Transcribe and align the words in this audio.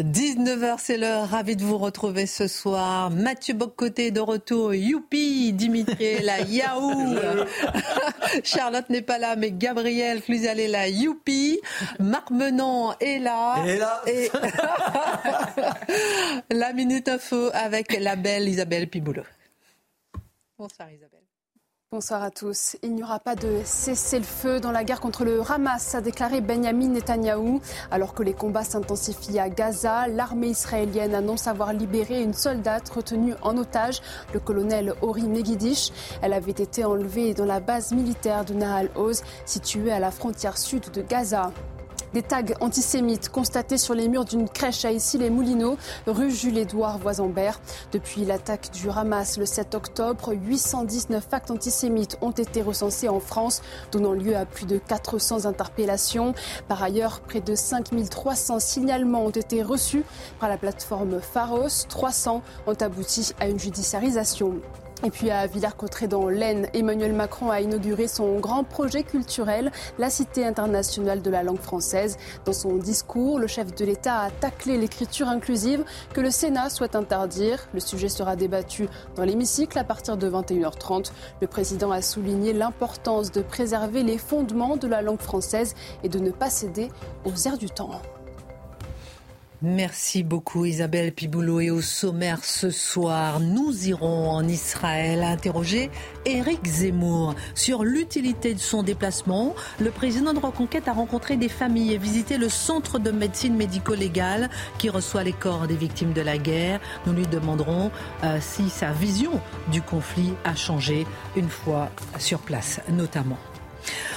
19h, 0.00 0.76
c'est 0.78 0.96
l'heure. 0.96 1.28
Ravi 1.28 1.56
de 1.56 1.62
vous 1.62 1.78
retrouver 1.78 2.26
ce 2.26 2.46
soir. 2.46 3.10
Mathieu 3.10 3.54
Boccoté 3.54 4.10
de 4.10 4.20
retour. 4.20 4.74
Youpi, 4.74 5.52
Dimitri 5.52 6.20
là. 6.22 6.40
Yaou. 6.48 7.16
Charlotte 8.44 8.88
n'est 8.90 9.02
pas 9.02 9.18
là, 9.18 9.36
mais 9.36 9.50
Gabriel 9.50 10.22
Cluzal 10.22 10.60
est 10.60 10.68
là. 10.68 10.88
Youpi. 10.88 11.60
Marc 11.98 12.30
Menon 12.30 12.92
est 13.00 13.18
là. 13.18 13.64
Et 13.66 13.78
là. 13.78 14.02
Et 14.06 14.30
la 16.54 16.72
Minute 16.72 17.08
Info 17.08 17.50
avec 17.52 17.98
la 18.00 18.16
belle 18.16 18.48
Isabelle 18.48 18.88
Piboulot. 18.88 19.24
Bonsoir 20.58 20.90
Isabelle. 20.90 21.17
Bonsoir 21.90 22.22
à 22.22 22.30
tous. 22.30 22.76
Il 22.82 22.94
n'y 22.94 23.02
aura 23.02 23.18
pas 23.18 23.34
de 23.34 23.62
cessez-le-feu 23.64 24.60
dans 24.60 24.72
la 24.72 24.84
guerre 24.84 25.00
contre 25.00 25.24
le 25.24 25.40
Hamas, 25.40 25.94
a 25.94 26.02
déclaré 26.02 26.42
Benjamin 26.42 26.88
Netanyahou. 26.88 27.62
Alors 27.90 28.12
que 28.12 28.22
les 28.22 28.34
combats 28.34 28.62
s'intensifient 28.62 29.38
à 29.38 29.48
Gaza, 29.48 30.06
l'armée 30.06 30.48
israélienne 30.48 31.14
annonce 31.14 31.46
avoir 31.46 31.72
libéré 31.72 32.22
une 32.22 32.34
soldate 32.34 32.90
retenue 32.90 33.32
en 33.40 33.56
otage, 33.56 34.02
le 34.34 34.38
colonel 34.38 34.92
Ori 35.00 35.28
Megidish. 35.28 35.88
Elle 36.20 36.34
avait 36.34 36.50
été 36.50 36.84
enlevée 36.84 37.32
dans 37.32 37.46
la 37.46 37.58
base 37.58 37.92
militaire 37.92 38.44
de 38.44 38.52
Nahal 38.52 38.90
Oz, 38.94 39.22
située 39.46 39.90
à 39.90 39.98
la 39.98 40.10
frontière 40.10 40.58
sud 40.58 40.90
de 40.90 41.00
Gaza. 41.00 41.52
Des 42.14 42.22
tags 42.22 42.42
antisémites 42.60 43.28
constatés 43.28 43.76
sur 43.76 43.94
les 43.94 44.08
murs 44.08 44.24
d'une 44.24 44.48
crèche 44.48 44.84
à 44.84 44.92
Issy-les-Moulineaux, 44.92 45.76
rue 46.06 46.30
Jules-Édouard 46.30 46.98
Voisambert. 46.98 47.60
Depuis 47.92 48.24
l'attaque 48.24 48.70
du 48.72 48.88
Hamas 48.88 49.38
le 49.38 49.44
7 49.44 49.74
octobre, 49.74 50.32
819 50.32 51.26
actes 51.32 51.50
antisémites 51.50 52.16
ont 52.22 52.30
été 52.30 52.62
recensés 52.62 53.08
en 53.08 53.20
France, 53.20 53.60
donnant 53.92 54.12
lieu 54.12 54.36
à 54.36 54.46
plus 54.46 54.64
de 54.64 54.78
400 54.78 55.44
interpellations. 55.44 56.34
Par 56.66 56.82
ailleurs, 56.82 57.20
près 57.20 57.40
de 57.40 57.54
5300 57.54 58.58
signalements 58.58 59.24
ont 59.24 59.30
été 59.30 59.62
reçus 59.62 60.04
par 60.40 60.48
la 60.48 60.56
plateforme 60.56 61.20
Pharos. 61.20 61.86
300 61.88 62.42
ont 62.66 62.74
abouti 62.74 63.32
à 63.38 63.48
une 63.48 63.58
judiciarisation. 63.58 64.54
Et 65.04 65.10
puis 65.10 65.30
à 65.30 65.46
Villers-Cotterêts 65.46 66.08
dans 66.08 66.28
l'Aisne, 66.28 66.66
Emmanuel 66.74 67.12
Macron 67.12 67.50
a 67.50 67.60
inauguré 67.60 68.08
son 68.08 68.40
grand 68.40 68.64
projet 68.64 69.04
culturel, 69.04 69.70
la 69.96 70.10
Cité 70.10 70.44
internationale 70.44 71.22
de 71.22 71.30
la 71.30 71.44
langue 71.44 71.60
française. 71.60 72.16
Dans 72.44 72.52
son 72.52 72.76
discours, 72.76 73.38
le 73.38 73.46
chef 73.46 73.72
de 73.76 73.84
l'État 73.84 74.22
a 74.22 74.30
taclé 74.30 74.76
l'écriture 74.76 75.28
inclusive 75.28 75.84
que 76.12 76.20
le 76.20 76.32
Sénat 76.32 76.68
souhaite 76.68 76.96
interdire. 76.96 77.68
Le 77.74 77.80
sujet 77.80 78.08
sera 78.08 78.34
débattu 78.34 78.88
dans 79.14 79.22
l'hémicycle 79.22 79.78
à 79.78 79.84
partir 79.84 80.16
de 80.16 80.28
21h30. 80.28 81.12
Le 81.40 81.46
président 81.46 81.92
a 81.92 82.02
souligné 82.02 82.52
l'importance 82.52 83.30
de 83.30 83.40
préserver 83.40 84.02
les 84.02 84.18
fondements 84.18 84.76
de 84.76 84.88
la 84.88 85.00
langue 85.00 85.20
française 85.20 85.76
et 86.02 86.08
de 86.08 86.18
ne 86.18 86.32
pas 86.32 86.50
céder 86.50 86.88
aux 87.24 87.46
airs 87.46 87.58
du 87.58 87.70
temps. 87.70 88.02
Merci 89.60 90.22
beaucoup 90.22 90.66
Isabelle 90.66 91.10
Piboulot 91.10 91.58
et 91.60 91.70
au 91.70 91.80
sommaire 91.80 92.44
ce 92.44 92.70
soir, 92.70 93.40
nous 93.40 93.88
irons 93.88 94.30
en 94.30 94.46
Israël 94.46 95.24
interroger 95.24 95.90
Éric 96.24 96.64
Zemmour 96.64 97.34
sur 97.56 97.82
l'utilité 97.82 98.54
de 98.54 98.60
son 98.60 98.84
déplacement. 98.84 99.56
Le 99.80 99.90
président 99.90 100.32
de 100.32 100.38
Reconquête 100.38 100.86
a 100.86 100.92
rencontré 100.92 101.36
des 101.36 101.48
familles 101.48 101.92
et 101.92 101.98
visité 101.98 102.38
le 102.38 102.48
centre 102.48 103.00
de 103.00 103.10
médecine 103.10 103.56
médico-légale 103.56 104.48
qui 104.78 104.90
reçoit 104.90 105.24
les 105.24 105.32
corps 105.32 105.66
des 105.66 105.74
victimes 105.74 106.12
de 106.12 106.20
la 106.20 106.38
guerre. 106.38 106.78
Nous 107.06 107.12
lui 107.12 107.26
demanderons 107.26 107.90
euh, 108.22 108.38
si 108.40 108.70
sa 108.70 108.92
vision 108.92 109.40
du 109.72 109.82
conflit 109.82 110.34
a 110.44 110.54
changé 110.54 111.04
une 111.34 111.48
fois 111.48 111.90
sur 112.20 112.38
place 112.38 112.80
notamment. 112.90 113.38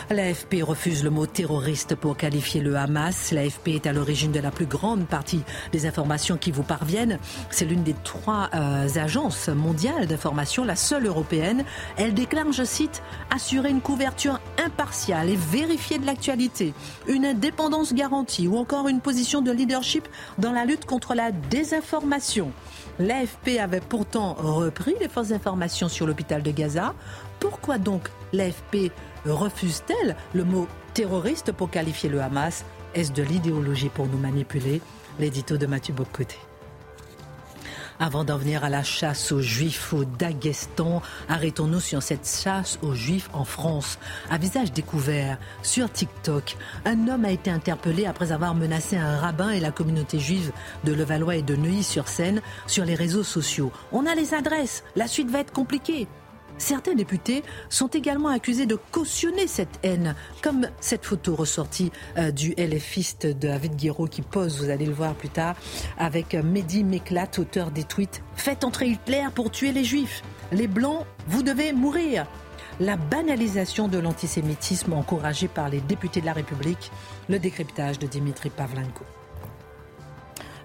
L'AFP 0.09 0.61
refuse 0.61 1.03
le 1.03 1.09
mot 1.09 1.25
terroriste 1.25 1.95
pour 1.95 2.17
qualifier 2.17 2.59
le 2.59 2.75
Hamas. 2.75 3.31
L'AFP 3.31 3.69
est 3.69 3.87
à 3.87 3.93
l'origine 3.93 4.31
de 4.31 4.39
la 4.39 4.51
plus 4.51 4.65
grande 4.65 5.07
partie 5.07 5.43
des 5.71 5.85
informations 5.85 6.37
qui 6.37 6.51
vous 6.51 6.63
parviennent. 6.63 7.17
C'est 7.49 7.65
l'une 7.65 7.83
des 7.83 7.95
trois 8.03 8.49
euh, 8.53 8.87
agences 8.95 9.47
mondiales 9.47 10.07
d'information, 10.07 10.65
la 10.65 10.75
seule 10.75 11.05
européenne. 11.05 11.63
Elle 11.97 12.13
déclare, 12.13 12.51
je 12.51 12.63
cite, 12.63 13.01
assurer 13.33 13.69
une 13.69 13.81
couverture 13.81 14.41
impartiale 14.63 15.29
et 15.29 15.37
vérifiée 15.37 15.97
de 15.97 16.05
l'actualité, 16.05 16.73
une 17.07 17.25
indépendance 17.25 17.93
garantie 17.93 18.47
ou 18.47 18.57
encore 18.57 18.87
une 18.87 18.99
position 18.99 19.41
de 19.41 19.51
leadership 19.51 20.07
dans 20.37 20.51
la 20.51 20.65
lutte 20.65 20.85
contre 20.85 21.13
la 21.13 21.31
désinformation. 21.31 22.51
L'AFP 22.99 23.59
avait 23.59 23.79
pourtant 23.79 24.33
repris 24.33 24.95
les 24.99 25.07
fausses 25.07 25.31
informations 25.31 25.87
sur 25.87 26.05
l'hôpital 26.05 26.43
de 26.43 26.51
Gaza. 26.51 26.93
Pourquoi 27.39 27.77
donc 27.77 28.09
l'AFP 28.33 28.91
refuse-t-elle 29.25 30.15
le 30.33 30.43
mot 30.43 30.67
terroriste 30.93 31.51
pour 31.51 31.69
qualifier 31.69 32.09
le 32.09 32.21
Hamas? 32.21 32.65
Est-ce 32.93 33.11
de 33.11 33.23
l'idéologie 33.23 33.89
pour 33.89 34.07
nous 34.07 34.17
manipuler? 34.17 34.81
L'édito 35.19 35.57
de 35.57 35.65
Mathieu 35.65 35.93
Bocoté. 35.93 36.37
Avant 37.99 38.23
d'en 38.23 38.37
venir 38.37 38.63
à 38.63 38.69
la 38.69 38.81
chasse 38.81 39.31
aux 39.31 39.41
juifs 39.41 39.93
au 39.93 40.05
Daghestan, 40.05 41.03
arrêtons-nous 41.29 41.79
sur 41.79 42.01
cette 42.01 42.27
chasse 42.27 42.79
aux 42.81 42.95
juifs 42.95 43.29
en 43.31 43.45
France. 43.45 43.99
À 44.31 44.39
visage 44.39 44.71
découvert, 44.71 45.37
sur 45.61 45.91
TikTok, 45.91 46.57
un 46.85 47.07
homme 47.07 47.25
a 47.25 47.31
été 47.31 47.51
interpellé 47.51 48.07
après 48.07 48.31
avoir 48.31 48.55
menacé 48.55 48.97
un 48.97 49.17
rabbin 49.17 49.51
et 49.51 49.59
la 49.59 49.69
communauté 49.69 50.17
juive 50.17 50.51
de 50.83 50.93
Levallois 50.93 51.35
et 51.35 51.43
de 51.43 51.55
Neuilly-sur-Seine 51.55 52.41
sur 52.65 52.85
les 52.85 52.95
réseaux 52.95 53.23
sociaux. 53.23 53.71
On 53.91 54.07
a 54.07 54.15
les 54.15 54.33
adresses, 54.33 54.83
la 54.95 55.07
suite 55.07 55.29
va 55.29 55.41
être 55.41 55.53
compliquée. 55.53 56.07
Certains 56.61 56.93
députés 56.93 57.41
sont 57.69 57.87
également 57.87 58.29
accusés 58.29 58.67
de 58.67 58.77
cautionner 58.91 59.47
cette 59.47 59.79
haine, 59.81 60.13
comme 60.43 60.67
cette 60.79 61.05
photo 61.05 61.35
ressortie 61.35 61.91
euh, 62.19 62.29
du 62.29 62.51
LFiste 62.51 63.25
David 63.25 63.75
Guiraud 63.77 64.05
qui 64.05 64.21
pose, 64.21 64.61
vous 64.61 64.69
allez 64.69 64.85
le 64.85 64.93
voir 64.93 65.15
plus 65.15 65.29
tard, 65.29 65.55
avec 65.97 66.35
Mehdi 66.35 66.83
Meklat, 66.83 67.31
auteur 67.39 67.71
des 67.71 67.83
tweets 67.83 68.21
Faites 68.35 68.63
entrer 68.63 68.89
Hitler 68.89 69.25
pour 69.33 69.49
tuer 69.49 69.71
les 69.71 69.83
juifs. 69.83 70.21
Les 70.51 70.67
blancs, 70.67 71.03
vous 71.25 71.41
devez 71.41 71.73
mourir. 71.73 72.27
La 72.79 72.95
banalisation 72.95 73.87
de 73.87 73.97
l'antisémitisme 73.97 74.93
encouragée 74.93 75.47
par 75.47 75.67
les 75.67 75.81
députés 75.81 76.21
de 76.21 76.27
la 76.27 76.33
République, 76.33 76.91
le 77.27 77.39
décryptage 77.39 77.97
de 77.97 78.05
Dimitri 78.05 78.51
Pavlenko. 78.51 79.03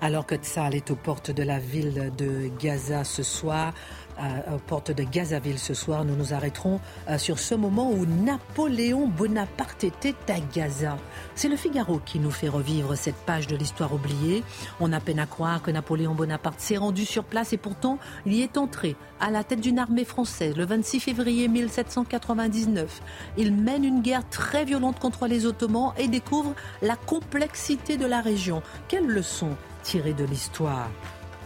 Alors 0.02 0.26
que 0.26 0.34
Tzal 0.34 0.74
est 0.74 0.90
aux 0.90 0.96
portes 0.96 1.30
de 1.30 1.42
la 1.42 1.58
ville 1.58 2.12
de 2.18 2.50
Gaza 2.60 3.02
ce 3.02 3.22
soir, 3.22 3.72
à, 4.18 4.54
aux 4.54 4.58
portes 4.58 4.90
de 4.90 5.02
Gazaville 5.02 5.58
ce 5.58 5.74
soir, 5.74 6.04
nous 6.04 6.16
nous 6.16 6.34
arrêterons 6.34 6.80
euh, 7.08 7.18
sur 7.18 7.38
ce 7.38 7.54
moment 7.54 7.90
où 7.90 8.06
Napoléon 8.06 9.08
Bonaparte 9.08 9.84
était 9.84 10.14
à 10.28 10.40
Gaza. 10.54 10.96
C'est 11.34 11.48
le 11.48 11.56
Figaro 11.56 12.00
qui 12.04 12.18
nous 12.18 12.30
fait 12.30 12.48
revivre 12.48 12.96
cette 12.96 13.16
page 13.16 13.46
de 13.46 13.56
l'histoire 13.56 13.92
oubliée. 13.92 14.42
On 14.80 14.92
a 14.92 15.00
peine 15.00 15.18
à 15.18 15.26
croire 15.26 15.62
que 15.62 15.70
Napoléon 15.70 16.14
Bonaparte 16.14 16.60
s'est 16.60 16.76
rendu 16.76 17.04
sur 17.04 17.24
place 17.24 17.52
et 17.52 17.58
pourtant 17.58 17.98
il 18.24 18.34
y 18.34 18.42
est 18.42 18.56
entré 18.56 18.96
à 19.20 19.30
la 19.30 19.44
tête 19.44 19.60
d'une 19.60 19.78
armée 19.78 20.04
française 20.04 20.56
le 20.56 20.64
26 20.64 21.00
février 21.00 21.48
1799. 21.48 23.02
Il 23.36 23.54
mène 23.54 23.84
une 23.84 24.02
guerre 24.02 24.28
très 24.28 24.64
violente 24.64 24.98
contre 24.98 25.26
les 25.26 25.46
Ottomans 25.46 25.92
et 25.98 26.08
découvre 26.08 26.54
la 26.82 26.96
complexité 26.96 27.96
de 27.96 28.06
la 28.06 28.20
région. 28.20 28.62
Quelle 28.88 29.06
leçon 29.06 29.50
tirer 29.82 30.12
de 30.12 30.24
l'histoire? 30.24 30.90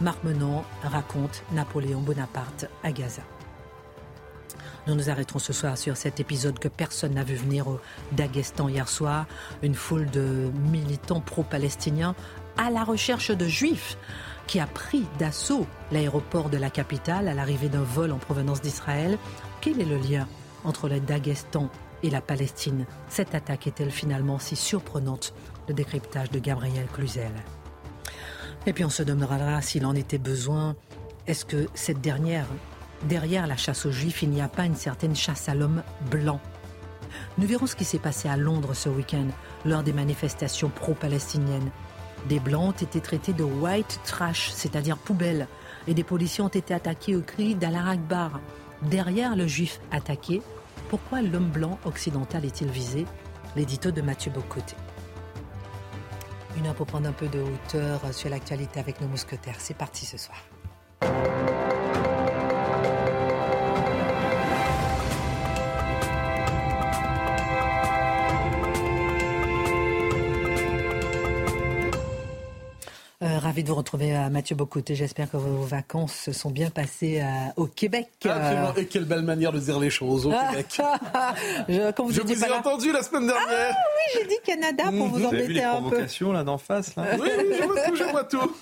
Marc 0.00 0.24
Menon 0.24 0.64
raconte 0.82 1.42
Napoléon 1.52 2.00
Bonaparte 2.00 2.66
à 2.82 2.90
Gaza. 2.90 3.22
Nous 4.86 4.94
nous 4.94 5.10
arrêterons 5.10 5.38
ce 5.38 5.52
soir 5.52 5.76
sur 5.76 5.96
cet 5.96 6.20
épisode 6.20 6.58
que 6.58 6.68
personne 6.68 7.14
n'a 7.14 7.22
vu 7.22 7.34
venir 7.34 7.68
au 7.68 7.78
Daghestan 8.12 8.68
hier 8.68 8.88
soir. 8.88 9.26
Une 9.62 9.74
foule 9.74 10.08
de 10.10 10.50
militants 10.70 11.20
pro-palestiniens 11.20 12.14
à 12.56 12.70
la 12.70 12.82
recherche 12.82 13.30
de 13.30 13.46
juifs 13.46 13.98
qui 14.46 14.58
a 14.58 14.66
pris 14.66 15.04
d'assaut 15.18 15.66
l'aéroport 15.92 16.48
de 16.48 16.56
la 16.56 16.70
capitale 16.70 17.28
à 17.28 17.34
l'arrivée 17.34 17.68
d'un 17.68 17.82
vol 17.82 18.10
en 18.10 18.18
provenance 18.18 18.62
d'Israël. 18.62 19.18
Quel 19.60 19.80
est 19.82 19.84
le 19.84 19.98
lien 19.98 20.26
entre 20.64 20.88
le 20.88 20.98
Daghestan 20.98 21.68
et 22.02 22.08
la 22.08 22.22
Palestine? 22.22 22.86
Cette 23.10 23.34
attaque 23.34 23.66
est-elle 23.66 23.90
finalement 23.90 24.38
si 24.38 24.56
surprenante? 24.56 25.34
Le 25.68 25.74
décryptage 25.74 26.30
de 26.30 26.38
Gabriel 26.38 26.86
Cluzel. 26.86 27.32
Et 28.66 28.72
puis 28.72 28.84
on 28.84 28.90
se 28.90 29.02
demandera 29.02 29.62
s'il 29.62 29.86
en 29.86 29.94
était 29.94 30.18
besoin. 30.18 30.76
Est-ce 31.26 31.44
que 31.44 31.66
cette 31.74 32.00
dernière, 32.00 32.46
derrière 33.04 33.46
la 33.46 33.56
chasse 33.56 33.86
aux 33.86 33.90
juifs, 33.90 34.22
il 34.22 34.30
n'y 34.30 34.42
a 34.42 34.48
pas 34.48 34.64
une 34.64 34.76
certaine 34.76 35.16
chasse 35.16 35.48
à 35.48 35.54
l'homme 35.54 35.82
blanc? 36.10 36.40
Nous 37.38 37.46
verrons 37.46 37.66
ce 37.66 37.76
qui 37.76 37.84
s'est 37.84 37.98
passé 37.98 38.28
à 38.28 38.36
Londres 38.36 38.74
ce 38.74 38.88
week-end 38.88 39.26
lors 39.64 39.82
des 39.82 39.92
manifestations 39.92 40.68
pro-palestiniennes. 40.68 41.70
Des 42.28 42.38
blancs 42.38 42.68
ont 42.68 42.84
été 42.84 43.00
traités 43.00 43.32
de 43.32 43.44
white 43.44 44.00
trash, 44.04 44.50
c'est-à-dire 44.50 44.98
poubelle, 44.98 45.48
et 45.88 45.94
des 45.94 46.04
policiers 46.04 46.44
ont 46.44 46.48
été 46.48 46.74
attaqués 46.74 47.16
au 47.16 47.22
cri 47.22 47.54
d'Allah 47.54 47.88
Akbar. 47.88 48.40
Derrière 48.82 49.36
le 49.36 49.46
juif 49.46 49.80
attaqué, 49.90 50.42
pourquoi 50.90 51.22
l'homme 51.22 51.50
blanc 51.50 51.78
occidental 51.84 52.44
est-il 52.44 52.68
visé? 52.68 53.06
L'édito 53.56 53.90
de 53.90 54.02
Mathieu 54.02 54.30
Bocoté. 54.30 54.76
Une 56.56 56.66
heure 56.66 56.74
pour 56.74 56.86
prendre 56.86 57.08
un 57.08 57.12
peu 57.12 57.28
de 57.28 57.40
hauteur 57.40 58.00
sur 58.12 58.28
l'actualité 58.28 58.80
avec 58.80 59.00
nos 59.00 59.08
mousquetaires. 59.08 59.56
C'est 59.58 59.76
parti 59.76 60.04
ce 60.04 60.18
soir. 60.18 60.38
Ravi 73.40 73.64
de 73.64 73.68
vous 73.68 73.74
retrouver, 73.74 74.14
à 74.14 74.30
Mathieu 74.30 74.54
Bocoté. 74.54 74.94
J'espère 74.94 75.30
que 75.30 75.36
vos 75.36 75.64
vacances 75.64 76.14
se 76.14 76.32
sont 76.32 76.50
bien 76.50 76.70
passées 76.70 77.20
euh, 77.20 77.26
au 77.56 77.66
Québec. 77.66 78.08
Absolument. 78.24 78.74
Et 78.76 78.86
quelle 78.86 79.04
belle 79.04 79.22
manière 79.22 79.52
de 79.52 79.58
dire 79.58 79.78
les 79.78 79.90
choses 79.90 80.26
au 80.26 80.30
Québec. 80.50 80.80
je, 81.68 82.02
vous, 82.02 82.12
je 82.12 82.20
vous 82.20 82.44
ai 82.44 82.50
entendu 82.52 82.92
la 82.92 83.02
semaine 83.02 83.26
dernière. 83.26 83.46
Ah 83.48 83.74
oui, 83.74 84.20
j'ai 84.20 84.26
dit 84.28 84.36
Canada 84.44 84.84
pour 84.96 85.08
vous, 85.08 85.24
embêter 85.24 85.46
vu 85.46 85.52
les 85.54 85.62
un 85.62 85.82
peu. 85.82 86.32
là 86.32 86.44
d'en 86.44 86.58
face. 86.58 86.94
Là. 86.96 87.04
Oui, 87.18 87.28
oui, 87.38 87.56
je 87.58 87.64
vois 87.64 87.82
tout, 87.82 87.96
je 87.96 88.04
vois 88.04 88.24
tout. 88.24 88.56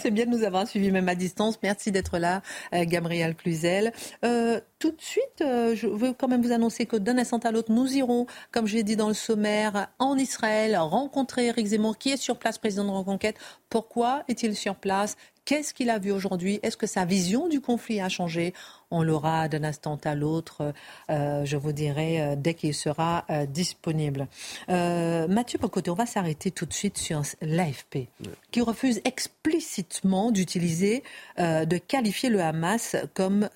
C'est 0.00 0.10
bien 0.10 0.26
de 0.26 0.30
nous 0.30 0.44
avoir 0.44 0.66
suivis 0.66 0.90
même 0.90 1.08
à 1.08 1.14
distance. 1.14 1.58
Merci 1.62 1.92
d'être 1.92 2.18
là, 2.18 2.42
euh, 2.74 2.84
Gabriel 2.84 3.34
Cluzel. 3.34 3.92
Euh, 4.24 4.60
tout 4.78 4.90
de 4.90 5.00
suite, 5.00 5.40
euh, 5.40 5.74
je 5.74 5.86
veux 5.86 6.12
quand 6.12 6.28
même 6.28 6.42
vous 6.42 6.52
annoncer 6.52 6.86
que 6.86 6.96
d'un 6.96 7.18
instant 7.18 7.38
à 7.38 7.50
l'autre, 7.50 7.72
nous 7.72 7.92
irons, 7.94 8.26
comme 8.52 8.66
je 8.66 8.76
l'ai 8.76 8.84
dit 8.84 8.96
dans 8.96 9.08
le 9.08 9.14
sommaire, 9.14 9.88
en 9.98 10.16
Israël, 10.16 10.76
rencontrer 10.76 11.46
Eric 11.46 11.66
Zemmour, 11.66 11.98
qui 11.98 12.10
est 12.10 12.16
sur 12.16 12.38
place, 12.38 12.58
président 12.58 12.84
de 12.84 12.90
Reconquête. 12.90 13.36
Pourquoi 13.70 14.24
est-il 14.28 14.56
sur 14.56 14.76
place? 14.76 15.16
Qu'est-ce 15.48 15.72
qu'il 15.72 15.88
a 15.88 15.98
vu 15.98 16.12
aujourd'hui? 16.12 16.60
Est-ce 16.62 16.76
que 16.76 16.86
sa 16.86 17.06
vision 17.06 17.48
du 17.48 17.62
conflit 17.62 18.02
a 18.02 18.10
changé? 18.10 18.52
On 18.90 19.02
l'aura 19.02 19.48
d'un 19.48 19.64
instant 19.64 19.98
à 20.04 20.14
l'autre, 20.14 20.74
euh, 21.10 21.44
je 21.46 21.56
vous 21.56 21.72
dirai, 21.72 22.20
euh, 22.20 22.36
dès 22.36 22.52
qu'il 22.52 22.74
sera 22.74 23.24
euh, 23.30 23.46
disponible. 23.46 24.28
Mathieu 24.68 25.58
Pocoté, 25.58 25.90
on 25.90 25.94
va 25.94 26.04
s'arrêter 26.04 26.50
tout 26.50 26.66
de 26.66 26.72
suite 26.74 26.98
sur 26.98 27.22
l'AFP, 27.40 28.08
qui 28.50 28.60
refuse 28.60 29.00
explicitement 29.04 30.30
d'utiliser, 30.30 31.02
de 31.38 31.78
qualifier 31.78 32.28
le 32.28 32.40
Hamas 32.40 32.96
comme 33.14 33.48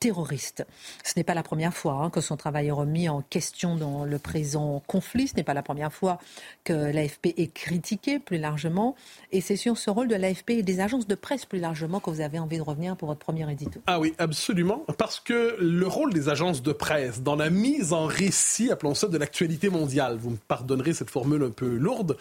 terroriste. 0.00 0.66
Ce 1.04 1.12
n'est 1.16 1.24
pas 1.24 1.34
la 1.34 1.42
première 1.42 1.74
fois 1.74 1.94
hein, 1.94 2.10
que 2.10 2.20
son 2.20 2.36
travail 2.36 2.68
est 2.68 2.72
remis 2.72 3.08
en 3.08 3.20
question 3.20 3.76
dans 3.76 4.04
le 4.04 4.18
présent 4.18 4.82
conflit. 4.86 5.28
Ce 5.28 5.36
n'est 5.36 5.42
pas 5.42 5.54
la 5.54 5.62
première 5.62 5.92
fois 5.92 6.18
que 6.64 6.72
l'AFP 6.72 7.34
est 7.36 7.52
critiqué 7.52 8.18
plus 8.18 8.38
largement. 8.38 8.94
Et 9.32 9.40
c'est 9.40 9.56
sur 9.56 9.78
ce 9.78 9.90
rôle 9.90 10.08
de 10.08 10.14
l'AFP 10.14 10.50
et 10.50 10.62
des 10.62 10.80
agences 10.80 11.06
de 11.06 11.14
presse 11.26 11.44
plus 11.44 11.58
largement 11.58 11.98
que 11.98 12.08
vous 12.08 12.20
avez 12.20 12.38
envie 12.38 12.56
de 12.56 12.62
revenir 12.62 12.96
pour 12.96 13.08
votre 13.08 13.18
premier 13.18 13.50
édito. 13.50 13.80
Ah 13.88 13.98
oui, 13.98 14.14
absolument 14.18 14.84
parce 14.96 15.18
que 15.18 15.56
le 15.58 15.84
rôle 15.88 16.12
des 16.12 16.28
agences 16.28 16.62
de 16.62 16.70
presse 16.70 17.20
dans 17.20 17.34
la 17.34 17.50
mise 17.50 17.92
en 17.92 18.06
récit, 18.06 18.70
appelons 18.70 18.94
ça, 18.94 19.08
de 19.08 19.18
l'actualité 19.18 19.68
mondiale, 19.68 20.18
vous 20.20 20.30
me 20.30 20.36
pardonnerez 20.36 20.94
cette 20.94 21.10
formule 21.10 21.42
un 21.42 21.50
peu 21.50 21.66
lourde, 21.66 22.16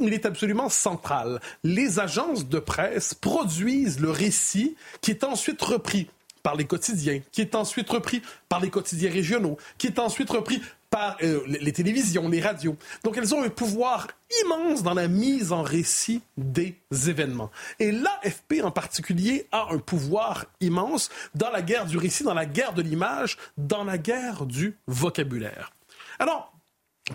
il 0.00 0.12
est 0.12 0.26
absolument 0.26 0.68
central. 0.68 1.40
Les 1.64 1.98
agences 1.98 2.46
de 2.46 2.58
presse 2.58 3.14
produisent 3.14 4.00
le 4.00 4.10
récit 4.10 4.76
qui 5.00 5.12
est 5.12 5.24
ensuite 5.24 5.62
repris 5.62 6.10
par 6.42 6.54
les 6.54 6.66
quotidiens, 6.66 7.22
qui 7.32 7.40
est 7.40 7.54
ensuite 7.54 7.88
repris 7.88 8.20
par 8.50 8.60
les 8.60 8.68
quotidiens 8.68 9.10
régionaux, 9.10 9.56
qui 9.78 9.86
est 9.86 9.98
ensuite 9.98 10.28
repris 10.28 10.60
par 10.92 11.16
euh, 11.22 11.40
les 11.46 11.72
télévisions, 11.72 12.28
les 12.28 12.40
radios. 12.40 12.76
Donc 13.02 13.16
elles 13.16 13.34
ont 13.34 13.42
un 13.42 13.48
pouvoir 13.48 14.08
immense 14.44 14.82
dans 14.82 14.92
la 14.92 15.08
mise 15.08 15.50
en 15.50 15.62
récit 15.62 16.20
des 16.36 16.76
événements. 17.08 17.50
Et 17.80 17.90
l'AFP 17.90 18.62
en 18.62 18.70
particulier 18.70 19.48
a 19.52 19.68
un 19.70 19.78
pouvoir 19.78 20.44
immense 20.60 21.08
dans 21.34 21.50
la 21.50 21.62
guerre 21.62 21.86
du 21.86 21.96
récit, 21.96 22.24
dans 22.24 22.34
la 22.34 22.44
guerre 22.44 22.74
de 22.74 22.82
l'image, 22.82 23.38
dans 23.56 23.84
la 23.84 23.96
guerre 23.96 24.44
du 24.44 24.76
vocabulaire. 24.86 25.72
Alors, 26.18 26.50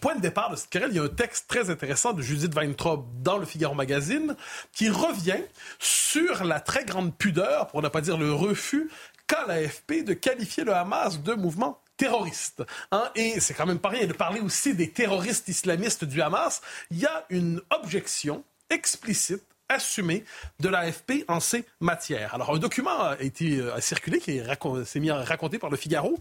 Point 0.01 0.15
de 0.15 0.21
départ 0.21 0.51
de 0.51 0.57
cette 0.57 0.69
querelle, 0.69 0.89
il 0.91 0.97
y 0.97 0.99
a 0.99 1.03
un 1.03 1.07
texte 1.07 1.47
très 1.47 1.69
intéressant 1.69 2.11
de 2.11 2.21
Judith 2.21 2.53
Weintraub 2.53 3.05
dans 3.23 3.37
le 3.37 3.45
Figaro 3.45 3.73
Magazine 3.73 4.35
qui 4.73 4.89
revient 4.89 5.41
sur 5.79 6.43
la 6.43 6.59
très 6.59 6.83
grande 6.83 7.15
pudeur, 7.15 7.67
pour 7.67 7.81
ne 7.81 7.87
pas 7.87 8.01
dire 8.01 8.17
le 8.17 8.33
refus, 8.33 8.91
qu'a 9.27 9.45
l'AFP 9.47 10.03
de 10.03 10.13
qualifier 10.13 10.65
le 10.65 10.73
Hamas 10.73 11.21
de 11.21 11.33
mouvement 11.35 11.79
terroristes. 11.97 12.63
Hein? 12.91 13.09
Et 13.15 13.39
c'est 13.39 13.53
quand 13.53 13.65
même 13.65 13.79
pas 13.79 13.89
rien 13.89 14.07
de 14.07 14.13
parler 14.13 14.39
aussi 14.39 14.73
des 14.73 14.89
terroristes 14.89 15.47
islamistes 15.47 16.05
du 16.05 16.21
Hamas. 16.21 16.61
Il 16.91 16.99
y 16.99 17.05
a 17.05 17.25
une 17.29 17.61
objection 17.71 18.43
explicite 18.69 19.43
assumée 19.69 20.23
de 20.59 20.69
l'AFP 20.69 21.25
en 21.27 21.39
ces 21.39 21.65
matières. 21.81 22.33
Alors, 22.35 22.55
un 22.55 22.59
document 22.59 23.01
a 23.01 23.19
été 23.19 23.61
a 23.69 23.81
circulé, 23.81 24.19
qui 24.19 24.41
s'est 24.85 24.99
mis 24.99 25.09
à 25.09 25.23
raconter 25.23 25.59
par 25.59 25.69
le 25.69 25.77
Figaro. 25.77 26.17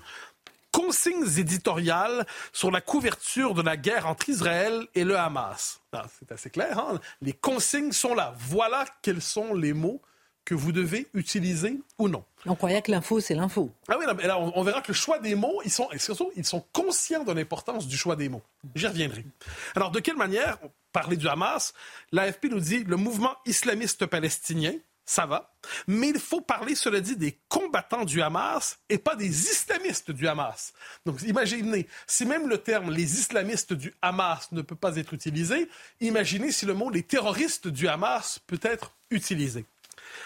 Consignes 0.72 1.38
éditoriales 1.38 2.26
sur 2.52 2.70
la 2.70 2.80
couverture 2.80 3.54
de 3.54 3.62
la 3.62 3.76
guerre 3.76 4.06
entre 4.06 4.28
Israël 4.28 4.86
et 4.94 5.04
le 5.04 5.16
Hamas. 5.16 5.80
Ah, 5.92 6.06
c'est 6.18 6.32
assez 6.32 6.50
clair, 6.50 6.78
hein? 6.78 7.00
Les 7.22 7.32
consignes 7.32 7.92
sont 7.92 8.14
là. 8.14 8.34
Voilà 8.36 8.84
quels 9.00 9.22
sont 9.22 9.54
les 9.54 9.72
mots 9.72 10.02
que 10.46 10.54
vous 10.54 10.72
devez 10.72 11.08
utiliser 11.12 11.78
ou 11.98 12.08
non. 12.08 12.24
On 12.46 12.54
croyait 12.54 12.80
que 12.80 12.90
l'info, 12.90 13.20
c'est 13.20 13.34
l'info. 13.34 13.70
Ah 13.88 13.96
oui, 13.98 14.06
là, 14.06 14.38
on, 14.38 14.62
verra 14.62 14.80
que 14.80 14.88
le 14.88 14.94
choix 14.94 15.18
des 15.18 15.34
mots, 15.34 15.60
ils 15.64 15.70
sont, 15.70 15.88
surtout, 15.98 16.30
ils 16.36 16.46
sont 16.46 16.64
conscients 16.72 17.24
de 17.24 17.32
l'importance 17.32 17.86
du 17.86 17.96
choix 17.96 18.16
des 18.16 18.28
mots. 18.28 18.42
J'y 18.76 18.86
reviendrai. 18.86 19.26
Alors, 19.74 19.90
de 19.90 19.98
quelle 19.98 20.16
manière, 20.16 20.56
parler 20.92 21.16
du 21.16 21.28
Hamas, 21.28 21.74
l'AFP 22.12 22.44
nous 22.44 22.60
dit 22.60 22.84
le 22.84 22.96
mouvement 22.96 23.34
islamiste 23.44 24.06
palestinien, 24.06 24.72
ça 25.04 25.26
va, 25.26 25.54
mais 25.86 26.08
il 26.08 26.18
faut 26.18 26.40
parler, 26.40 26.74
cela 26.74 27.00
dit, 27.00 27.16
des 27.16 27.38
combattants 27.48 28.04
du 28.04 28.22
Hamas 28.22 28.78
et 28.88 28.98
pas 28.98 29.14
des 29.14 29.28
islamistes 29.28 30.10
du 30.10 30.26
Hamas. 30.26 30.72
Donc, 31.04 31.22
imaginez, 31.22 31.86
si 32.06 32.26
même 32.26 32.48
le 32.48 32.58
terme 32.58 32.92
les 32.92 33.18
islamistes 33.18 33.72
du 33.72 33.94
Hamas 34.02 34.50
ne 34.52 34.62
peut 34.62 34.76
pas 34.76 34.96
être 34.96 35.14
utilisé, 35.14 35.68
imaginez 36.00 36.50
si 36.50 36.66
le 36.66 36.74
mot 36.74 36.90
les 36.90 37.04
terroristes 37.04 37.68
du 37.68 37.88
Hamas 37.88 38.40
peut 38.46 38.60
être 38.62 38.92
utilisé. 39.10 39.64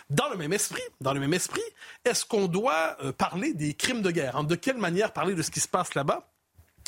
Dans 0.09 0.29
le 0.29 0.37
même 0.37 0.53
esprit, 0.53 0.83
dans 1.01 1.13
le 1.13 1.21
même 1.21 1.35
esprit, 1.35 1.63
est-ce 2.05 2.25
qu'on 2.25 2.47
doit 2.47 2.97
euh, 3.03 3.13
parler 3.13 3.53
des 3.53 3.75
crimes 3.75 4.03
de 4.03 4.11
guerre? 4.11 4.43
De 4.45 4.55
quelle 4.55 4.79
manière 4.79 5.13
parler 5.13 5.35
de 5.35 5.43
ce 5.43 5.51
qui 5.51 5.61
se 5.61 5.69
passe 5.69 5.95
là-bas? 5.95 6.31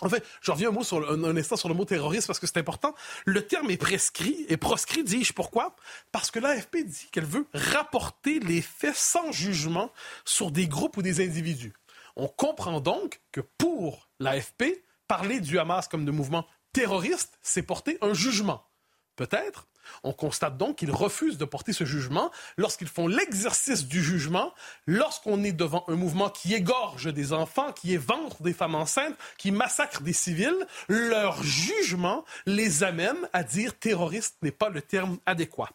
En 0.02 0.08
fait, 0.08 0.24
je 0.40 0.50
reviens 0.50 0.70
un, 0.70 0.72
mot 0.72 0.82
sur 0.82 1.08
un, 1.08 1.36
instant 1.36 1.56
sur 1.56 1.68
le 1.68 1.74
mot 1.74 1.84
terroriste 1.84 2.26
parce 2.26 2.40
que 2.40 2.46
c'est 2.46 2.58
important. 2.58 2.94
Le 3.24 3.46
terme 3.46 3.70
est 3.70 3.76
prescrit 3.76 4.44
et 4.48 4.56
proscrit, 4.56 5.04
dis-je. 5.04 5.32
Pourquoi? 5.32 5.76
Parce 6.10 6.32
que 6.32 6.40
l'AFP 6.40 6.78
dit 6.84 7.08
qu'elle 7.12 7.24
veut 7.24 7.46
rapporter 7.54 8.40
les 8.40 8.62
faits 8.62 8.96
sans 8.96 9.30
jugement 9.30 9.92
sur 10.24 10.50
des 10.50 10.66
groupes 10.66 10.96
ou 10.96 11.02
des 11.02 11.24
individus. 11.24 11.72
On 12.16 12.26
comprend 12.26 12.80
donc 12.80 13.20
que 13.30 13.40
pour 13.40 14.08
l'AFP, 14.18 14.84
parler 15.06 15.40
du 15.40 15.58
Hamas 15.58 15.86
comme 15.86 16.04
de 16.04 16.10
mouvement 16.10 16.46
terroriste, 16.72 17.38
c'est 17.40 17.62
porter 17.62 17.98
un 18.00 18.12
jugement. 18.12 18.66
Peut-être, 19.14 19.68
on 20.02 20.12
constate 20.12 20.56
donc 20.56 20.76
qu'ils 20.76 20.90
refusent 20.90 21.38
de 21.38 21.44
porter 21.44 21.72
ce 21.72 21.84
jugement 21.84 22.30
lorsqu'ils 22.56 22.88
font 22.88 23.06
l'exercice 23.06 23.86
du 23.86 24.02
jugement, 24.02 24.52
lorsqu'on 24.86 25.42
est 25.44 25.52
devant 25.52 25.84
un 25.88 25.96
mouvement 25.96 26.30
qui 26.30 26.54
égorge 26.54 27.12
des 27.12 27.32
enfants, 27.32 27.72
qui 27.72 27.92
évente 27.92 28.42
des 28.42 28.52
femmes 28.52 28.74
enceintes, 28.74 29.16
qui 29.38 29.50
massacre 29.50 30.02
des 30.02 30.12
civils, 30.12 30.66
leur 30.88 31.42
jugement 31.42 32.24
les 32.46 32.82
amène 32.82 33.28
à 33.32 33.42
dire 33.42 33.78
terroriste 33.78 34.36
n'est 34.42 34.50
pas 34.50 34.68
le 34.68 34.82
terme 34.82 35.18
adéquat. 35.26 35.70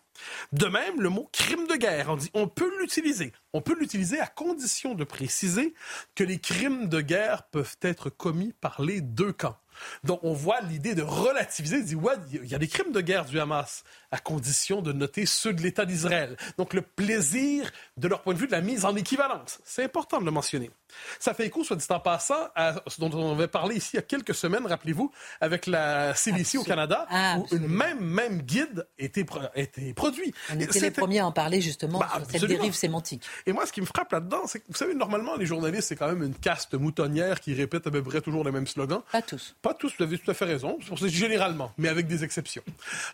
De 0.51 0.65
même, 0.65 1.01
le 1.01 1.09
mot 1.09 1.29
crime 1.31 1.67
de 1.67 1.75
guerre, 1.75 2.09
on 2.09 2.15
dit 2.15 2.31
on 2.33 2.47
peut 2.47 2.71
l'utiliser. 2.79 3.33
On 3.53 3.61
peut 3.61 3.77
l'utiliser 3.77 4.19
à 4.19 4.27
condition 4.27 4.95
de 4.95 5.03
préciser 5.03 5.73
que 6.15 6.23
les 6.23 6.39
crimes 6.39 6.89
de 6.89 7.01
guerre 7.01 7.43
peuvent 7.43 7.77
être 7.81 8.09
commis 8.09 8.53
par 8.53 8.81
les 8.81 9.01
deux 9.01 9.33
camps. 9.33 9.57
Donc, 10.03 10.19
on 10.23 10.33
voit 10.33 10.61
l'idée 10.61 10.95
de 10.95 11.01
relativiser, 11.01 11.83
dit, 11.83 11.95
ouais, 11.95 12.15
il 12.31 12.45
y 12.45 12.55
a 12.55 12.59
des 12.59 12.67
crimes 12.67 12.91
de 12.91 13.01
guerre 13.01 13.25
du 13.25 13.39
Hamas, 13.39 13.83
à 14.11 14.17
condition 14.17 14.81
de 14.81 14.93
noter 14.93 15.25
ceux 15.25 15.53
de 15.53 15.61
l'État 15.61 15.85
d'Israël. 15.85 16.37
Donc, 16.57 16.73
le 16.73 16.81
plaisir, 16.81 17.71
de 17.97 18.07
leur 18.07 18.21
point 18.21 18.33
de 18.33 18.39
vue, 18.39 18.47
de 18.47 18.51
la 18.51 18.61
mise 18.61 18.85
en 18.85 18.95
équivalence. 18.95 19.59
C'est 19.63 19.83
important 19.83 20.19
de 20.19 20.25
le 20.25 20.31
mentionner. 20.31 20.71
Ça 21.19 21.33
fait 21.33 21.45
écho, 21.45 21.63
soit 21.63 21.75
dit 21.75 21.85
en 21.89 21.99
passant, 21.99 22.47
à 22.55 22.75
ce 22.87 22.99
dont 22.99 23.11
on 23.13 23.33
avait 23.33 23.47
parlé 23.47 23.75
ici 23.75 23.91
il 23.93 23.95
y 23.97 23.99
a 23.99 24.03
quelques 24.03 24.35
semaines, 24.35 24.65
rappelez-vous, 24.65 25.11
avec 25.41 25.67
la 25.67 26.13
CDC 26.15 26.57
au 26.57 26.63
Canada, 26.63 27.07
où 27.37 27.55
une 27.55 27.67
même, 27.67 27.99
même 27.99 28.41
guide 28.41 28.87
était, 28.97 29.25
était 29.55 29.93
produit. 29.93 30.33
On 30.53 30.59
était 30.59 30.79
les 30.79 30.91
premiers 30.91 31.19
à 31.19 31.27
en 31.27 31.31
parler, 31.31 31.61
justement, 31.61 31.99
bah, 31.99 32.09
sur 32.15 32.31
cette 32.31 32.45
dérive 32.45 32.73
sémantique. 32.73 33.23
Et 33.45 33.53
moi, 33.53 33.65
ce 33.65 33.73
qui 33.73 33.81
me 33.81 33.85
frappe 33.85 34.11
là-dedans, 34.11 34.47
c'est 34.47 34.59
que, 34.59 34.65
vous 34.69 34.75
savez, 34.75 34.95
normalement, 34.95 35.35
les 35.35 35.45
journalistes, 35.45 35.89
c'est 35.89 35.95
quand 35.95 36.07
même 36.07 36.23
une 36.23 36.35
caste 36.35 36.73
moutonnière 36.73 37.39
qui 37.39 37.53
répète 37.53 37.87
à 37.87 37.91
peu 37.91 38.01
près 38.03 38.21
toujours 38.21 38.43
les 38.43 38.51
mêmes 38.51 38.67
slogans. 38.67 39.01
Pas 39.11 39.21
tous. 39.21 39.55
Pas 39.67 39.73
tous, 39.73 39.93
vous 39.97 40.03
avez 40.05 40.17
tout 40.17 40.31
à 40.31 40.33
fait 40.33 40.45
raison. 40.45 40.79
C'est 40.97 41.09
généralement, 41.09 41.73
mais 41.77 41.89
avec 41.89 42.07
des 42.07 42.23
exceptions. 42.23 42.63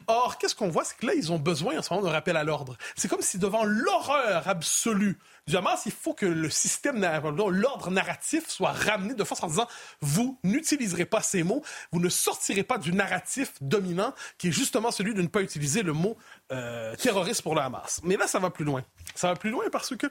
Or, 0.05 0.38
qu'est-ce 0.38 0.53
qu'on 0.53 0.69
voit? 0.69 0.83
C'est 0.83 0.95
que 0.95 1.07
là, 1.07 1.15
ils 1.15 1.31
ont 1.31 1.39
besoin 1.39 1.79
en 1.79 1.81
ce 1.81 1.91
moment 1.91 2.05
d'un 2.05 2.12
rappel 2.12 2.38
à 2.38 2.43
l'ordre. 2.43 2.77
C'est 2.95 3.07
comme 3.07 3.24
si 3.24 3.39
devant 3.39 3.63
l'horreur 3.63 4.48
absolue 4.48 5.17
du 5.48 5.57
Hamas, 5.57 5.81
il 5.88 5.91
faut 5.91 6.13
que 6.13 6.27
le 6.27 6.51
système, 6.51 7.01
l'ordre 7.01 7.89
narratif 7.89 8.48
soit 8.50 8.72
ramené 8.72 9.15
de 9.15 9.24
force 9.24 9.41
en 9.41 9.48
disant 9.48 9.67
vous 10.01 10.38
n'utiliserez 10.43 11.05
pas 11.05 11.24
ces 11.24 11.41
mots, 11.41 11.63
vous 11.91 12.00
ne 12.00 12.07
sortirez 12.07 12.62
pas 12.62 12.77
du 12.77 12.93
narratif 12.93 13.53
dominant 13.60 14.13
qui 14.38 14.50
est 14.50 14.51
justement 14.51 14.91
celui 14.91 15.15
de 15.15 15.24
ne 15.24 15.27
pas 15.29 15.41
utiliser 15.41 15.81
le 15.81 15.93
mot 15.93 16.17
euh, 16.51 16.95
terroriste 16.98 17.41
pour 17.41 17.55
le 17.55 17.62
Hamas. 17.62 18.00
Mais 18.03 18.15
là, 18.15 18.27
ça 18.27 18.38
va 18.38 18.51
plus 18.51 18.63
loin. 18.63 18.86
Ça 19.15 19.29
va 19.29 19.36
plus 19.36 19.50
loin 19.50 19.65
parce 19.72 19.95
que, 19.95 20.05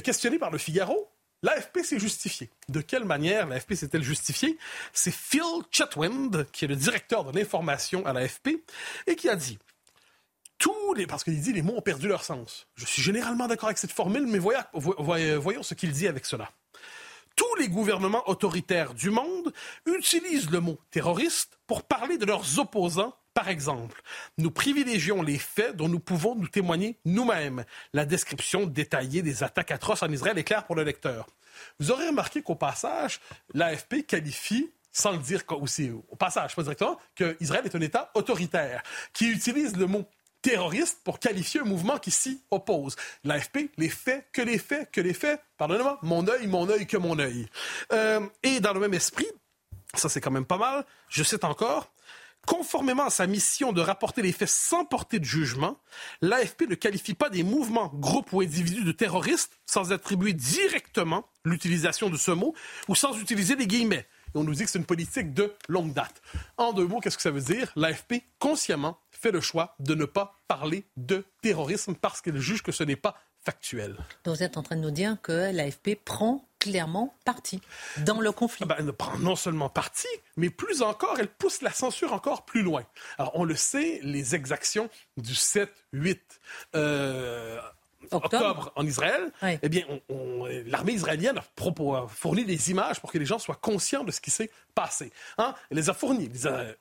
questionné 0.00 0.40
par 0.40 0.50
le 0.50 0.58
Figaro, 0.58 1.08
L'AFP 1.42 1.78
s'est 1.82 1.98
justifié. 1.98 2.50
De 2.68 2.80
quelle 2.80 3.04
manière 3.04 3.46
l'AFP 3.46 3.74
s'est-elle 3.74 4.02
justifiée? 4.02 4.58
C'est 4.92 5.14
Phil 5.14 5.42
Chetwynd, 5.70 6.46
qui 6.52 6.66
est 6.66 6.68
le 6.68 6.76
directeur 6.76 7.24
de 7.24 7.38
l'information 7.38 8.04
à 8.04 8.12
l'AFP, 8.12 8.62
et 9.06 9.16
qui 9.16 9.28
a 9.28 9.36
dit 9.36 9.58
tous 10.58 10.94
les... 10.94 11.06
Parce 11.06 11.24
qu'il 11.24 11.40
dit 11.40 11.54
les 11.54 11.62
mots 11.62 11.76
ont 11.76 11.82
perdu 11.82 12.08
leur 12.08 12.24
sens. 12.24 12.66
Je 12.74 12.84
suis 12.84 13.00
généralement 13.00 13.48
d'accord 13.48 13.68
avec 13.68 13.78
cette 13.78 13.92
formule, 13.92 14.26
mais 14.26 14.38
voyons 14.38 15.62
ce 15.62 15.72
qu'il 15.72 15.92
dit 15.92 16.06
avec 16.06 16.26
cela. 16.26 16.50
Tous 17.36 17.54
les 17.54 17.68
gouvernements 17.68 18.28
autoritaires 18.28 18.92
du 18.92 19.08
monde 19.08 19.54
utilisent 19.86 20.50
le 20.50 20.60
mot 20.60 20.78
terroriste 20.90 21.58
pour 21.66 21.84
parler 21.84 22.18
de 22.18 22.26
leurs 22.26 22.58
opposants 22.58 23.16
par 23.34 23.48
exemple, 23.48 24.02
nous 24.38 24.50
privilégions 24.50 25.22
les 25.22 25.38
faits 25.38 25.76
dont 25.76 25.88
nous 25.88 26.00
pouvons 26.00 26.34
nous 26.34 26.48
témoigner 26.48 26.98
nous-mêmes. 27.04 27.64
La 27.92 28.04
description 28.04 28.66
détaillée 28.66 29.22
des 29.22 29.42
attaques 29.42 29.70
atroces 29.70 30.02
en 30.02 30.10
Israël 30.10 30.38
est 30.38 30.44
claire 30.44 30.66
pour 30.66 30.76
le 30.76 30.82
lecteur. 30.82 31.26
Vous 31.78 31.90
aurez 31.90 32.08
remarqué 32.08 32.42
qu'au 32.42 32.54
passage, 32.54 33.20
l'AFP 33.54 34.06
qualifie 34.06 34.70
sans 34.92 35.12
le 35.12 35.18
dire 35.18 35.42
aussi 35.50 35.90
au 35.90 36.16
passage, 36.16 36.56
pas 36.56 36.62
directement, 36.62 36.98
qu'Israël 37.14 37.64
est 37.64 37.76
un 37.76 37.80
État 37.80 38.10
autoritaire, 38.14 38.82
qui 39.12 39.30
utilise 39.30 39.76
le 39.76 39.86
mot 39.86 40.04
terroriste 40.42 41.00
pour 41.04 41.18
qualifier 41.18 41.60
un 41.60 41.64
mouvement 41.64 41.98
qui 41.98 42.10
s'y 42.10 42.42
oppose. 42.50 42.96
L'AFP, 43.24 43.70
les 43.76 43.88
faits, 43.88 44.26
que 44.32 44.42
les 44.42 44.58
faits, 44.58 44.90
que 44.90 45.00
les 45.00 45.14
faits, 45.14 45.40
pardonnez-moi, 45.58 45.98
mon 46.02 46.26
œil, 46.26 46.46
mon 46.46 46.68
œil, 46.68 46.86
que 46.86 46.96
mon 46.96 47.18
œil. 47.18 47.46
Euh, 47.92 48.26
et 48.42 48.60
dans 48.60 48.72
le 48.72 48.80
même 48.80 48.94
esprit, 48.94 49.28
ça 49.94 50.08
c'est 50.08 50.20
quand 50.20 50.30
même 50.30 50.46
pas 50.46 50.58
mal, 50.58 50.84
je 51.08 51.22
cite 51.22 51.44
encore, 51.44 51.92
Conformément 52.50 53.04
à 53.04 53.10
sa 53.10 53.28
mission 53.28 53.72
de 53.72 53.80
rapporter 53.80 54.22
les 54.22 54.32
faits 54.32 54.48
sans 54.48 54.84
porter 54.84 55.20
de 55.20 55.24
jugement, 55.24 55.78
l'AFP 56.20 56.62
ne 56.62 56.74
qualifie 56.74 57.14
pas 57.14 57.30
des 57.30 57.44
mouvements, 57.44 57.92
groupes 57.94 58.32
ou 58.32 58.40
individus 58.40 58.82
de 58.82 58.90
terroristes 58.90 59.52
sans 59.66 59.92
attribuer 59.92 60.32
directement 60.32 61.24
l'utilisation 61.44 62.10
de 62.10 62.16
ce 62.16 62.32
mot 62.32 62.52
ou 62.88 62.96
sans 62.96 63.16
utiliser 63.20 63.54
les 63.54 63.68
guillemets. 63.68 64.04
Et 64.34 64.38
on 64.38 64.42
nous 64.42 64.52
dit 64.52 64.64
que 64.64 64.70
c'est 64.70 64.80
une 64.80 64.84
politique 64.84 65.32
de 65.32 65.54
longue 65.68 65.92
date. 65.92 66.20
En 66.56 66.72
deux 66.72 66.88
mots, 66.88 66.98
qu'est-ce 66.98 67.16
que 67.16 67.22
ça 67.22 67.30
veut 67.30 67.40
dire? 67.40 67.70
L'AFP, 67.76 68.24
consciemment, 68.40 68.98
fait 69.12 69.30
le 69.30 69.40
choix 69.40 69.76
de 69.78 69.94
ne 69.94 70.04
pas 70.04 70.34
parler 70.48 70.84
de 70.96 71.24
terrorisme 71.42 71.94
parce 71.94 72.20
qu'elle 72.20 72.40
juge 72.40 72.64
que 72.64 72.72
ce 72.72 72.82
n'est 72.82 72.96
pas 72.96 73.14
factuel. 73.44 73.96
Donc 74.24 74.38
vous 74.38 74.42
êtes 74.42 74.56
en 74.56 74.64
train 74.64 74.74
de 74.74 74.82
nous 74.82 74.90
dire 74.90 75.18
que 75.22 75.52
l'AFP 75.52 75.94
prend 76.04 76.44
clairement 76.60 77.14
parti 77.24 77.60
dans 78.04 78.20
le 78.20 78.30
conflit. 78.30 78.64
Ah 78.68 78.74
ben, 78.74 78.76
elle 78.78 78.92
prend 78.92 79.18
non 79.18 79.34
seulement 79.34 79.68
parti, 79.68 80.06
mais 80.36 80.50
plus 80.50 80.82
encore, 80.82 81.16
elle 81.18 81.28
pousse 81.28 81.62
la 81.62 81.72
censure 81.72 82.12
encore 82.12 82.44
plus 82.44 82.62
loin. 82.62 82.84
Alors 83.18 83.32
on 83.34 83.44
le 83.44 83.56
sait, 83.56 83.98
les 84.04 84.36
exactions 84.36 84.88
du 85.16 85.32
7-8 85.32 86.18
euh, 86.76 87.58
octobre. 88.12 88.72
en 88.76 88.86
Israël, 88.86 89.32
eh 89.42 89.68
bien, 89.68 89.84
l'armée 90.66 90.92
israélienne 90.92 91.38
a, 91.38 91.44
fourni 92.08 92.44
des 92.44 92.70
images 92.70 93.00
pour 93.00 93.10
que 93.10 93.18
les 93.18 93.26
gens 93.26 93.38
soient 93.38 93.56
conscients 93.56 94.04
de 94.04 94.12
ce 94.12 94.20
qui 94.20 94.30
s'est 94.30 94.50
passé. 94.74 95.12
Hein? 95.38 95.54
Elle 95.70 95.78
les 95.78 95.90
a 95.90 95.94
fournies. 95.94 96.30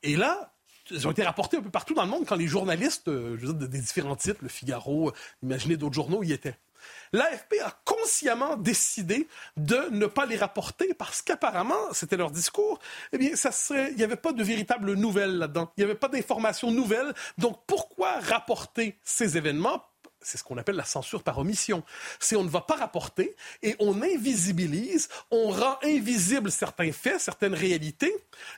Et 0.03 0.15
là, 0.15 0.53
ils 0.91 1.07
ont 1.07 1.11
été 1.11 1.23
rapportés 1.23 1.57
un 1.57 1.61
peu 1.61 1.69
partout 1.69 1.93
dans 1.93 2.03
le 2.03 2.09
monde 2.09 2.25
quand 2.25 2.35
les 2.35 2.47
journalistes, 2.47 3.07
euh, 3.07 3.37
je 3.39 3.47
veux 3.47 3.53
dire, 3.53 3.69
des 3.69 3.79
différents 3.79 4.15
titres, 4.15 4.39
Le 4.41 4.49
Figaro, 4.49 5.11
imaginez 5.43 5.77
d'autres 5.77 5.95
journaux, 5.95 6.23
y 6.23 6.33
étaient. 6.33 6.55
L'AFP 7.13 7.55
a 7.63 7.71
consciemment 7.85 8.55
décidé 8.55 9.27
de 9.57 9.89
ne 9.91 10.05
pas 10.05 10.25
les 10.25 10.37
rapporter 10.37 10.93
parce 10.93 11.21
qu'apparemment, 11.21 11.93
c'était 11.93 12.17
leur 12.17 12.31
discours, 12.31 12.79
eh 13.11 13.17
bien, 13.17 13.35
ça 13.35 13.51
serait, 13.51 13.91
il 13.91 13.97
n'y 13.97 14.03
avait 14.03 14.15
pas 14.15 14.33
de 14.33 14.43
véritable 14.43 14.93
nouvelles 14.93 15.37
là-dedans. 15.37 15.71
Il 15.77 15.81
n'y 15.81 15.85
avait 15.85 15.99
pas 15.99 16.07
d'informations 16.07 16.71
nouvelles. 16.71 17.13
Donc, 17.37 17.59
pourquoi 17.67 18.19
rapporter 18.19 18.97
ces 19.03 19.37
événements? 19.37 19.83
C'est 20.21 20.37
ce 20.37 20.43
qu'on 20.43 20.57
appelle 20.57 20.75
la 20.75 20.85
censure 20.85 21.23
par 21.23 21.37
omission. 21.37 21.83
C'est 22.19 22.35
on 22.35 22.43
ne 22.43 22.49
va 22.49 22.61
pas 22.61 22.75
rapporter 22.75 23.35
et 23.63 23.75
on 23.79 24.01
invisibilise, 24.01 25.09
on 25.31 25.49
rend 25.49 25.77
invisible 25.83 26.51
certains 26.51 26.91
faits, 26.91 27.19
certaines 27.19 27.53
réalités. 27.53 28.13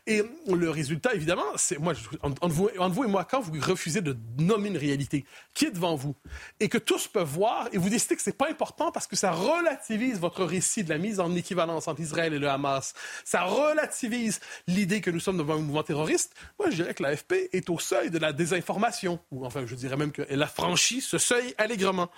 Et 0.08 0.24
le 0.48 0.70
résultat, 0.70 1.14
évidemment, 1.14 1.46
c'est 1.56 1.80
moi, 1.80 1.94
entre 2.22 2.48
vous, 2.48 2.70
et 3.04 3.08
moi, 3.08 3.26
quand 3.26 3.42
vous 3.42 3.54
refusez 3.62 4.02
de 4.02 4.18
nommer 4.40 4.70
une 4.70 4.78
réalité 4.78 5.26
qui 5.54 5.66
est 5.66 5.72
devant 5.72 5.96
vous 5.96 6.16
et 6.60 6.70
que 6.70 6.78
tous 6.78 7.08
peuvent 7.08 7.28
voir 7.28 7.70
et 7.72 7.78
vous 7.78 7.90
décidez 7.90 8.16
que 8.16 8.22
c'est 8.22 8.38
pas 8.38 8.50
important 8.50 8.92
parce 8.92 9.08
que 9.08 9.16
ça 9.16 9.32
relativise 9.32 10.20
votre 10.20 10.44
récit 10.44 10.84
de 10.84 10.90
la 10.90 10.98
mise 10.98 11.20
en 11.20 11.36
équivalence 11.36 11.88
entre 11.88 12.02
Israël 12.02 12.34
et 12.34 12.40
le 12.40 12.50
Hamas, 12.50 12.94
ça 13.24 13.44
relativise 13.44 14.40
l'idée 14.68 15.02
que 15.02 15.12
nous 15.12 15.20
sommes 15.20 15.38
devant 15.38 15.56
un 15.56 15.60
mouvement 15.60 15.84
terroriste. 15.84 16.34
Moi, 16.60 16.70
je 16.70 16.76
dirais 16.76 16.94
que 16.94 17.04
l'AFP 17.04 17.50
est 17.54 17.70
au 17.70 17.80
seuil 17.80 18.10
de 18.10 18.18
la 18.18 18.34
désinformation, 18.34 19.20
ou 19.32 19.46
enfin, 19.46 19.66
je 19.66 19.76
dirais 19.76 19.98
même 19.98 20.12
qu'elle 20.12 20.42
a 20.42 20.48
franchi 20.48 21.02
ce 21.02 21.18
seuil 21.18 21.51
allègrement. 21.58 22.10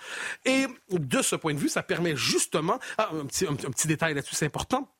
Et 0.44 0.66
de 0.90 1.22
ce 1.22 1.36
point 1.36 1.54
de 1.54 1.58
vue, 1.58 1.68
ça 1.68 1.82
permet 1.82 2.16
justement... 2.16 2.78
Ah, 2.98 3.10
un, 3.12 3.26
petit, 3.26 3.46
un 3.46 3.54
petit 3.54 3.88
détail 3.88 4.14
là-dessus, 4.14 4.34
c'est 4.34 4.46
important 4.46 4.93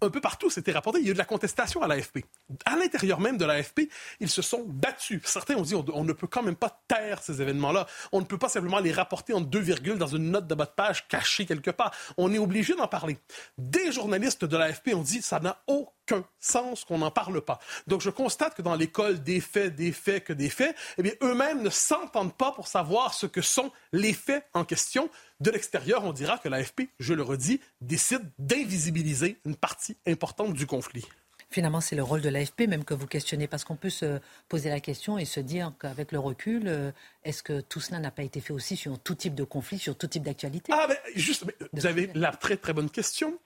un 0.00 0.10
peu 0.10 0.20
partout, 0.20 0.50
c'était 0.50 0.72
rapporté, 0.72 1.00
il 1.00 1.06
y 1.06 1.08
a 1.08 1.10
eu 1.10 1.14
de 1.14 1.18
la 1.18 1.24
contestation 1.24 1.82
à 1.82 1.88
l'AFP. 1.88 2.24
À 2.64 2.76
l'intérieur 2.76 3.20
même 3.20 3.36
de 3.36 3.44
l'AFP, 3.44 3.88
ils 4.20 4.28
se 4.28 4.42
sont 4.42 4.64
battus. 4.66 5.20
Certains 5.24 5.56
ont 5.56 5.62
dit 5.62 5.74
on, 5.74 6.04
ne 6.04 6.12
peut 6.12 6.26
quand 6.26 6.42
même 6.42 6.56
pas 6.56 6.82
taire 6.88 7.22
ces 7.22 7.40
événements-là. 7.40 7.86
On 8.12 8.20
ne 8.20 8.26
peut 8.26 8.38
pas 8.38 8.48
simplement 8.48 8.78
les 8.78 8.92
rapporter 8.92 9.32
en 9.32 9.40
deux 9.40 9.60
virgules 9.60 9.98
dans 9.98 10.06
une 10.06 10.30
note 10.30 10.46
de 10.46 10.54
bas 10.54 10.66
de 10.66 10.70
page 10.70 11.08
cachée 11.08 11.46
quelque 11.46 11.70
part. 11.70 11.92
On 12.16 12.32
est 12.32 12.38
obligé 12.38 12.74
d'en 12.74 12.88
parler. 12.88 13.18
Des 13.58 13.92
journalistes 13.92 14.44
de 14.44 14.56
l'AFP 14.56 14.94
ont 14.94 15.02
dit 15.02 15.22
ça 15.22 15.40
n'a 15.40 15.62
aucun 15.66 16.24
sens 16.38 16.84
qu'on 16.84 16.98
n'en 16.98 17.10
parle 17.10 17.40
pas. 17.40 17.58
Donc 17.86 18.00
je 18.00 18.10
constate 18.10 18.54
que 18.54 18.62
dans 18.62 18.74
l'école 18.74 19.22
des 19.22 19.40
faits, 19.40 19.74
des 19.74 19.92
faits, 19.92 20.24
que 20.24 20.32
des 20.32 20.50
faits, 20.50 20.76
eh 20.98 21.02
bien 21.02 21.12
eux-mêmes 21.22 21.62
ne 21.62 21.70
s'entendent 21.70 22.36
pas 22.36 22.52
pour 22.52 22.68
savoir 22.68 23.14
ce 23.14 23.26
que 23.26 23.42
sont 23.42 23.72
les 23.92 24.12
faits 24.12 24.46
en 24.54 24.64
question. 24.64 25.08
De 25.44 25.50
l'extérieur, 25.50 26.04
on 26.04 26.14
dira 26.14 26.38
que 26.38 26.48
l'AFP, 26.48 26.88
je 26.98 27.12
le 27.12 27.22
redis, 27.22 27.60
décide 27.82 28.22
d'invisibiliser 28.38 29.36
une 29.44 29.56
partie 29.56 29.94
importante 30.06 30.54
du 30.54 30.66
conflit. 30.66 31.04
Finalement, 31.50 31.82
c'est 31.82 31.96
le 31.96 32.02
rôle 32.02 32.22
de 32.22 32.30
l'AFP 32.30 32.60
même 32.66 32.82
que 32.82 32.94
vous 32.94 33.06
questionnez, 33.06 33.46
parce 33.46 33.62
qu'on 33.62 33.76
peut 33.76 33.90
se 33.90 34.20
poser 34.48 34.70
la 34.70 34.80
question 34.80 35.18
et 35.18 35.26
se 35.26 35.40
dire 35.40 35.74
qu'avec 35.78 36.12
le 36.12 36.18
recul, 36.18 36.62
euh, 36.66 36.92
est-ce 37.24 37.42
que 37.42 37.60
tout 37.60 37.78
cela 37.78 37.98
n'a 37.98 38.10
pas 38.10 38.22
été 38.22 38.40
fait 38.40 38.54
aussi 38.54 38.74
sur 38.74 38.98
tout 38.98 39.14
type 39.14 39.34
de 39.34 39.44
conflit, 39.44 39.78
sur 39.78 39.98
tout 39.98 40.06
type 40.06 40.22
d'actualité? 40.22 40.72
Ah, 40.74 40.86
mais 40.88 40.98
juste, 41.14 41.44
vous 41.74 41.84
avez 41.84 42.10
la 42.14 42.32
très 42.32 42.56
très 42.56 42.72
bonne 42.72 42.88
question. 42.88 43.38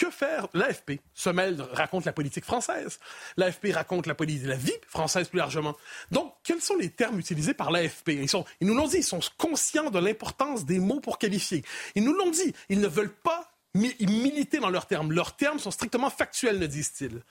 Que 0.00 0.10
faire? 0.10 0.48
L'AFP 0.54 0.92
se 1.12 1.28
raconte 1.74 2.06
la 2.06 2.14
politique 2.14 2.46
française. 2.46 2.98
L'AFP 3.36 3.74
raconte 3.74 4.06
la, 4.06 4.16
la 4.18 4.56
vie 4.56 4.72
française 4.88 5.28
plus 5.28 5.36
largement. 5.36 5.76
Donc, 6.10 6.32
quels 6.42 6.62
sont 6.62 6.76
les 6.76 6.88
termes 6.88 7.18
utilisés 7.18 7.52
par 7.52 7.70
l'AFP 7.70 8.08
ils, 8.08 8.26
ils 8.62 8.66
nous 8.66 8.74
l'ont 8.74 8.88
dit, 8.88 8.96
ils 8.96 9.04
sont 9.04 9.20
conscients 9.36 9.90
de 9.90 9.98
l'importance 9.98 10.64
des 10.64 10.78
mots 10.78 11.00
pour 11.00 11.18
qualifier. 11.18 11.62
Ils 11.96 12.02
nous 12.02 12.14
l'ont 12.14 12.30
dit, 12.30 12.54
ils 12.70 12.80
ne 12.80 12.86
veulent 12.86 13.12
pas 13.12 13.52
militer 13.74 14.58
dans 14.58 14.70
leurs 14.70 14.86
termes. 14.86 15.12
Leurs 15.12 15.36
termes 15.36 15.58
sont 15.58 15.70
strictement 15.70 16.08
factuels, 16.08 16.58
ne 16.58 16.66
disent-ils. 16.66 17.22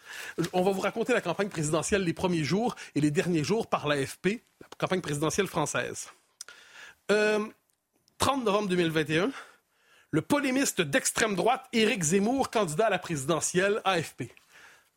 On 0.53 0.61
va 0.61 0.69
vous 0.69 0.81
raconter 0.81 1.13
la 1.13 1.21
campagne 1.21 1.49
présidentielle 1.49 2.03
les 2.03 2.13
premiers 2.13 2.43
jours 2.43 2.75
et 2.93 3.01
les 3.01 3.09
derniers 3.09 3.43
jours 3.43 3.65
par 3.65 3.87
l'AFP, 3.87 4.43
la 4.61 4.67
campagne 4.77 5.01
présidentielle 5.01 5.47
française. 5.47 6.05
30 7.07 7.11
euh, 7.17 8.43
novembre 8.43 8.69
2021, 8.69 9.31
le 10.11 10.21
polémiste 10.21 10.81
d'extrême 10.81 11.35
droite 11.35 11.65
Éric 11.73 12.03
Zemmour, 12.03 12.49
candidat 12.49 12.87
à 12.87 12.89
la 12.89 12.99
présidentielle 12.99 13.81
AFP. 13.83 14.23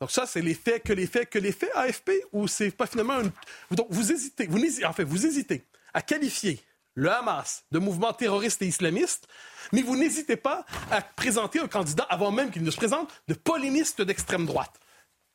Donc 0.00 0.10
ça, 0.10 0.26
c'est 0.26 0.42
les 0.42 0.54
faits, 0.54 0.82
que 0.82 0.92
les 0.92 1.06
faits, 1.06 1.30
que 1.30 1.38
les 1.38 1.52
faits 1.52 1.70
AFP, 1.74 2.10
ou 2.32 2.48
c'est 2.48 2.70
pas 2.70 2.86
finalement 2.86 3.20
une... 3.20 3.30
Donc 3.70 3.86
vous 3.90 4.10
hésitez, 4.12 4.46
vous 4.46 4.60
en 4.84 4.92
fait, 4.92 5.04
vous 5.04 5.26
hésitez 5.26 5.64
à 5.94 6.02
qualifier 6.02 6.60
le 6.94 7.10
Hamas 7.10 7.64
de 7.70 7.78
mouvement 7.78 8.12
terroriste 8.12 8.62
et 8.62 8.66
islamiste, 8.66 9.28
mais 9.72 9.82
vous 9.82 9.96
n'hésitez 9.96 10.36
pas 10.36 10.64
à 10.90 11.00
présenter 11.02 11.60
un 11.60 11.68
candidat, 11.68 12.04
avant 12.04 12.32
même 12.32 12.50
qu'il 12.50 12.62
ne 12.62 12.70
se 12.70 12.76
présente, 12.76 13.10
de 13.28 13.34
polémiste 13.34 14.02
d'extrême 14.02 14.46
droite. 14.46 14.78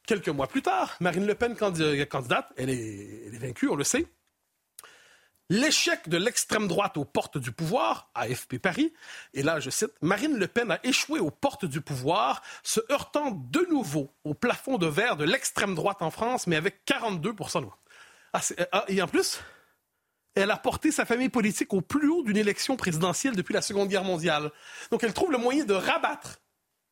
Quelques 0.05 0.29
mois 0.29 0.47
plus 0.47 0.61
tard, 0.61 0.95
Marine 0.99 1.25
Le 1.25 1.35
Pen, 1.35 1.55
candidate, 1.55 2.53
elle 2.57 2.69
est 2.69 3.37
vaincue, 3.37 3.67
on 3.69 3.75
le 3.75 3.83
sait. 3.83 4.05
L'échec 5.49 6.09
de 6.09 6.17
l'extrême 6.17 6.67
droite 6.67 6.97
aux 6.97 7.05
portes 7.05 7.37
du 7.37 7.53
pouvoir, 7.53 8.09
AFP 8.15 8.57
Paris, 8.57 8.93
et 9.33 9.43
là 9.43 9.61
je 9.61 9.69
cite, 9.69 9.91
Marine 10.01 10.37
Le 10.37 10.47
Pen 10.47 10.71
a 10.71 10.79
échoué 10.83 11.21
aux 11.21 11.31
portes 11.31 11.63
du 11.63 11.79
pouvoir, 11.79 12.41
se 12.63 12.81
heurtant 12.91 13.31
de 13.31 13.65
nouveau 13.69 14.13
au 14.25 14.33
plafond 14.33 14.77
de 14.77 14.87
verre 14.87 15.15
de 15.15 15.23
l'extrême 15.23 15.73
droite 15.73 16.01
en 16.01 16.11
France, 16.11 16.47
mais 16.47 16.57
avec 16.57 16.83
42 16.83 17.31
de 17.31 17.37
voix. 17.37 17.79
Ah, 18.33 18.41
ah, 18.73 18.83
et 18.89 19.01
en 19.01 19.07
plus, 19.07 19.39
elle 20.35 20.51
a 20.51 20.57
porté 20.57 20.91
sa 20.91 21.05
famille 21.05 21.29
politique 21.29 21.73
au 21.73 21.79
plus 21.81 22.09
haut 22.09 22.23
d'une 22.23 22.37
élection 22.37 22.75
présidentielle 22.75 23.35
depuis 23.35 23.53
la 23.53 23.61
Seconde 23.61 23.87
Guerre 23.87 24.03
mondiale. 24.03 24.51
Donc 24.91 25.03
elle 25.03 25.13
trouve 25.13 25.31
le 25.31 25.37
moyen 25.37 25.63
de 25.63 25.73
rabattre 25.73 26.41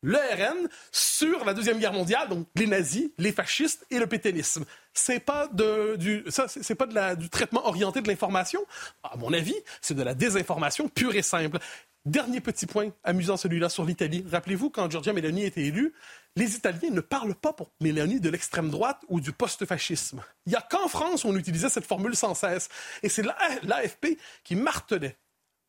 le 0.02 0.16
RN 0.16 0.68
sur 0.92 1.44
la 1.44 1.54
Deuxième 1.54 1.78
Guerre 1.78 1.92
mondiale, 1.92 2.28
donc 2.28 2.46
les 2.54 2.66
nazis, 2.66 3.10
les 3.18 3.32
fascistes 3.32 3.86
et 3.90 3.98
le 3.98 4.06
pétainisme. 4.06 4.64
C'est 4.92 5.20
pas, 5.20 5.48
de, 5.48 5.96
du, 5.96 6.24
ça, 6.28 6.46
c'est 6.48 6.74
pas 6.74 6.86
de 6.86 6.94
la, 6.94 7.16
du 7.16 7.28
traitement 7.28 7.66
orienté 7.66 8.00
de 8.00 8.08
l'information? 8.08 8.64
À 9.02 9.16
mon 9.16 9.32
avis, 9.32 9.56
c'est 9.80 9.94
de 9.94 10.02
la 10.02 10.14
désinformation 10.14 10.88
pure 10.88 11.14
et 11.14 11.22
simple. 11.22 11.58
Dernier 12.06 12.40
petit 12.40 12.66
point 12.66 12.90
amusant 13.02 13.36
celui-là 13.36 13.68
sur 13.68 13.84
l'Italie. 13.84 14.24
Rappelez-vous, 14.30 14.70
quand 14.70 14.88
Giorgia 14.88 15.12
Meloni 15.12 15.42
était 15.42 15.64
élue, 15.64 15.92
les 16.36 16.54
Italiens 16.54 16.90
ne 16.90 17.00
parlent 17.00 17.34
pas 17.34 17.52
pour 17.52 17.72
Meloni 17.80 18.20
de 18.20 18.30
l'extrême 18.30 18.70
droite 18.70 19.00
ou 19.08 19.20
du 19.20 19.32
post-fascisme. 19.32 20.22
Il 20.46 20.50
n'y 20.50 20.56
a 20.56 20.60
qu'en 20.62 20.86
France 20.86 21.24
où 21.24 21.28
on 21.28 21.36
utilisait 21.36 21.68
cette 21.68 21.86
formule 21.86 22.14
sans 22.14 22.34
cesse. 22.34 22.68
Et 23.02 23.08
c'est 23.08 23.24
l'AFP 23.24 24.18
qui 24.44 24.54
martelait, 24.54 25.16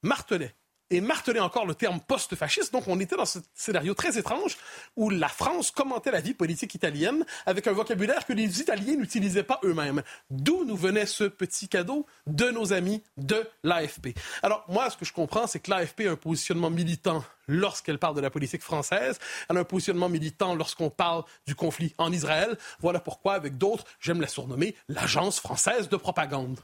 martelait 0.04 0.54
et 0.90 1.02
martelait 1.02 1.40
encore 1.40 1.66
le 1.66 1.76
terme 1.76 2.00
post-fasciste. 2.00 2.72
Donc, 2.72 2.88
on 2.88 3.00
était 3.00 3.16
dans 3.16 3.26
ce 3.26 3.40
scénario 3.54 3.94
très 3.94 4.18
étrange 4.18 4.58
où 4.96 5.10
la 5.10 5.28
France 5.28 5.72
commentait 5.72 6.12
la 6.12 6.22
vie 6.22 6.34
politique 6.34 6.76
italienne 6.76 7.26
avec 7.46 7.68
un 7.68 7.74
vocabulaire 7.74 8.26
que 8.26 8.34
les 8.34 8.62
Italiens 8.62 8.96
n'utilisaient 8.96 9.44
pas 9.44 9.60
eux-mêmes. 9.64 10.04
D'où 10.30 10.66
nous 10.66 10.78
venait 10.78 11.06
ce 11.06 11.26
petit 11.26 11.68
cadeau 11.68 12.06
de 12.26 12.50
nos 12.50 12.74
amis 12.74 13.04
de 13.18 13.48
l'AFP. 13.64 14.10
Alors, 14.44 14.66
moi, 14.68 14.90
ce 14.90 14.98
que 14.98 15.06
je 15.06 15.14
comprends, 15.14 15.48
c'est 15.48 15.60
que 15.60 15.70
l'AFP 15.70 16.02
a 16.08 16.12
un 16.12 16.16
positionnement 16.16 16.70
militant 16.70 17.24
lorsqu'elle 17.48 18.00
parle 18.00 18.16
de 18.16 18.22
la 18.22 18.30
politique 18.30 18.62
française. 18.62 19.20
Elle 19.50 19.58
a 19.58 19.62
un 19.62 19.66
positionnement 19.66 20.10
militant 20.10 20.56
lorsqu'on 20.56 20.90
parle 20.90 21.24
du 21.46 21.56
conflit 21.56 21.94
en 21.98 22.12
Israël. 22.12 22.58
Voilà 22.80 23.00
pourquoi, 23.00 23.34
avec 23.34 23.58
d'autres, 23.58 23.86
j'aime 24.00 24.22
la 24.22 24.28
surnommer 24.28 24.76
l'Agence 24.88 25.40
française 25.40 25.90
de 25.90 25.98
propagande. 25.98 26.60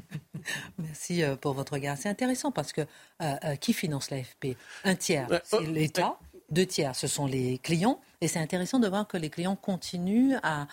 Merci 0.78 1.22
euh, 1.22 1.36
pour 1.36 1.54
votre 1.54 1.74
regard. 1.74 1.96
C'est 1.98 2.08
intéressant 2.08 2.50
parce 2.50 2.72
que 2.72 2.82
euh, 2.82 3.34
euh, 3.44 3.56
qui 3.56 3.72
finance 3.72 4.10
l'AFP 4.10 4.56
Un 4.84 4.94
tiers, 4.94 5.28
c'est 5.44 5.60
l'État. 5.60 6.18
Deux 6.50 6.66
tiers, 6.66 6.94
ce 6.94 7.08
sont 7.08 7.26
les 7.26 7.58
clients. 7.58 8.00
Et 8.20 8.28
c'est 8.28 8.38
intéressant 8.38 8.78
de 8.78 8.86
voir 8.86 9.08
que 9.08 9.16
les 9.16 9.30
clients 9.30 9.56
continuent 9.56 10.36
à, 10.42 10.66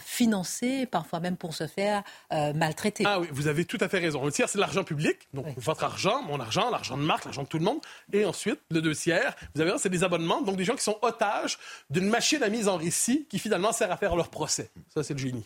financer, 0.00 0.86
parfois 0.86 1.20
même 1.20 1.36
pour 1.36 1.52
se 1.52 1.66
faire 1.66 2.02
maltraiter. 2.30 3.04
Ah 3.06 3.20
oui, 3.20 3.26
vous 3.32 3.48
avez 3.48 3.64
tout 3.64 3.76
à 3.80 3.88
fait 3.88 3.98
raison. 3.98 4.24
Le 4.24 4.30
tiers, 4.30 4.48
c'est 4.48 4.58
l'argent 4.58 4.84
public, 4.84 5.28
donc 5.34 5.46
votre 5.58 5.84
argent, 5.84 6.22
mon 6.22 6.40
argent, 6.40 6.70
l'argent 6.70 6.96
de 6.96 7.02
marque, 7.02 7.24
l'argent 7.24 7.42
de 7.42 7.48
tout 7.48 7.58
le 7.58 7.64
monde. 7.64 7.80
Et 8.12 8.24
ensuite, 8.24 8.60
le 8.70 8.80
deux 8.80 8.94
tiers, 8.94 9.34
vous 9.54 9.60
avez 9.60 9.72
c'est 9.78 9.90
des 9.90 10.04
abonnements, 10.04 10.40
donc 10.40 10.56
des 10.56 10.64
gens 10.64 10.76
qui 10.76 10.84
sont 10.84 10.96
otages 11.02 11.58
d'une 11.90 12.08
machine 12.08 12.42
à 12.42 12.48
mise 12.48 12.68
en 12.68 12.76
récit 12.76 13.26
qui 13.28 13.38
finalement 13.40 13.72
sert 13.72 13.90
à 13.90 13.96
faire 13.96 14.16
leur 14.16 14.30
procès. 14.30 14.70
Ça, 14.94 15.02
c'est 15.02 15.12
le 15.12 15.18
génie. 15.18 15.44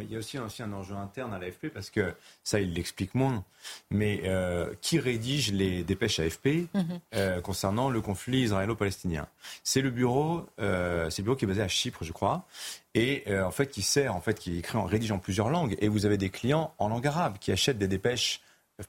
Il 0.00 0.12
y 0.12 0.16
a 0.16 0.18
aussi, 0.18 0.38
un 0.38 0.72
enjeu 0.72 0.94
interne 0.94 1.32
à 1.34 1.38
l'AFP 1.38 1.68
parce 1.68 1.90
que 1.90 2.14
ça, 2.44 2.60
il 2.60 2.72
l'explique 2.72 3.14
moins. 3.14 3.44
Mais 3.90 4.22
euh, 4.24 4.72
qui 4.80 4.98
rédige 4.98 5.52
les 5.52 5.82
dépêches 5.82 6.20
AFP 6.20 6.68
mhm. 6.74 7.00
euh, 7.14 7.40
concernant 7.40 7.90
le 7.90 8.00
conflit 8.00 8.42
israélo-palestinien? 8.42 9.26
C'est 9.64 9.80
le 9.80 9.90
bureau, 9.90 10.46
euh, 10.60 11.10
c'est 11.10 11.22
le 11.22 11.24
bureau 11.24 11.36
qui 11.36 11.44
est 11.44 11.48
basé 11.48 11.62
à 11.62 11.68
Chypre, 11.68 12.04
je 12.04 12.12
crois, 12.12 12.46
et 12.94 13.24
en 13.40 13.50
fait 13.50 13.68
qui 13.68 13.82
sert, 13.82 14.14
en 14.14 14.20
fait, 14.20 14.38
qui 14.38 14.58
écrit 14.58 14.78
en 14.78 14.84
rédige 14.84 15.12
en 15.12 15.18
plusieurs 15.18 15.50
langues. 15.50 15.76
Et 15.80 15.88
vous 15.88 16.06
avez 16.06 16.16
des 16.16 16.30
clients 16.30 16.74
en 16.78 16.88
langue 16.88 17.06
arabe 17.06 17.38
qui 17.38 17.52
achètent 17.52 17.78
des 17.78 17.88
dépêches 17.88 18.40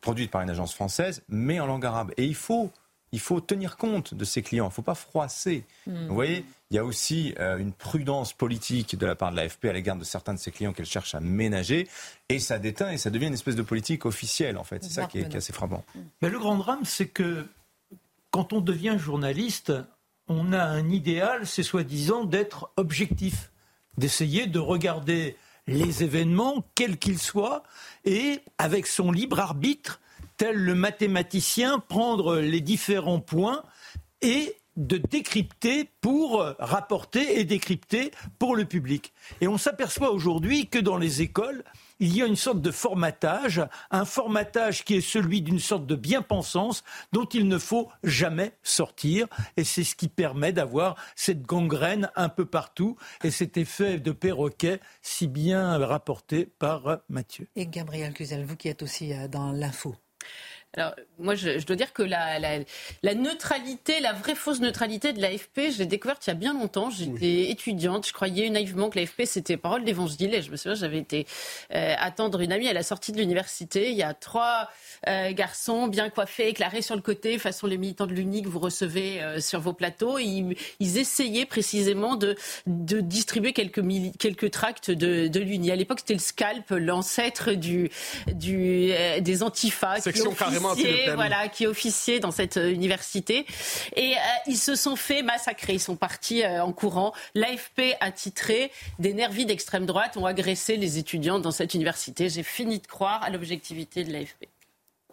produites 0.02 0.32
par 0.32 0.42
une 0.42 0.50
agence 0.50 0.74
française, 0.74 1.24
mais 1.30 1.60
en 1.60 1.66
langue 1.66 1.86
arabe. 1.86 2.12
Et 2.18 2.26
il 2.26 2.36
faut 2.36 2.72
il 3.12 3.20
faut 3.20 3.42
tenir 3.42 3.78
compte 3.78 4.14
de 4.14 4.26
ces 4.26 4.42
clients. 4.42 4.66
Il 4.66 4.70
ne 4.70 4.74
faut 4.74 4.82
pas 4.82 4.96
froisser. 4.96 5.66
Hmm. 5.88 6.08
Vous 6.08 6.14
voyez, 6.14 6.46
il 6.72 6.76
y 6.76 6.78
a 6.78 6.86
aussi 6.86 7.34
euh, 7.40 7.58
une 7.58 7.74
prudence 7.74 8.34
politique 8.34 8.96
de 8.96 9.06
la 9.06 9.16
part 9.16 9.32
de 9.32 9.38
l'AFP 9.38 9.66
à 9.66 9.74
l'égard 9.74 9.96
de 9.96 10.04
certains 10.04 10.34
de 10.34 10.40
ses 10.40 10.52
clients 10.52 10.74
qu'elle 10.74 10.86
cherche 10.86 11.16
à 11.16 11.20
ménager. 11.20 11.88
Et 12.30 12.40
ça 12.40 12.60
déteint 12.60 12.92
et 12.92 12.98
ça 12.98 13.10
devient 13.10 13.28
une 13.28 13.34
espèce 13.34 13.56
de 13.56 13.64
politique 13.64 14.06
officielle, 14.06 14.58
en 14.58 14.64
fait. 14.64 14.84
C'est 14.84 14.92
ça 14.92 15.06
qui 15.06 15.20
est, 15.20 15.36
assez 15.36 15.54
frappant. 15.54 15.84
Mais 16.22 16.30
le 16.30 16.40
grand 16.40 16.58
drame, 16.58 16.86
c'est 16.86 17.08
que 17.08 17.48
quand 18.32 18.54
on 18.54 18.62
devient 18.62 18.98
journaliste, 19.00 19.74
on 20.28 20.54
a 20.54 20.64
un 20.64 20.90
idéal, 20.90 21.48
c'est 21.48 21.64
soi-disant 21.64 22.24
d'être 22.24 22.72
objectif, 22.78 23.52
d'essayer 23.98 24.46
de 24.46 24.60
regarder 24.60 25.36
les 25.68 26.04
événements, 26.04 26.64
quels 26.76 26.98
qu'ils 26.98 27.20
soient, 27.20 27.64
et 28.06 28.42
avec 28.58 28.88
son 28.88 29.12
libre 29.12 29.40
arbitre, 29.40 30.00
tel 30.40 30.56
le 30.56 30.74
mathématicien, 30.74 31.80
prendre 31.80 32.38
les 32.38 32.62
différents 32.62 33.20
points 33.20 33.62
et 34.22 34.56
de 34.78 34.96
décrypter 34.96 35.90
pour 36.00 36.46
rapporter 36.60 37.42
et 37.42 37.44
décrypter 37.44 38.12
pour 38.40 38.56
le 38.56 38.64
public? 38.64 39.14
Et 39.42 39.50
on 39.50 39.58
s'aperçoit 39.58 40.12
aujourd'hui 40.12 40.68
que 40.68 40.80
dans 40.80 40.96
les 40.96 41.22
écoles, 41.22 41.66
il 42.00 42.16
y 42.16 42.22
a 42.22 42.26
une 42.26 42.38
sorte 42.38 42.62
de 42.62 42.72
formatage, 42.72 43.62
un 43.92 44.06
formatage 44.06 44.86
qui 44.86 44.96
est 44.96 45.02
celui 45.02 45.42
d'une 45.42 45.60
sorte 45.60 45.86
de 45.86 45.96
bien-pensance 45.96 46.86
dont 47.12 47.26
il 47.26 47.50
ne 47.50 47.58
faut 47.58 47.90
jamais 48.06 48.54
sortir. 48.64 49.28
Et 49.58 49.66
c'est 49.66 49.84
ce 49.84 49.96
qui 49.96 50.08
permet 50.08 50.54
d'avoir 50.54 50.96
cette 51.18 51.42
gangrène 51.42 52.10
un 52.16 52.30
peu 52.30 52.46
partout 52.46 52.96
et 53.26 53.32
cet 53.32 53.58
effet 53.58 54.00
de 54.00 54.14
perroquet 54.14 54.80
si 55.02 55.28
bien 55.28 55.78
rapporté 55.86 56.46
par 56.46 57.00
Mathieu. 57.10 57.50
Et 57.58 57.68
Gabriel 57.68 58.14
Cluzel, 58.14 58.46
vous 58.46 58.56
qui 58.56 58.70
êtes 58.70 58.84
aussi 58.84 59.14
euh, 59.14 59.28
dans 59.28 59.52
l'info. 59.52 59.96
Alors, 60.74 60.96
moi, 61.20 61.36
je, 61.36 61.64
dois 61.66 61.76
dire 61.76 61.94
que 61.94 62.02
la, 62.02 62.40
la, 62.40 63.16
neutralité, 63.16 64.00
la 64.00 64.14
vraie 64.14 64.36
fausse 64.36 64.60
neutralité 64.62 65.14
de 65.14 65.22
l'AFP, 65.22 65.72
je 65.72 65.80
l'ai 65.80 65.86
découverte 65.86 66.26
il 66.26 66.30
y 66.30 66.32
a 66.32 66.36
bien 66.36 66.54
longtemps. 66.54 66.90
J'étais 66.90 67.50
étudiante, 67.50 68.08
je 68.08 68.14
croyais 68.14 68.50
naïvement 68.50 68.90
que 68.90 68.98
l'AFP, 68.98 69.24
c'était 69.26 69.58
parole 69.58 69.84
d'évangile. 69.84 70.34
Et 70.34 70.42
je 70.42 70.50
me 70.50 70.56
souviens, 70.56 70.76
j'avais 70.76 70.98
été 70.98 71.28
euh, 71.74 71.94
attendre 71.98 72.40
une 72.40 72.52
amie 72.52 72.68
à 72.68 72.74
la 72.74 72.84
sortie 72.84 73.12
de 73.12 73.18
l'université. 73.18 73.92
Il 73.92 73.98
y 73.98 74.04
a 74.04 74.14
trois 74.14 74.70
euh, 75.08 75.32
garçons 75.34 75.88
bien 75.88 76.10
coiffés, 76.10 76.48
éclairés 76.48 76.82
sur 76.82 76.96
le 76.96 77.02
côté, 77.02 77.38
façon 77.38 77.68
les 77.68 77.78
militants 77.78 78.08
de 78.08 78.14
l'UNI 78.14 78.42
que 78.42 78.50
vous 78.50 78.60
recevez 78.60 79.22
euh, 79.22 79.40
sur 79.40 79.60
vos 79.60 79.74
plateaux. 79.74 80.20
ils, 80.20 80.56
essayaient 80.80 81.46
précisément 81.46 82.16
de, 82.16 82.36
de 82.66 83.00
distribuer 83.00 83.54
quelques, 83.54 83.84
quelques 84.18 84.52
tracts 84.52 84.92
de, 84.92 85.28
de 85.28 85.40
l'UNI. 85.40 85.72
À 85.72 85.76
l'époque, 85.76 86.00
c'était 86.00 86.14
le 86.14 86.20
scalp, 86.20 86.72
l'ancêtre 86.72 87.54
du, 87.54 87.90
du, 88.28 88.92
des 89.22 89.44
antifas. 89.44 90.00
Section 90.00 90.34
voilà, 91.16 91.48
qui 91.48 91.68
officiait 91.68 92.20
dans 92.20 92.32
cette 92.32 92.58
euh, 92.58 92.72
université. 92.72 93.46
Et 93.96 94.14
euh, 94.14 94.20
ils 94.48 94.58
se 94.58 94.76
sont 94.76 94.96
fait 94.96 95.22
massacrer. 95.22 95.74
Ils 95.74 95.80
sont 95.80 95.96
partis 95.96 96.44
euh, 96.44 96.64
en 96.64 96.72
courant. 96.72 97.14
L'AFP 97.36 97.96
a 98.00 98.12
titré 98.12 98.72
Des 99.00 99.14
nervis 99.14 99.46
d'extrême 99.46 99.86
droite 99.86 100.18
ont 100.18 100.26
agressé 100.26 100.78
les 100.78 100.98
étudiants 100.98 101.40
dans 101.40 101.52
cette 101.52 101.74
université. 101.74 102.30
J'ai 102.30 102.44
fini 102.44 102.80
de 102.80 102.88
croire 102.88 103.24
à 103.24 103.30
l'objectivité 103.30 104.04
de 104.04 104.12
l'AFP. 104.12 104.48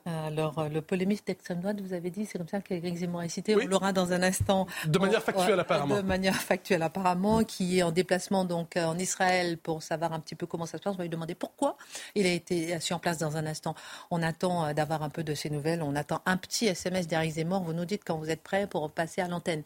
Alors, 0.07 0.61
euh, 0.61 0.69
le 0.69 0.83
polémiste 0.83 1.27
d'extrême 1.27 1.61
droite, 1.61 1.81
vous 1.81 1.93
avez 1.93 2.11
dit, 2.11 2.27
c'est 2.27 2.39
comme 2.39 2.47
ça 2.47 2.61
qu'Éric 2.61 2.95
Zemmour 2.95 3.25
est 3.25 3.29
cité. 3.29 3.57
On 3.57 3.67
l'aura 3.67 3.93
dans 3.93 4.13
un 4.13 4.23
instant. 4.23 4.69
De 4.87 5.01
manière 5.01 5.23
factuelle, 5.23 5.59
apparemment. 5.59 5.97
De 5.97 6.03
manière 6.03 6.37
factuelle, 6.37 6.83
apparemment, 6.83 7.43
qui 7.43 7.79
est 7.79 7.83
en 7.83 7.91
déplacement 7.91 8.45
donc 8.45 8.77
euh, 8.77 8.85
en 8.85 8.97
Israël 8.99 9.59
pour 9.59 9.83
savoir 9.83 10.13
un 10.13 10.21
petit 10.21 10.37
peu 10.37 10.47
comment 10.47 10.65
ça 10.65 10.79
se 10.79 10.83
passe. 10.85 10.95
On 10.95 10.99
va 10.99 11.03
lui 11.03 11.11
demander 11.11 11.35
pourquoi 11.35 11.77
il 12.15 12.25
a 12.25 12.31
été 12.31 12.73
assis 12.73 12.95
en 12.95 13.01
place 13.01 13.19
dans 13.19 13.37
un 13.37 13.47
instant. 13.47 13.75
On 14.13 14.23
attend 14.23 14.67
euh, 14.67 14.73
d'avoir 14.75 15.03
un 15.03 15.11
peu 15.11 15.25
de 15.25 15.35
ces 15.35 15.51
nouvelles. 15.51 15.83
On 15.83 15.97
attend 15.97 16.23
un 16.25 16.37
petit 16.37 16.67
SMS 16.67 17.09
d'Éric 17.09 17.33
Zemmour. 17.33 17.65
Vous 17.65 17.73
nous 17.73 17.85
dites 17.85 18.03
quand 18.07 18.17
vous 18.17 18.31
êtes 18.31 18.43
prêt 18.43 18.69
pour 18.69 18.89
passer 18.93 19.21
à 19.21 19.29
l'antenne. 19.29 19.63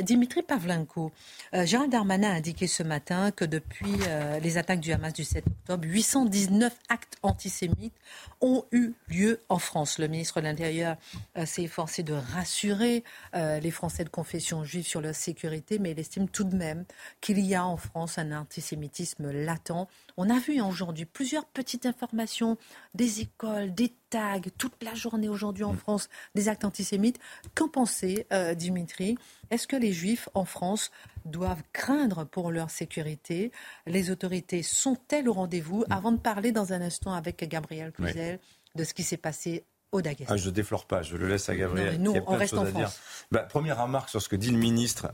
Dimitri 0.00 0.42
Pavlenko, 0.42 1.12
Gérald 1.52 1.90
Darmanin 1.90 2.30
a 2.30 2.34
indiqué 2.34 2.66
ce 2.66 2.82
matin 2.82 3.30
que 3.30 3.44
depuis 3.44 3.96
les 4.42 4.58
attaques 4.58 4.80
du 4.80 4.92
Hamas 4.92 5.12
du 5.12 5.24
7 5.24 5.44
octobre, 5.46 5.84
819 5.86 6.76
actes 6.88 7.16
antisémites 7.22 7.94
ont 8.40 8.64
eu 8.72 8.92
lieu 9.08 9.40
en 9.48 9.58
France. 9.58 9.77
Le 9.98 10.06
ministre 10.08 10.40
de 10.40 10.46
l'Intérieur 10.46 10.96
euh, 11.36 11.46
s'est 11.46 11.62
efforcé 11.62 12.02
de 12.02 12.12
rassurer 12.12 13.04
euh, 13.34 13.60
les 13.60 13.70
Français 13.70 14.02
de 14.02 14.08
confession 14.08 14.64
juive 14.64 14.86
sur 14.86 15.00
leur 15.00 15.14
sécurité, 15.14 15.78
mais 15.78 15.92
il 15.92 15.98
estime 15.98 16.28
tout 16.28 16.44
de 16.44 16.56
même 16.56 16.84
qu'il 17.20 17.38
y 17.38 17.54
a 17.54 17.64
en 17.64 17.76
France 17.76 18.18
un 18.18 18.32
antisémitisme 18.32 19.30
latent. 19.30 19.88
On 20.16 20.30
a 20.30 20.38
vu 20.40 20.60
aujourd'hui 20.60 21.04
plusieurs 21.04 21.44
petites 21.46 21.86
informations 21.86 22.58
des 22.94 23.20
écoles, 23.20 23.72
des 23.72 23.92
tags, 24.10 24.40
toute 24.56 24.82
la 24.82 24.94
journée 24.94 25.28
aujourd'hui 25.28 25.64
en 25.64 25.72
mm. 25.72 25.78
France, 25.78 26.08
des 26.34 26.48
actes 26.48 26.64
antisémites. 26.64 27.18
Qu'en 27.54 27.68
pensez, 27.68 28.26
euh, 28.32 28.54
Dimitri? 28.54 29.16
Est-ce 29.50 29.66
que 29.66 29.76
les 29.76 29.92
juifs 29.92 30.28
en 30.34 30.44
France 30.44 30.90
doivent 31.24 31.62
craindre 31.72 32.24
pour 32.24 32.50
leur 32.50 32.70
sécurité? 32.70 33.52
Les 33.86 34.10
autorités 34.10 34.62
sont-elles 34.62 35.28
au 35.28 35.32
rendez-vous? 35.32 35.80
Mm. 35.80 35.92
Avant 35.92 36.12
de 36.12 36.18
parler 36.18 36.52
dans 36.52 36.72
un 36.72 36.80
instant 36.80 37.12
avec 37.12 37.48
Gabriel 37.48 37.92
Cluzel, 37.92 38.40
de 38.78 38.84
ce 38.84 38.94
qui 38.94 39.02
s'est 39.02 39.18
passé 39.18 39.64
au 39.92 40.00
Daguestan. 40.00 40.32
Ah, 40.32 40.36
je 40.36 40.46
ne 40.46 40.54
déflore 40.54 40.86
pas, 40.86 41.02
je 41.02 41.16
le 41.16 41.28
laisse 41.28 41.48
à 41.48 41.56
Gabriel. 41.56 42.00
nous, 42.00 42.14
on 42.26 42.36
reste 42.36 42.54
en 42.54 42.64
France. 42.64 43.00
Bah, 43.30 43.40
première 43.40 43.82
remarque 43.82 44.08
sur 44.08 44.22
ce 44.22 44.28
que 44.28 44.36
dit 44.36 44.50
le 44.50 44.58
ministre. 44.58 45.08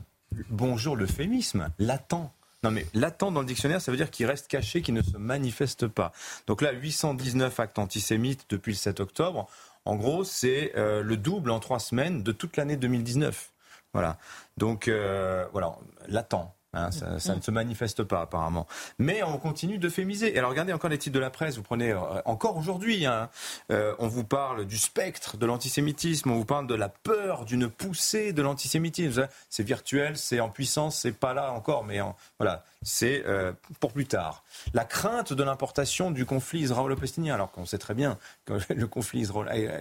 Bonjour 0.49 0.95
l'euphémisme, 0.95 1.69
latent. 1.79 2.31
Non, 2.63 2.71
mais 2.71 2.85
latent 2.93 3.31
dans 3.31 3.41
le 3.41 3.45
dictionnaire, 3.45 3.81
ça 3.81 3.91
veut 3.91 3.97
dire 3.97 4.09
qu'il 4.09 4.25
reste 4.25 4.47
caché, 4.47 4.81
qu'il 4.81 4.93
ne 4.93 5.01
se 5.01 5.17
manifeste 5.17 5.87
pas. 5.87 6.11
Donc 6.47 6.61
là, 6.61 6.71
819 6.71 7.59
actes 7.59 7.79
antisémites 7.79 8.45
depuis 8.49 8.73
le 8.73 8.77
7 8.77 8.99
octobre. 8.99 9.47
En 9.85 9.95
gros, 9.95 10.23
c'est 10.23 10.73
euh, 10.75 11.03
le 11.03 11.17
double 11.17 11.51
en 11.51 11.59
trois 11.59 11.79
semaines 11.79 12.23
de 12.23 12.31
toute 12.31 12.57
l'année 12.57 12.75
2019. 12.75 13.51
Voilà. 13.93 14.17
Donc, 14.57 14.87
euh, 14.87 15.45
voilà, 15.53 15.75
latent. 16.07 16.54
Hein, 16.75 16.91
ça, 16.91 17.35
ne 17.35 17.41
se 17.41 17.51
manifeste 17.51 18.03
pas 18.03 18.21
apparemment. 18.21 18.67
Mais 18.99 19.23
on 19.23 19.37
continue 19.37 19.77
d'euphémiser. 19.77 20.37
Alors 20.37 20.49
regardez 20.49 20.73
encore 20.73 20.89
les 20.89 20.97
titres 20.97 21.15
de 21.15 21.19
la 21.19 21.29
presse. 21.29 21.55
Vous 21.55 21.63
prenez 21.63 21.91
euh, 21.91 21.99
encore 22.25 22.57
aujourd'hui, 22.57 23.05
hein, 23.05 23.29
euh, 23.71 23.95
on 23.99 24.07
vous 24.07 24.23
parle 24.23 24.65
du 24.65 24.77
spectre 24.77 25.37
de 25.37 25.45
l'antisémitisme, 25.45 26.31
on 26.31 26.35
vous 26.35 26.45
parle 26.45 26.67
de 26.67 26.75
la 26.75 26.89
peur 26.89 27.45
d'une 27.45 27.69
poussée 27.69 28.33
de 28.33 28.41
l'antisémitisme. 28.41 29.27
C'est 29.49 29.63
virtuel, 29.63 30.17
c'est 30.17 30.39
en 30.39 30.49
puissance, 30.49 30.97
c'est 30.99 31.17
pas 31.17 31.33
là 31.33 31.51
encore, 31.53 31.83
mais 31.85 31.99
voilà 32.39 32.63
c'est 32.85 33.23
euh, 33.25 33.51
pour 33.81 33.91
plus 33.91 34.05
tard. 34.05 34.43
La 34.73 34.85
crainte 34.85 35.33
de 35.33 35.43
l'importation 35.43 36.11
du 36.11 36.25
conflit 36.25 36.61
israélo-palestinien, 36.61 37.33
alors 37.33 37.51
qu'on 37.51 37.65
sait 37.65 37.79
très 37.79 37.95
bien 37.95 38.17
que 38.45 38.53
le 38.73 38.87
conflit 38.87 39.27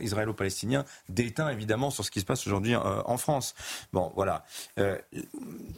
israélo-palestinien 0.00 0.84
déteint 1.08 1.50
évidemment 1.50 1.90
sur 1.90 2.04
ce 2.04 2.10
qui 2.10 2.20
se 2.20 2.24
passe 2.24 2.46
aujourd'hui 2.46 2.74
euh, 2.74 3.02
en 3.04 3.18
France. 3.18 3.54
Bon, 3.92 4.10
voilà. 4.16 4.44
Euh, 4.80 4.98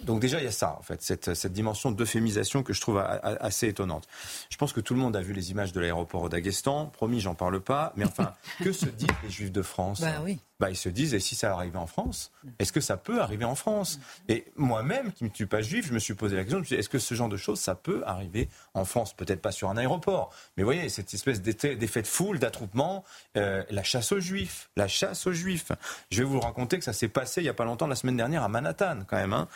donc 0.04 0.20
déjà, 0.20 0.38
il 0.38 0.44
y 0.44 0.48
a 0.48 0.52
ça, 0.52 0.76
en 0.78 0.82
fait, 0.82 1.02
cette, 1.02 1.34
cette 1.34 1.52
dimension 1.52 1.90
d'euphémisation 1.90 2.62
que 2.62 2.72
je 2.72 2.80
trouve 2.80 2.98
assez 2.98 3.66
étonnante. 3.68 4.06
Je 4.48 4.56
pense 4.56 4.72
que 4.72 4.80
tout 4.80 4.94
le 4.94 5.00
monde 5.00 5.16
a 5.16 5.20
vu 5.20 5.32
les 5.32 5.50
images 5.50 5.72
de 5.72 5.80
l'aéroport 5.80 6.22
au 6.22 6.28
Daguestan. 6.28 6.86
Promis, 6.86 7.20
j'en 7.20 7.34
parle 7.34 7.60
pas. 7.60 7.92
Mais 7.96 8.04
enfin, 8.04 8.34
que 8.62 8.72
se 8.72 8.86
disent 8.86 9.08
les 9.24 9.30
Juifs 9.30 9.52
de 9.52 9.62
France 9.62 10.00
bah, 10.00 10.22
oui 10.24 10.38
bah, 10.58 10.70
ils 10.70 10.76
se 10.76 10.88
disent, 10.88 11.14
et 11.14 11.20
si 11.20 11.34
ça 11.34 11.52
arrivait 11.52 11.78
en 11.78 11.86
France 11.86 12.32
Est-ce 12.58 12.72
que 12.72 12.80
ça 12.80 12.96
peut 12.96 13.20
arriver 13.20 13.44
en 13.44 13.54
France? 13.54 14.00
Et 14.28 14.46
moi-même, 14.56 15.12
qui 15.12 15.24
ne 15.24 15.30
suis 15.32 15.46
pas 15.46 15.60
juif, 15.60 15.86
je 15.86 15.92
me 15.92 15.98
suis 15.98 16.14
posé 16.14 16.36
la 16.36 16.44
question, 16.44 16.62
est-ce 16.76 16.88
que 16.88 16.98
ce 16.98 17.14
genre 17.14 17.28
de 17.28 17.36
choses, 17.36 17.60
ça 17.60 17.74
peut 17.74 18.02
arriver 18.06 18.48
en 18.74 18.84
France? 18.84 19.14
Peut-être 19.14 19.42
pas 19.42 19.52
sur 19.52 19.68
un 19.68 19.76
aéroport, 19.76 20.32
mais 20.56 20.62
vous 20.62 20.68
voyez, 20.68 20.88
cette 20.88 21.12
espèce 21.12 21.42
d'effet 21.42 21.76
de 21.76 22.06
foule, 22.06 22.38
d'attroupement, 22.38 23.04
euh, 23.36 23.64
la 23.70 23.82
chasse 23.82 24.12
aux 24.12 24.20
juifs, 24.20 24.70
la 24.76 24.88
chasse 24.88 25.26
aux 25.26 25.32
juifs. 25.32 25.72
Je 26.10 26.22
vais 26.22 26.28
vous 26.28 26.40
raconter 26.40 26.78
que 26.78 26.84
ça 26.84 26.92
s'est 26.92 27.08
passé 27.08 27.42
il 27.42 27.44
n'y 27.44 27.50
a 27.50 27.54
pas 27.54 27.64
longtemps, 27.64 27.86
la 27.86 27.96
semaine 27.96 28.16
dernière, 28.16 28.42
à 28.42 28.48
Manhattan, 28.48 29.00
quand 29.06 29.16
même. 29.16 29.34
Hein. 29.34 29.48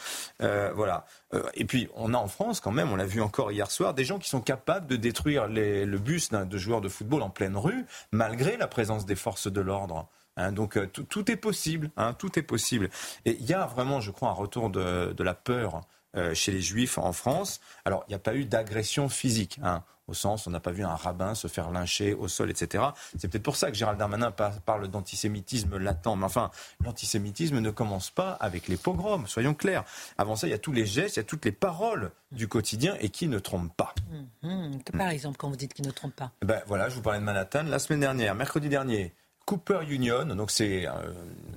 Euh, 0.42 0.72
voilà. 0.74 1.06
Euh, 1.32 1.42
et 1.54 1.64
puis, 1.64 1.88
on 1.94 2.12
a 2.12 2.18
en 2.18 2.28
France, 2.28 2.60
quand 2.60 2.72
même, 2.72 2.92
on 2.92 2.96
l'a 2.96 3.06
vu 3.06 3.22
encore 3.22 3.52
hier 3.52 3.70
soir, 3.70 3.94
des 3.94 4.04
gens 4.04 4.18
qui 4.18 4.28
sont 4.28 4.40
capables 4.40 4.86
de 4.86 4.96
détruire 4.96 5.46
le 5.48 5.98
bus 5.98 6.30
de 6.30 6.58
joueurs 6.58 6.80
de 6.80 6.88
football 6.88 7.22
en 7.22 7.30
pleine 7.30 7.56
rue, 7.56 7.86
malgré 8.12 8.56
la 8.56 8.66
présence 8.66 9.06
des 9.06 9.16
forces 9.16 9.50
de 9.50 9.60
l'ordre. 9.60 10.08
Hein, 10.36 10.52
donc 10.52 10.76
euh, 10.76 10.86
tout, 10.86 11.30
est 11.30 11.36
possible, 11.36 11.90
hein, 11.96 12.14
tout 12.14 12.38
est 12.38 12.42
possible. 12.42 12.88
Et 13.24 13.36
il 13.40 13.46
y 13.46 13.54
a 13.54 13.66
vraiment, 13.66 14.00
je 14.00 14.10
crois, 14.10 14.30
un 14.30 14.34
retour 14.34 14.70
de, 14.70 15.22
la 15.22 15.34
peur 15.34 15.82
euh, 16.16 16.34
chez 16.34 16.52
les 16.52 16.60
juifs 16.60 16.98
en 16.98 17.12
France. 17.12 17.60
Alors, 17.84 18.04
il 18.08 18.10
n'y 18.10 18.16
a 18.16 18.20
pas 18.20 18.34
eu 18.34 18.44
d'agression 18.44 19.08
physique, 19.08 19.58
hein, 19.62 19.82
au 20.10 20.14
sens, 20.14 20.46
on 20.46 20.50
n'a 20.50 20.60
pas 20.60 20.72
vu 20.72 20.82
un 20.82 20.96
rabbin 20.96 21.34
se 21.34 21.46
faire 21.46 21.70
lyncher 21.70 22.14
au 22.14 22.26
sol, 22.26 22.50
etc. 22.50 22.84
C'est 23.16 23.28
peut-être 23.28 23.44
pour 23.44 23.56
ça 23.56 23.70
que 23.70 23.76
Gérald 23.76 23.98
Darmanin 23.98 24.32
parle 24.32 24.88
d'antisémitisme 24.88 25.76
latent. 25.78 26.16
Mais 26.16 26.24
enfin, 26.24 26.50
l'antisémitisme 26.84 27.60
ne 27.60 27.70
commence 27.70 28.10
pas 28.10 28.32
avec 28.32 28.66
les 28.66 28.76
pogroms, 28.76 29.26
soyons 29.28 29.54
clairs. 29.54 29.84
Avant 30.18 30.34
ça, 30.34 30.48
il 30.48 30.50
y 30.50 30.54
a 30.54 30.58
tous 30.58 30.72
les 30.72 30.84
gestes, 30.84 31.16
il 31.16 31.20
y 31.20 31.22
a 31.22 31.24
toutes 31.24 31.44
les 31.44 31.52
paroles 31.52 32.10
du 32.32 32.48
quotidien 32.48 32.96
et 33.00 33.10
qui 33.10 33.28
ne 33.28 33.38
trompent 33.38 33.76
pas. 33.76 33.94
Hum. 34.42 34.80
par 34.98 35.10
exemple, 35.10 35.36
quand 35.38 35.48
vous 35.48 35.56
dites 35.56 35.74
qui 35.74 35.82
ne 35.82 35.92
trompent 35.92 36.16
pas 36.16 36.32
ben, 36.42 36.60
Voilà, 36.66 36.88
je 36.88 36.96
vous 36.96 37.02
parlais 37.02 37.20
de 37.20 37.24
Manhattan. 37.24 37.62
La 37.64 37.78
semaine 37.78 38.00
dernière, 38.00 38.34
mercredi 38.34 38.68
dernier, 38.68 39.14
Cooper 39.50 39.80
Union, 39.88 40.26
donc 40.26 40.52
c'est 40.52 40.86
un 40.86 41.02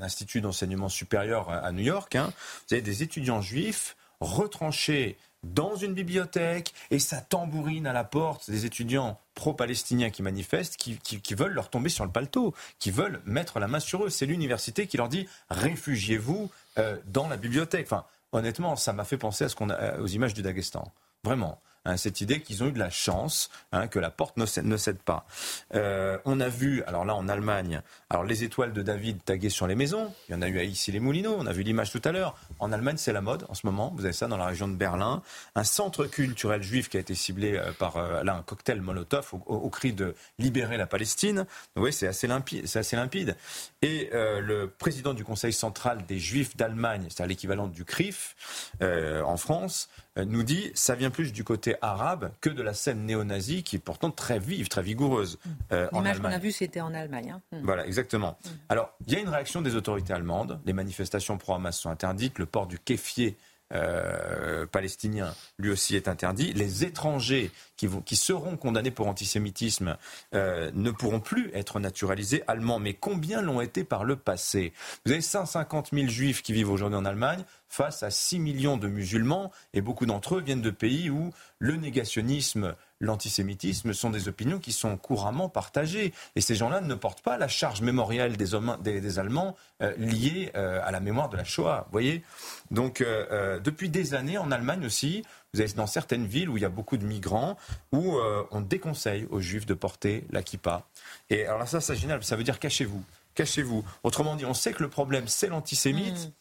institut 0.02 0.42
d'enseignement 0.42 0.90
supérieur 0.90 1.52
à 1.52 1.72
New 1.72 1.84
York. 1.84 2.16
Hein. 2.16 2.34
Vous 2.68 2.74
avez 2.74 2.82
des 2.82 3.04
étudiants 3.04 3.40
juifs 3.40 3.96
retranchés 4.20 5.16
dans 5.44 5.76
une 5.76 5.94
bibliothèque 5.94 6.74
et 6.90 6.98
ça 6.98 7.22
tambourine 7.22 7.86
à 7.86 7.94
la 7.94 8.04
porte 8.04 8.50
des 8.50 8.66
étudiants 8.66 9.20
pro-palestiniens 9.36 10.10
qui 10.10 10.24
manifestent, 10.24 10.76
qui, 10.76 11.36
veulent 11.36 11.54
leur 11.54 11.70
tomber 11.70 11.90
sur 11.90 12.04
le 12.04 12.10
paletot, 12.10 12.56
qui 12.80 12.90
veulent 12.90 13.22
mettre 13.26 13.60
la 13.60 13.68
main 13.68 13.80
sur 13.80 14.06
eux. 14.06 14.10
C'est 14.10 14.26
l'université 14.26 14.88
qui 14.88 14.98
leur 14.98 15.08
dit 15.08 15.28
réfugiez-vous 15.52 16.50
euh, 16.80 16.98
dans 17.06 17.28
la 17.28 17.38
bibliothèque. 17.38 17.86
Enfin, 17.86 18.06
honnêtement, 18.32 18.76
ça 18.76 18.94
m'a 18.94 19.04
fait 19.04 19.18
penser 19.18 19.44
à 19.44 19.50
ce 19.50 19.56
qu'on 19.56 19.70
a, 19.70 20.00
aux 20.00 20.08
images 20.08 20.34
du 20.34 20.42
Daghestan. 20.42 20.92
Vraiment. 21.24 21.62
Hein, 21.86 21.98
cette 21.98 22.22
idée 22.22 22.42
qu'ils 22.42 22.64
ont 22.64 22.68
eu 22.68 22.72
de 22.72 22.80
la 22.80 22.90
chance, 22.90 23.50
hein, 23.74 23.88
que 23.88 24.00
la 24.00 24.10
porte 24.10 24.38
ne 24.38 24.46
cède, 24.46 24.98
pas. 25.00 25.26
Euh, 25.74 26.18
on 26.24 26.40
a 26.40 26.48
vu, 26.48 26.82
alors 26.84 27.04
là 27.04 27.14
en 27.14 27.28
Allemagne, 27.28 27.82
alors 28.10 28.24
les 28.24 28.44
étoiles 28.44 28.72
de 28.72 28.82
David 28.82 29.24
taguées 29.26 29.50
sur 29.50 29.68
les 29.68 29.76
maisons, 29.76 30.14
il 30.30 30.34
y 30.34 30.36
en 30.36 30.42
a 30.42 30.48
eu 30.48 30.60
à 30.60 30.64
ici 30.64 30.94
les 30.94 31.02
Moulineaux, 31.02 31.36
on 31.38 31.46
a 31.46 31.52
vu 31.52 31.64
l'image 31.64 31.92
tout 31.92 32.02
à 32.06 32.12
l'heure. 32.12 32.38
En 32.60 32.72
Allemagne, 32.72 32.96
c'est 32.98 33.12
la 33.12 33.22
mode 33.22 33.46
en 33.50 33.54
ce 33.54 33.66
moment, 33.66 33.94
vous 33.98 34.06
avez 34.06 34.14
ça 34.14 34.28
dans 34.28 34.38
la 34.38 34.46
région 34.46 34.70
de 34.70 34.76
Berlin. 34.76 35.22
Un 35.56 35.64
centre 35.66 36.06
culturel 36.06 36.64
juif 36.64 36.88
qui 36.88 36.96
a 36.96 37.00
été 37.02 37.16
ciblé 37.16 37.58
euh, 37.58 37.74
par 37.74 37.98
euh, 37.98 38.24
là, 38.24 38.36
un 38.36 38.44
cocktail 38.44 38.80
Molotov 38.80 39.32
au, 39.34 39.70
cri 39.70 39.92
de 39.92 40.16
libérer 40.40 40.78
la 40.78 40.88
Palestine. 40.88 41.46
Oui, 41.76 41.92
c'est 41.92 42.08
assez 42.08 42.28
limpide. 42.28 42.66
C'est 42.68 42.80
assez 42.80 42.96
limpide. 42.96 43.36
Et 43.82 44.10
le 44.14 44.68
président 44.68 45.14
du 45.14 45.24
Conseil 45.24 45.52
central 45.52 46.06
des 46.06 46.20
Juifs 46.20 46.56
d'Allemagne, 46.56 47.06
c'est-à-dire 47.10 47.28
l'équivalent 47.28 47.68
du 47.68 47.84
CRIF 47.86 48.36
en 48.82 49.38
France, 49.38 49.74
euh, 49.74 50.03
nous 50.18 50.44
dit 50.44 50.72
ça 50.76 50.96
vient 50.96 51.10
plus 51.10 51.32
du 51.32 51.44
côté 51.44 51.76
arabe 51.82 52.32
que 52.42 52.50
de 52.50 52.62
la 52.62 52.74
scène 52.74 53.06
néo-nazie 53.06 53.64
qui 53.64 53.78
est 53.78 53.80
pourtant 53.80 54.12
très 54.12 54.40
vive, 54.40 54.68
très 54.68 54.84
vigoureuse. 54.84 55.40
Euh, 55.72 55.88
L'image 55.92 56.20
qu'on 56.20 56.26
a 56.26 56.38
vue, 56.38 56.52
c'était 56.52 56.82
en 56.82 56.94
Allemagne. 56.94 57.32
Hein. 57.32 57.42
Hmm. 57.52 57.62
Voilà, 57.64 57.86
exactement. 57.86 58.38
Hmm. 58.44 58.50
Alors, 58.70 58.94
il 59.08 59.14
y 59.14 59.16
a 59.16 59.20
une 59.20 59.30
réaction 59.30 59.62
des 59.62 59.76
autorités 59.76 60.14
allemandes. 60.14 60.60
Les 60.66 60.74
manifestations 60.74 61.38
pro-Hamas 61.38 61.78
sont 61.78 61.90
interdites. 61.90 62.40
Le 62.40 62.46
port 62.46 62.68
du 62.68 62.80
kéfier 62.80 63.38
euh, 63.74 64.68
palestinien, 64.68 65.34
lui 65.58 65.72
aussi 65.72 65.96
est 65.96 66.08
interdit. 66.08 66.54
Les 66.54 66.84
étrangers 66.84 67.50
qui, 67.76 67.88
vont, 67.88 68.02
qui 68.02 68.16
seront 68.16 68.56
condamnés 68.56 68.92
pour 68.92 69.08
antisémitisme 69.08 69.98
euh, 70.36 70.70
ne 70.76 70.92
pourront 70.92 71.20
plus 71.20 71.50
être 71.56 71.80
naturalisés 71.80 72.44
allemands. 72.46 72.78
Mais 72.78 72.94
combien 72.94 73.42
l'ont 73.42 73.62
été 73.62 73.84
par 73.84 74.04
le 74.04 74.16
passé? 74.16 74.74
Vous 75.06 75.12
avez 75.12 75.22
150 75.22 75.90
000 75.92 76.08
juifs 76.08 76.44
qui 76.44 76.54
vivent 76.54 76.70
aujourd'hui 76.70 77.00
en 77.00 77.06
Allemagne 77.06 77.44
face 77.74 78.04
à 78.04 78.12
6 78.12 78.38
millions 78.38 78.78
de 78.78 78.88
musulmans, 78.88 79.52
et 79.74 79.82
beaucoup 79.82 80.06
d'entre 80.06 80.36
eux 80.36 80.42
viennent 80.42 80.62
de 80.62 80.70
pays 80.70 81.10
où 81.10 81.32
le 81.58 81.76
négationnisme, 81.76 82.76
l'antisémitisme 83.00 83.94
sont 83.94 84.12
des 84.12 84.28
opinions 84.28 84.60
qui 84.60 84.72
sont 84.72 84.96
couramment 84.96 85.50
partagées. 85.50 86.14
Et 86.36 86.42
ces 86.42 86.54
gens-là 86.54 86.82
ne 86.82 86.94
portent 86.94 87.22
pas 87.22 87.40
la 87.40 87.48
charge 87.48 87.82
mémorielle 87.82 88.38
des, 88.38 88.54
hommes, 88.54 88.78
des, 88.84 89.18
Allemands 89.18 89.56
euh, 89.82 89.92
liée 89.98 90.52
euh, 90.56 90.82
à 90.84 90.92
la 90.92 91.00
mémoire 91.00 91.30
de 91.30 91.38
la 91.38 91.44
Shoah. 91.44 91.88
voyez? 91.92 92.24
Donc, 92.70 93.02
euh, 93.02 93.60
depuis 93.60 93.90
des 93.90 94.14
années, 94.14 94.38
en 94.38 94.52
Allemagne 94.52 94.86
aussi, 94.86 95.24
vous 95.54 95.62
avez 95.62 95.74
dans 95.74 95.88
certaines 95.88 96.28
villes 96.28 96.50
où 96.50 96.58
il 96.58 96.62
y 96.62 96.66
a 96.66 96.70
beaucoup 96.70 96.98
de 96.98 97.06
migrants, 97.06 97.58
où 97.92 98.18
on 98.52 98.62
déconseille 98.62 99.28
aux 99.30 99.40
juifs 99.40 99.66
de 99.66 99.74
porter 99.76 100.26
la 100.32 100.42
kippa. 100.42 100.88
Et 101.30 101.46
alors 101.46 101.68
ça, 101.68 101.80
c'est 101.80 101.96
génial, 101.96 102.24
ça 102.24 102.36
veut 102.36 102.44
dire 102.44 102.60
cachez-vous. 102.60 103.04
Cachez-vous. 103.36 103.84
Autrement 104.04 104.36
dit, 104.36 104.46
on 104.46 104.54
sait 104.54 104.74
que 104.74 104.84
le 104.84 104.90
problème, 104.90 105.28
c'est 105.28 105.48
l'antisémite. 105.48 106.28
Mmh. 106.28 106.32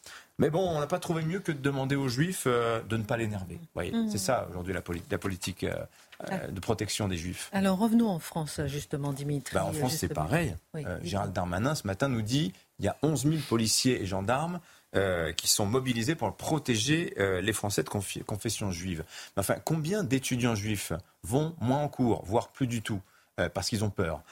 Mais 0.42 0.50
bon, 0.50 0.68
on 0.68 0.80
n'a 0.80 0.88
pas 0.88 0.98
trouvé 0.98 1.22
mieux 1.22 1.38
que 1.38 1.52
de 1.52 1.58
demander 1.58 1.94
aux 1.94 2.08
Juifs 2.08 2.46
de 2.46 2.96
ne 2.96 3.04
pas 3.04 3.16
l'énerver. 3.16 3.60
voyez, 3.74 3.92
mmh. 3.92 4.10
c'est 4.10 4.18
ça 4.18 4.48
aujourd'hui 4.50 4.74
la, 4.74 4.82
politique 5.18 5.64
euh, 6.30 6.48
de 6.48 6.60
protection 6.60 7.08
des 7.08 7.16
Juifs. 7.16 7.48
Alors 7.52 7.78
revenons 7.78 8.08
en 8.08 8.18
France, 8.18 8.60
justement, 8.66 9.12
Dimitri. 9.12 9.54
Bah, 9.54 9.64
en 9.64 9.72
France, 9.72 9.96
c'est 9.96 10.08
pareil. 10.08 10.54
Euh, 10.76 10.98
Gérald 11.02 11.32
Darmanin, 11.32 11.74
ce 11.74 11.86
matin, 11.86 12.08
nous 12.08 12.22
dit 12.22 12.52
il 12.78 12.84
y 12.84 12.88
a 12.88 12.96
11 13.02 13.22
000 13.22 13.36
policiers 13.48 14.02
et 14.02 14.06
gendarmes 14.06 14.58
euh, 14.96 15.32
qui 15.32 15.48
sont 15.48 15.64
mobilisés 15.64 16.16
pour 16.16 16.34
protéger 16.36 17.14
les 17.16 17.52
Français 17.52 17.84
de 17.84 17.88
confession 17.88 18.72
juive. 18.72 19.04
enfin, 19.36 19.56
combien 19.64 20.02
d'étudiants 20.02 20.56
juifs 20.56 20.92
vont 21.22 21.54
moins 21.60 21.78
en 21.78 21.88
cours, 21.88 22.24
voire 22.24 22.48
plus 22.48 22.66
du 22.66 22.82
tout? 22.82 23.00
Parce 23.54 23.68
qu'ils 23.68 23.84
ont 23.84 23.90
peur. 23.90 24.22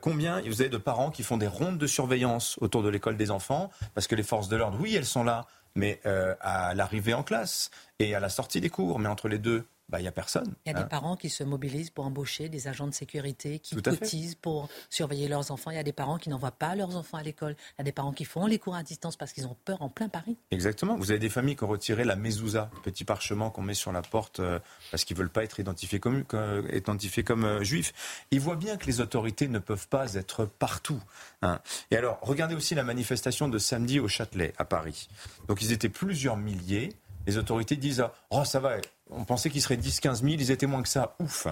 combien 0.00 0.40
vous 0.42 0.60
avez 0.60 0.70
de 0.70 0.78
parents 0.78 1.10
qui 1.10 1.22
font 1.22 1.36
des 1.36 1.46
rondes 1.46 1.78
de 1.78 1.86
surveillance 1.86 2.56
autour 2.60 2.82
de 2.82 2.88
l'école 2.88 3.16
des 3.16 3.30
enfants 3.30 3.70
parce 3.94 4.06
que 4.06 4.14
les 4.14 4.22
forces 4.22 4.48
de 4.48 4.56
l'ordre, 4.56 4.78
oui, 4.80 4.94
elles 4.96 5.06
sont 5.06 5.24
là, 5.24 5.46
mais 5.74 6.00
à 6.04 6.74
l'arrivée 6.74 7.14
en 7.14 7.22
classe 7.22 7.70
et 7.98 8.14
à 8.14 8.20
la 8.20 8.28
sortie 8.28 8.60
des 8.60 8.70
cours, 8.70 8.98
mais 8.98 9.08
entre 9.08 9.28
les 9.28 9.38
deux, 9.38 9.66
bah, 9.90 9.98
il 9.98 10.02
n'y 10.02 10.08
a 10.08 10.12
personne. 10.12 10.54
Il 10.64 10.68
y 10.68 10.70
a 10.70 10.78
des 10.78 10.84
hein. 10.84 10.88
parents 10.88 11.16
qui 11.16 11.28
se 11.28 11.42
mobilisent 11.42 11.90
pour 11.90 12.06
embaucher 12.06 12.48
des 12.48 12.68
agents 12.68 12.86
de 12.86 12.94
sécurité, 12.94 13.58
qui 13.58 13.74
cotisent 13.74 14.36
pour 14.36 14.68
surveiller 14.88 15.28
leurs 15.28 15.50
enfants. 15.50 15.70
Il 15.70 15.76
y 15.76 15.80
a 15.80 15.82
des 15.82 15.92
parents 15.92 16.16
qui 16.16 16.28
n'envoient 16.28 16.52
pas 16.52 16.76
leurs 16.76 16.96
enfants 16.96 17.18
à 17.18 17.22
l'école. 17.22 17.56
Il 17.72 17.80
y 17.80 17.82
a 17.82 17.84
des 17.84 17.92
parents 17.92 18.12
qui 18.12 18.24
font 18.24 18.46
les 18.46 18.58
cours 18.58 18.76
à 18.76 18.84
distance 18.84 19.16
parce 19.16 19.32
qu'ils 19.32 19.46
ont 19.46 19.56
peur 19.64 19.82
en 19.82 19.88
plein 19.88 20.08
Paris. 20.08 20.36
Exactement. 20.52 20.96
Vous 20.96 21.10
avez 21.10 21.18
des 21.18 21.28
familles 21.28 21.56
qui 21.56 21.64
ont 21.64 21.68
retiré 21.68 22.04
la 22.04 22.14
mezouza, 22.14 22.70
le 22.74 22.80
petit 22.82 23.04
parchemin 23.04 23.50
qu'on 23.50 23.62
met 23.62 23.74
sur 23.74 23.90
la 23.90 24.02
porte 24.02 24.38
euh, 24.38 24.60
parce 24.92 25.04
qu'ils 25.04 25.16
ne 25.16 25.22
veulent 25.22 25.30
pas 25.30 25.42
être 25.42 25.58
identifiés 25.58 25.98
comme, 25.98 26.24
identifiés 26.72 27.24
comme 27.24 27.44
euh, 27.44 27.64
juifs. 27.64 27.92
Ils 28.30 28.40
voient 28.40 28.56
bien 28.56 28.76
que 28.76 28.86
les 28.86 29.00
autorités 29.00 29.48
ne 29.48 29.58
peuvent 29.58 29.88
pas 29.88 30.14
être 30.14 30.44
partout. 30.44 31.02
Hein. 31.42 31.60
Et 31.90 31.96
alors, 31.96 32.18
regardez 32.22 32.54
aussi 32.54 32.76
la 32.76 32.84
manifestation 32.84 33.48
de 33.48 33.58
samedi 33.58 33.98
au 33.98 34.06
Châtelet, 34.06 34.52
à 34.56 34.64
Paris. 34.64 35.08
Donc, 35.48 35.62
ils 35.62 35.72
étaient 35.72 35.88
plusieurs 35.88 36.36
milliers 36.36 36.90
les 37.26 37.38
autorités 37.38 37.76
disent 37.76 38.04
Oh, 38.30 38.44
ça 38.44 38.60
va, 38.60 38.76
on 39.10 39.24
pensait 39.24 39.50
qu'il 39.50 39.62
serait 39.62 39.76
10-15 39.76 40.22
000, 40.22 40.28
ils 40.38 40.50
étaient 40.50 40.66
moins 40.66 40.82
que 40.82 40.88
ça, 40.88 41.16
ouf 41.18 41.46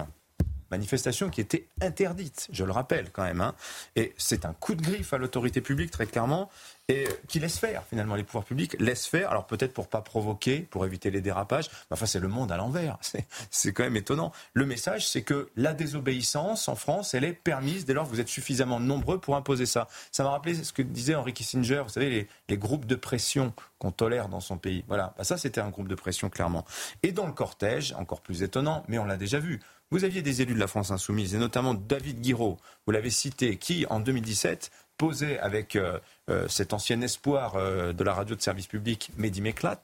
Manifestation 0.71 1.29
qui 1.29 1.41
était 1.41 1.67
interdite, 1.81 2.47
je 2.51 2.63
le 2.63 2.71
rappelle 2.71 3.09
quand 3.11 3.23
même. 3.23 3.41
Hein. 3.41 3.55
Et 3.95 4.13
c'est 4.17 4.45
un 4.45 4.53
coup 4.53 4.75
de 4.75 4.81
griffe 4.83 5.13
à 5.13 5.17
l'autorité 5.17 5.61
publique, 5.61 5.89
très 5.89 6.05
clairement. 6.05 6.49
Et 6.89 7.07
qui 7.27 7.39
laisse 7.39 7.59
faire 7.59 7.83
finalement 7.87 8.15
les 8.15 8.23
pouvoirs 8.23 8.43
publics 8.43 8.75
laissent 8.79 9.05
faire. 9.05 9.29
Alors 9.29 9.45
peut-être 9.45 9.73
pour 9.73 9.87
pas 9.87 10.01
provoquer, 10.01 10.61
pour 10.61 10.85
éviter 10.85 11.11
les 11.11 11.21
dérapages. 11.21 11.69
Mais 11.69 11.93
enfin, 11.93 12.07
c'est 12.07 12.19
le 12.19 12.27
monde 12.27 12.51
à 12.51 12.57
l'envers. 12.57 12.97
C'est 13.51 13.73
quand 13.73 13.83
même 13.83 13.95
étonnant. 13.95 14.31
Le 14.53 14.65
message, 14.65 15.07
c'est 15.07 15.21
que 15.21 15.49
la 15.55 15.73
désobéissance 15.73 16.67
en 16.67 16.75
France, 16.75 17.13
elle 17.13 17.23
est 17.23 17.33
permise 17.33 17.85
dès 17.85 17.93
lors 17.93 18.05
que 18.05 18.09
vous 18.09 18.19
êtes 18.19 18.27
suffisamment 18.27 18.79
nombreux 18.79 19.19
pour 19.19 19.35
imposer 19.35 19.67
ça. 19.67 19.87
Ça 20.11 20.23
m'a 20.23 20.31
rappelé 20.31 20.55
ce 20.55 20.73
que 20.73 20.81
disait 20.81 21.13
Henry 21.13 21.33
Kissinger. 21.33 21.83
Vous 21.83 21.89
savez, 21.89 22.27
les, 22.47 22.57
groupes 22.57 22.85
de 22.85 22.95
pression 22.95 23.53
qu'on 23.77 23.91
tolère 23.91 24.27
dans 24.27 24.39
son 24.39 24.57
pays. 24.57 24.83
Voilà, 24.87 25.13
bah, 25.17 25.23
ça 25.23 25.37
c'était 25.37 25.61
un 25.61 25.69
groupe 25.69 25.87
de 25.87 25.95
pression 25.95 26.29
clairement. 26.29 26.65
Et 27.03 27.11
dans 27.11 27.27
le 27.27 27.33
cortège, 27.33 27.93
encore 27.93 28.21
plus 28.21 28.41
étonnant, 28.41 28.83
mais 28.87 28.97
on 28.97 29.05
l'a 29.05 29.17
déjà 29.17 29.39
vu. 29.39 29.59
Vous 29.91 30.03
aviez 30.03 30.21
des 30.21 30.41
élus 30.41 30.53
de 30.53 30.59
la 30.59 30.67
France 30.67 30.91
insoumise, 30.91 31.35
et 31.35 31.37
notamment 31.37 31.73
David 31.73 32.21
Guiraud, 32.21 32.57
vous 32.85 32.91
l'avez 32.91 33.09
cité, 33.09 33.57
qui 33.57 33.85
en 33.89 33.99
2017 33.99 34.71
posé 34.99 35.39
avec 35.39 35.77
euh, 35.77 35.97
euh, 36.29 36.47
cet 36.49 36.73
ancien 36.73 37.01
espoir 37.01 37.55
euh, 37.55 37.93
de 37.93 38.03
la 38.03 38.13
radio 38.13 38.35
de 38.35 38.41
service 38.41 38.67
public, 38.67 39.09
Mehdi 39.17 39.41
Meklat, 39.41 39.81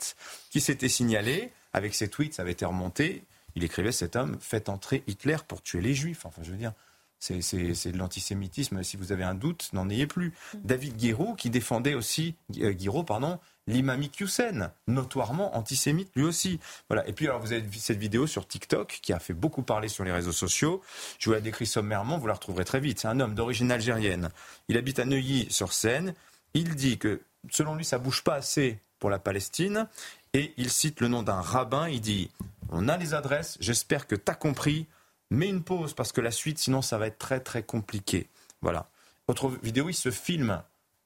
qui 0.51 0.59
s'était 0.59 0.89
signalé, 0.89 1.51
avec 1.73 1.95
ses 1.95 2.09
tweets, 2.09 2.35
ça 2.35 2.43
avait 2.43 2.51
été 2.51 2.65
remonté, 2.65 3.23
il 3.55 3.63
écrivait 3.63 3.93
cet 3.93 4.17
homme, 4.17 4.37
faites 4.41 4.67
entrer 4.69 5.03
Hitler 5.07 5.37
pour 5.47 5.63
tuer 5.63 5.81
les 5.81 5.93
juifs. 5.93 6.25
Enfin, 6.25 6.41
je 6.43 6.51
veux 6.51 6.57
dire, 6.57 6.73
c'est 7.19 7.91
de 7.91 7.97
l'antisémitisme. 7.97 8.83
Si 8.83 8.97
vous 8.97 9.13
avez 9.13 9.23
un 9.23 9.35
doute, 9.35 9.69
n'en 9.71 9.89
ayez 9.89 10.05
plus. 10.05 10.27
Mm. 10.53 10.57
David 10.65 10.97
Guiraud, 10.97 11.33
qui 11.35 11.49
défendait 11.49 11.93
aussi, 11.93 12.35
Guiraud, 12.51 13.03
pardon, 13.03 13.39
l'imam 13.67 14.01
Hussein, 14.19 14.71
notoirement 14.87 15.55
antisémite 15.57 16.11
lui 16.15 16.23
aussi. 16.23 16.59
Voilà. 16.89 17.07
Et 17.07 17.13
puis 17.13 17.27
alors 17.27 17.39
vous 17.39 17.53
avez 17.53 17.65
cette 17.77 17.97
vidéo 17.97 18.27
sur 18.27 18.47
TikTok 18.47 18.99
qui 19.01 19.13
a 19.13 19.19
fait 19.19 19.33
beaucoup 19.33 19.63
parler 19.63 19.87
sur 19.87 20.03
les 20.03 20.11
réseaux 20.11 20.31
sociaux. 20.31 20.81
Je 21.19 21.29
vous 21.29 21.33
la 21.33 21.41
décris 21.41 21.65
sommairement, 21.65 22.17
vous 22.17 22.27
la 22.27 22.33
retrouverez 22.33 22.65
très 22.65 22.79
vite. 22.79 22.99
C'est 22.99 23.07
un 23.07 23.19
homme 23.19 23.35
d'origine 23.35 23.71
algérienne. 23.71 24.29
Il 24.67 24.77
habite 24.77 24.99
à 24.99 25.05
Neuilly-sur-Seine. 25.05 26.13
Il 26.53 26.75
dit 26.75 26.97
que 26.97 27.21
selon 27.49 27.75
lui 27.75 27.85
ça 27.85 27.97
bouge 27.97 28.23
pas 28.23 28.35
assez 28.35 28.79
pour 28.99 29.09
la 29.09 29.19
Palestine 29.19 29.87
et 30.33 30.53
il 30.57 30.69
cite 30.69 31.01
le 31.01 31.07
nom 31.07 31.23
d'un 31.23 31.41
rabbin. 31.41 31.87
Il 31.87 32.01
dit 32.01 32.29
on 32.71 32.87
a 32.87 32.97
les 32.97 33.13
adresses. 33.13 33.57
J'espère 33.59 34.07
que 34.07 34.15
tu 34.15 34.31
as 34.31 34.35
compris. 34.35 34.87
Mets 35.31 35.49
une 35.49 35.63
pause 35.63 35.93
parce 35.93 36.11
que 36.11 36.21
la 36.21 36.31
suite 36.31 36.59
sinon 36.59 36.81
ça 36.81 36.97
va 36.97 37.07
être 37.07 37.17
très 37.17 37.39
très 37.39 37.63
compliqué. 37.63 38.29
Voilà. 38.61 38.89
Autre 39.27 39.49
vidéo, 39.63 39.89
il 39.89 39.95
se 39.95 40.11
filme 40.11 40.61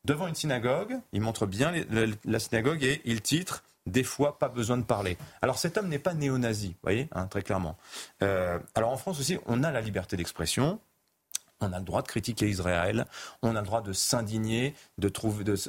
devant 0.05 0.27
une 0.27 0.35
synagogue, 0.35 0.97
il 1.13 1.21
montre 1.21 1.45
bien 1.45 1.73
la, 2.25 2.39
synagogue 2.39 2.83
et 2.83 3.01
il 3.05 3.21
titre 3.21 3.63
des 3.85 4.03
fois 4.03 4.37
pas 4.37 4.49
besoin 4.49 4.77
de 4.77 4.83
parler. 4.83 5.17
Alors 5.41 5.57
cet 5.57 5.77
homme 5.77 5.87
n'est 5.87 5.99
pas 5.99 6.13
néo-nazi, 6.13 6.69
vous 6.69 6.75
voyez, 6.83 7.07
hein, 7.13 7.27
très 7.27 7.41
clairement. 7.41 7.77
Euh, 8.21 8.59
alors 8.75 8.91
en 8.91 8.97
France 8.97 9.19
aussi, 9.19 9.37
on 9.45 9.63
a 9.63 9.71
la 9.71 9.81
liberté 9.81 10.15
d'expression. 10.17 10.79
On 11.61 11.73
a 11.73 11.79
le 11.79 11.83
droit 11.83 12.01
de 12.01 12.07
critiquer 12.07 12.47
Israël, 12.47 13.05
on 13.41 13.53
a 13.53 13.59
le 13.59 13.65
droit 13.65 13.81
de 13.81 13.91
s'indigner, 13.91 14.73
de 14.97 15.11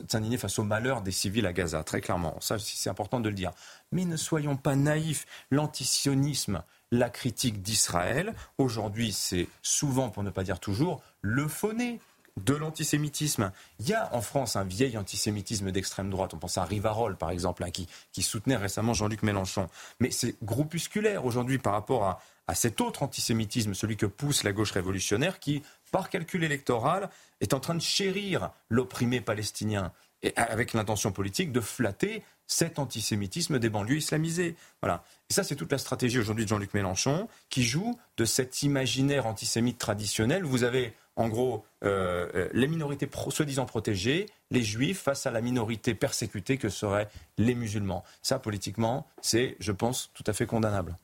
s'indigner 0.08 0.38
face 0.38 0.58
au 0.60 0.62
malheur 0.62 1.02
des 1.02 1.10
civils 1.10 1.46
à 1.46 1.52
Gaza, 1.52 1.82
très 1.82 2.00
clairement. 2.00 2.36
Ça, 2.40 2.60
c'est 2.60 2.90
important 2.90 3.18
de 3.18 3.28
le 3.28 3.34
dire. 3.34 3.50
Mais 3.90 4.04
ne 4.04 4.16
soyons 4.16 4.56
pas 4.56 4.76
naïfs. 4.76 5.26
L'antisionisme, 5.50 6.62
la 6.92 7.10
critique 7.10 7.60
d'Israël, 7.60 8.34
aujourd'hui, 8.56 9.12
c'est 9.12 9.48
souvent, 9.62 10.10
pour 10.10 10.22
ne 10.22 10.30
pas 10.30 10.44
dire 10.44 10.60
toujours, 10.60 11.02
le 11.22 11.48
fauné 11.48 11.98
de 12.44 12.54
l'antisémitisme. 12.54 13.52
Il 13.78 13.88
y 13.88 13.94
a 13.94 14.14
en 14.14 14.20
France 14.20 14.56
un 14.56 14.64
vieil 14.64 14.96
antisémitisme 14.96 15.70
d'extrême 15.70 16.10
droite. 16.10 16.34
On 16.34 16.38
pense 16.38 16.58
à 16.58 16.64
Rivarol, 16.64 17.16
par 17.16 17.30
exemple, 17.30 17.64
hein, 17.64 17.70
qui, 17.70 18.22
soutenait 18.22 18.56
récemment 18.56 18.94
Jean-Luc 18.94 19.22
Mélenchon. 19.22 19.68
Mais 19.98 20.10
c'est 20.10 20.36
groupusculaire 20.42 21.24
aujourd'hui 21.24 21.58
par 21.58 21.72
rapport 21.72 22.04
à, 22.04 22.20
cet 22.54 22.80
autre 22.80 23.04
antisémitisme, 23.04 23.74
celui 23.74 23.96
que 23.96 24.06
pousse 24.06 24.42
la 24.42 24.50
gauche 24.50 24.72
révolutionnaire, 24.72 25.38
qui, 25.38 25.62
par 25.92 26.10
calcul 26.10 26.42
électoral, 26.42 27.08
est 27.40 27.54
en 27.54 27.60
train 27.60 27.76
de 27.76 27.80
chérir 27.80 28.50
l'opprimé 28.68 29.20
palestinien, 29.20 29.92
et 30.22 30.32
avec 30.36 30.72
l'intention 30.72 31.12
politique 31.12 31.52
de 31.52 31.60
flatter 31.60 32.24
cet 32.48 32.80
antisémitisme 32.80 33.60
des 33.60 33.68
banlieues 33.70 33.98
islamisées. 33.98 34.56
Voilà. 34.82 35.04
Et 35.30 35.34
ça, 35.34 35.44
c'est 35.44 35.54
toute 35.54 35.70
la 35.70 35.78
stratégie 35.78 36.18
aujourd'hui 36.18 36.44
de 36.44 36.48
Jean-Luc 36.48 36.74
Mélenchon, 36.74 37.28
qui 37.48 37.62
joue 37.62 37.96
de 38.16 38.24
cet 38.24 38.64
imaginaire 38.64 39.26
antisémite 39.26 39.78
traditionnel. 39.78 40.42
Vous 40.42 40.64
avez 40.64 40.92
en 41.20 41.28
gros, 41.28 41.66
euh, 41.84 42.48
les 42.54 42.66
minorités 42.66 43.06
soi-disant 43.28 43.66
protégées, 43.66 44.24
les 44.50 44.62
juifs 44.62 45.02
face 45.02 45.26
à 45.26 45.30
la 45.30 45.42
minorité 45.42 45.94
persécutée 45.94 46.56
que 46.56 46.70
seraient 46.70 47.08
les 47.36 47.54
musulmans. 47.54 48.04
Ça, 48.22 48.38
politiquement, 48.38 49.06
c'est, 49.20 49.54
je 49.60 49.70
pense, 49.70 50.10
tout 50.14 50.24
à 50.26 50.32
fait 50.32 50.46
condamnable. 50.46 50.96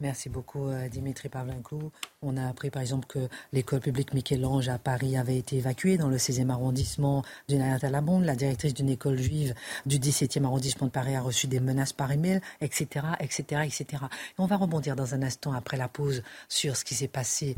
Merci 0.00 0.30
beaucoup 0.30 0.66
euh, 0.66 0.88
Dimitri 0.88 1.28
Pavlenko. 1.28 1.92
On 2.22 2.38
a 2.38 2.48
appris 2.48 2.70
par 2.70 2.80
exemple 2.80 3.06
que 3.06 3.28
l'école 3.52 3.80
publique 3.80 4.14
Michel-Ange 4.14 4.68
à 4.68 4.78
Paris 4.78 5.16
avait 5.16 5.36
été 5.36 5.56
évacuée 5.56 5.98
dans 5.98 6.08
le 6.08 6.16
16e 6.16 6.48
arrondissement 6.48 7.22
du 7.48 7.56
Nayat 7.56 7.90
Labonde. 7.90 8.24
La 8.24 8.34
directrice 8.34 8.72
d'une 8.72 8.88
école 8.88 9.18
juive 9.18 9.54
du 9.84 9.98
17e 9.98 10.44
arrondissement 10.44 10.86
de 10.86 10.92
Paris 10.92 11.14
a 11.16 11.20
reçu 11.20 11.48
des 11.48 11.60
menaces 11.60 11.92
par 11.92 12.10
email, 12.10 12.40
etc., 12.62 13.06
etc., 13.20 13.62
etc. 13.66 14.04
on 14.38 14.46
va 14.46 14.56
rebondir 14.56 14.96
dans 14.96 15.14
un 15.14 15.22
instant 15.22 15.52
après 15.52 15.76
la 15.76 15.88
pause 15.88 16.22
sur 16.48 16.76
ce 16.76 16.84
qui 16.84 16.94
s'est 16.94 17.08
passé 17.08 17.56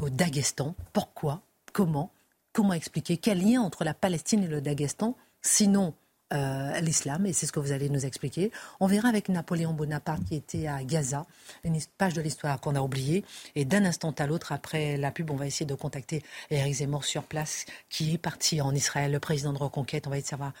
au 0.00 0.08
Daghestan. 0.08 0.74
Pourquoi? 0.92 1.42
Comment? 1.72 2.10
Comment 2.52 2.72
expliquer? 2.72 3.18
Quel 3.18 3.42
lien 3.42 3.60
entre 3.60 3.84
la 3.84 3.94
Palestine 3.94 4.44
et 4.44 4.48
le 4.48 4.60
Daghestan 4.60 5.16
Sinon, 5.42 5.94
euh, 6.32 6.80
l'islam, 6.80 7.26
et 7.26 7.32
c'est 7.32 7.46
ce 7.46 7.52
que 7.52 7.60
vous 7.60 7.72
allez 7.72 7.88
nous 7.88 8.04
expliquer. 8.04 8.52
On 8.80 8.86
verra 8.86 9.08
avec 9.08 9.28
Napoléon 9.28 9.72
Bonaparte 9.72 10.24
qui 10.24 10.34
était 10.34 10.66
à 10.66 10.82
Gaza, 10.84 11.26
une 11.64 11.78
page 11.96 12.14
de 12.14 12.20
l'histoire 12.20 12.60
qu'on 12.60 12.74
a 12.74 12.80
oubliée. 12.80 13.24
Et 13.54 13.64
d'un 13.64 13.84
instant 13.84 14.12
à 14.18 14.26
l'autre, 14.26 14.52
après 14.52 14.96
la 14.96 15.10
pub, 15.10 15.30
on 15.30 15.36
va 15.36 15.46
essayer 15.46 15.66
de 15.66 15.74
contacter 15.74 16.22
Eric 16.50 16.74
Zemmour 16.74 17.04
sur 17.04 17.24
place, 17.24 17.64
qui 17.88 18.14
est 18.14 18.18
parti 18.18 18.60
en 18.60 18.74
Israël, 18.74 19.12
le 19.12 19.20
président 19.20 19.52
de 19.52 19.58
Reconquête. 19.58 20.06
On 20.06 20.10
va 20.10 20.16
essayer 20.16 20.26
de 20.26 20.28
savoir 20.28 20.52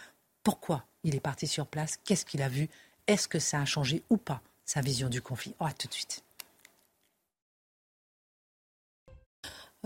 pourquoi 0.42 0.84
il 1.04 1.14
est 1.14 1.20
parti 1.20 1.46
sur 1.46 1.66
place, 1.66 1.98
qu'est-ce 2.04 2.24
qu'il 2.24 2.42
a 2.42 2.48
vu, 2.48 2.68
est-ce 3.06 3.28
que 3.28 3.38
ça 3.38 3.60
a 3.60 3.64
changé 3.64 4.02
ou 4.10 4.16
pas 4.16 4.40
sa 4.64 4.82
vision 4.82 5.08
du 5.08 5.22
conflit. 5.22 5.54
Oh, 5.60 5.64
à 5.64 5.72
tout 5.72 5.88
de 5.88 5.94
suite. 5.94 6.22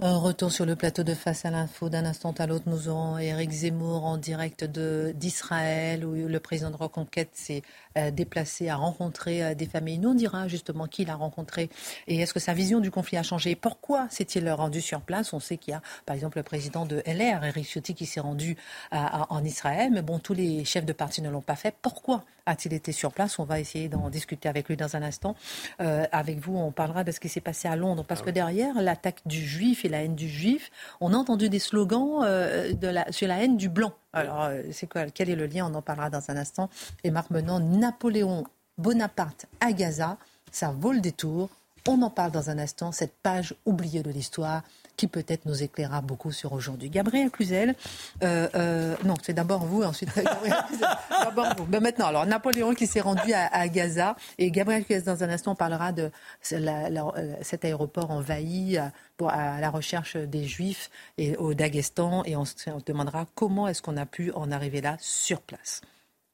Retour 0.00 0.50
sur 0.50 0.64
le 0.64 0.74
plateau 0.74 1.02
de 1.02 1.12
Face 1.12 1.44
à 1.44 1.50
l'info. 1.50 1.90
D'un 1.90 2.06
instant 2.06 2.32
à 2.32 2.46
l'autre, 2.46 2.64
nous 2.66 2.88
aurons 2.88 3.18
Eric 3.18 3.50
Zemmour 3.50 4.06
en 4.06 4.16
direct 4.16 4.64
d'Israël, 4.64 6.06
où 6.06 6.14
le 6.14 6.40
président 6.40 6.70
de 6.70 6.76
Reconquête 6.76 7.28
s'est 7.34 7.62
euh, 7.98 8.10
déplacé 8.10 8.68
à 8.68 8.76
rencontrer 8.76 9.42
euh, 9.42 9.54
des 9.54 9.66
familles. 9.66 9.98
Nous, 9.98 10.10
on 10.10 10.14
dira 10.14 10.48
justement 10.48 10.86
qui 10.86 11.04
l'a 11.04 11.14
rencontré 11.14 11.70
et 12.06 12.20
est-ce 12.20 12.34
que 12.34 12.40
sa 12.40 12.54
vision 12.54 12.80
du 12.80 12.90
conflit 12.90 13.16
a 13.16 13.22
changé. 13.22 13.54
Pourquoi 13.54 14.08
s'est-il 14.10 14.48
rendu 14.50 14.80
sur 14.80 15.00
place? 15.00 15.32
On 15.32 15.40
sait 15.40 15.56
qu'il 15.56 15.72
y 15.72 15.74
a, 15.74 15.82
par 16.06 16.14
exemple, 16.14 16.38
le 16.38 16.42
président 16.42 16.86
de 16.86 17.02
LR, 17.06 17.44
Eric 17.44 17.66
Ciotti, 17.66 17.94
qui 17.94 18.06
s'est 18.06 18.20
rendu 18.20 18.56
en 18.90 19.44
Israël. 19.44 19.90
Mais 19.92 20.02
bon, 20.02 20.18
tous 20.18 20.34
les 20.34 20.64
chefs 20.64 20.84
de 20.84 20.92
parti 20.92 21.22
ne 21.22 21.30
l'ont 21.30 21.40
pas 21.40 21.56
fait. 21.56 21.74
Pourquoi 21.82 22.24
a-t-il 22.46 22.74
été 22.74 22.92
sur 22.92 23.12
place? 23.12 23.38
On 23.38 23.44
va 23.44 23.60
essayer 23.60 23.88
d'en 23.88 24.10
discuter 24.10 24.48
avec 24.48 24.68
lui 24.68 24.76
dans 24.76 24.96
un 24.96 25.02
instant. 25.02 25.36
Euh, 25.80 26.06
avec 26.12 26.38
vous, 26.38 26.56
on 26.56 26.72
parlera 26.72 27.04
de 27.04 27.12
ce 27.12 27.20
qui 27.20 27.28
s'est 27.28 27.40
passé 27.40 27.68
à 27.68 27.76
Londres. 27.76 28.04
Parce 28.06 28.22
ah 28.22 28.26
que 28.26 28.30
derrière 28.30 28.80
l'attaque 28.80 29.20
du 29.26 29.44
juif 29.44 29.84
et 29.84 29.88
la 29.88 30.02
haine 30.02 30.16
du 30.16 30.28
juif, 30.28 30.70
on 31.00 31.12
a 31.12 31.16
entendu 31.16 31.48
des 31.48 31.58
slogans 31.58 32.22
euh, 32.22 32.72
de 32.72 32.88
la, 32.88 33.10
sur 33.12 33.28
la 33.28 33.42
haine 33.42 33.56
du 33.56 33.68
blanc. 33.68 33.92
Alors, 34.12 34.42
euh, 34.44 34.62
c'est 34.72 34.86
quoi 34.86 35.06
Quel 35.06 35.30
est 35.30 35.36
le 35.36 35.46
lien 35.46 35.70
On 35.70 35.74
en 35.74 35.82
parlera 35.82 36.10
dans 36.10 36.30
un 36.30 36.36
instant. 36.36 36.68
Et 37.04 37.10
Marc 37.10 37.30
Napoléon 37.30 38.44
Bonaparte 38.78 39.46
à 39.60 39.72
Gaza, 39.72 40.16
ça 40.50 40.70
vaut 40.70 40.92
le 40.92 41.00
détour. 41.00 41.50
On 41.86 42.00
en 42.02 42.10
parle 42.10 42.30
dans 42.30 42.48
un 42.48 42.58
instant, 42.58 42.92
cette 42.92 43.14
page 43.22 43.54
oubliée 43.66 44.02
de 44.02 44.10
l'histoire 44.10 44.62
qui 44.96 45.06
peut-être 45.06 45.46
nous 45.46 45.62
éclairera 45.62 46.00
beaucoup 46.00 46.32
sur 46.32 46.52
aujourd'hui. 46.52 46.90
Gabriel 46.90 47.30
Cluzel, 47.30 47.74
euh, 48.22 48.48
euh, 48.54 48.96
non, 49.04 49.14
c'est 49.22 49.32
d'abord 49.32 49.64
vous, 49.64 49.82
ensuite 49.82 50.10
d'abord 51.24 51.54
vous. 51.56 51.66
Mais 51.70 51.80
maintenant, 51.80 52.06
alors 52.06 52.26
Napoléon 52.26 52.74
qui 52.74 52.86
s'est 52.86 53.00
rendu 53.00 53.32
à, 53.32 53.68
Gaza 53.68 54.16
et 54.38 54.50
Gabriel 54.50 54.84
Cluzel, 54.84 55.04
dans 55.04 55.24
un 55.24 55.30
instant, 55.30 55.52
on 55.52 55.56
parlera 55.56 55.92
de 55.92 56.10
cet 56.40 57.64
aéroport 57.64 58.10
envahi 58.10 58.78
euh, 58.78 58.82
pour, 59.16 59.30
à 59.30 59.60
la 59.60 59.70
recherche 59.70 60.16
des 60.16 60.44
Juifs 60.44 60.90
et 61.18 61.36
au 61.36 61.54
Daghestan 61.54 62.22
et 62.24 62.36
on 62.36 62.44
se 62.44 62.70
demandera 62.86 63.26
comment 63.34 63.68
est-ce 63.68 63.82
qu'on 63.82 63.96
a 63.96 64.06
pu 64.06 64.32
en 64.32 64.50
arriver 64.50 64.80
là 64.80 64.96
sur 65.00 65.40
place. 65.40 65.80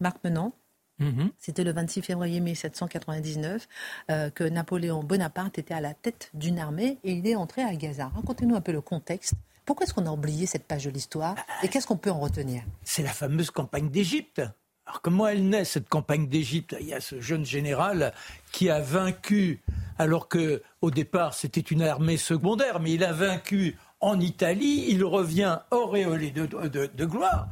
Marc 0.00 0.22
Menant 0.24 0.52
Mhm. 0.98 1.30
C'était 1.38 1.64
le 1.64 1.72
26 1.72 2.02
février 2.02 2.40
1799 2.40 3.68
euh, 4.10 4.30
que 4.30 4.44
Napoléon 4.44 5.02
Bonaparte 5.02 5.58
était 5.58 5.74
à 5.74 5.80
la 5.80 5.94
tête 5.94 6.30
d'une 6.34 6.58
armée 6.58 6.98
et 7.04 7.12
il 7.12 7.26
est 7.26 7.36
entré 7.36 7.62
à 7.62 7.74
Gaza. 7.74 8.10
Racontez-nous 8.14 8.56
un 8.56 8.60
peu 8.60 8.72
le 8.72 8.80
contexte. 8.80 9.34
Pourquoi 9.64 9.84
est-ce 9.84 9.94
qu'on 9.94 10.06
a 10.06 10.10
oublié 10.10 10.46
cette 10.46 10.64
page 10.64 10.84
de 10.84 10.90
l'histoire 10.90 11.36
et 11.62 11.68
qu'est-ce 11.68 11.86
qu'on 11.86 11.96
peut 11.96 12.10
en 12.10 12.20
retenir? 12.20 12.62
C'est 12.84 13.02
la 13.02 13.10
fameuse 13.10 13.50
campagne 13.50 13.90
d'Égypte. 13.90 14.42
Alors 14.86 15.02
comment 15.02 15.28
elle 15.28 15.46
naît 15.46 15.66
cette 15.66 15.88
campagne 15.88 16.26
d'Égypte? 16.26 16.74
Il 16.80 16.86
y 16.86 16.94
a 16.94 17.00
ce 17.00 17.20
jeune 17.20 17.44
général 17.44 18.14
qui 18.50 18.70
a 18.70 18.80
vaincu, 18.80 19.60
alors 19.98 20.28
que 20.28 20.62
au 20.80 20.90
départ 20.90 21.34
c'était 21.34 21.60
une 21.60 21.82
armée 21.82 22.16
secondaire, 22.16 22.80
mais 22.80 22.92
il 22.92 23.04
a 23.04 23.12
vaincu 23.12 23.76
en 24.00 24.18
Italie. 24.18 24.86
Il 24.88 25.04
revient 25.04 25.58
auréolé 25.70 26.30
de 26.30 27.04
gloire. 27.04 27.48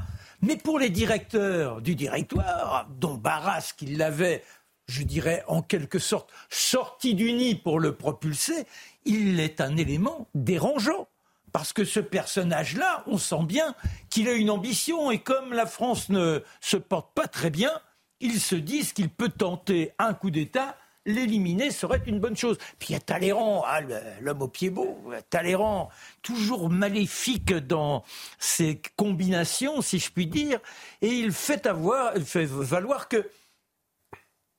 Mais 0.46 0.56
pour 0.56 0.78
les 0.78 0.90
directeurs 0.90 1.82
du 1.82 1.96
directoire, 1.96 2.87
dont 3.00 3.14
Barras, 3.14 3.72
qui 3.76 3.87
l'avait, 3.87 4.44
je 4.87 5.02
dirais, 5.02 5.42
en 5.48 5.61
quelque 5.61 5.98
sorte, 5.98 6.30
sorti 6.50 7.16
du 7.16 7.32
nid 7.32 7.56
pour 7.56 7.80
le 7.80 7.96
propulser, 7.96 8.64
il 9.04 9.40
est 9.40 9.61
un 9.61 9.76
élément 9.76 10.28
dérangeant. 10.37 11.09
parce 11.50 11.72
que 11.72 11.85
ce 11.85 11.98
personnage-là, 11.98 13.02
on 13.06 13.18
sent 13.18 13.42
bien 13.44 13.74
qu'il 14.09 14.28
a 14.28 14.35
une 14.35 14.50
ambition, 14.50 15.11
et 15.11 15.18
comme 15.18 15.52
la 15.52 15.66
France 15.66 16.11
ne 16.11 16.44
se 16.61 16.76
porte 16.76 17.12
pas 17.14 17.26
très 17.26 17.50
bien, 17.50 17.72
ils 18.20 18.40
se 18.40 18.54
disent 18.54 18.92
qu'il 18.92 19.09
peut 19.09 19.30
tenter 19.30 19.92
un 19.98 20.14
coup 20.14 20.30
d'État 20.30 20.76
l'éliminer 21.07 21.71
serait 21.71 22.03
une 22.07 22.21
bonne 22.21 22.37
chose. 22.37 22.59
Puis 22.79 22.90
il 22.90 22.92
y 22.92 22.97
a 22.97 23.01
Talleyrand, 23.01 23.64
ah, 23.66 23.81
l'homme 24.21 24.42
au 24.42 24.49
pied 24.49 24.69
beau, 24.71 24.99
Talleyrand, 25.31 25.88
toujours 26.23 26.69
maléfique 26.69 27.55
dans 27.55 28.05
ses 28.38 28.83
combinations, 28.97 29.81
si 29.81 29.99
je 29.99 30.11
puis 30.11 30.27
dire, 30.27 30.59
et 31.01 31.09
il 31.09 31.33
fait, 31.33 31.66
avoir, 31.66 32.16
il 32.16 32.25
fait 32.25 32.45
valoir 32.45 33.09
que 33.09 33.29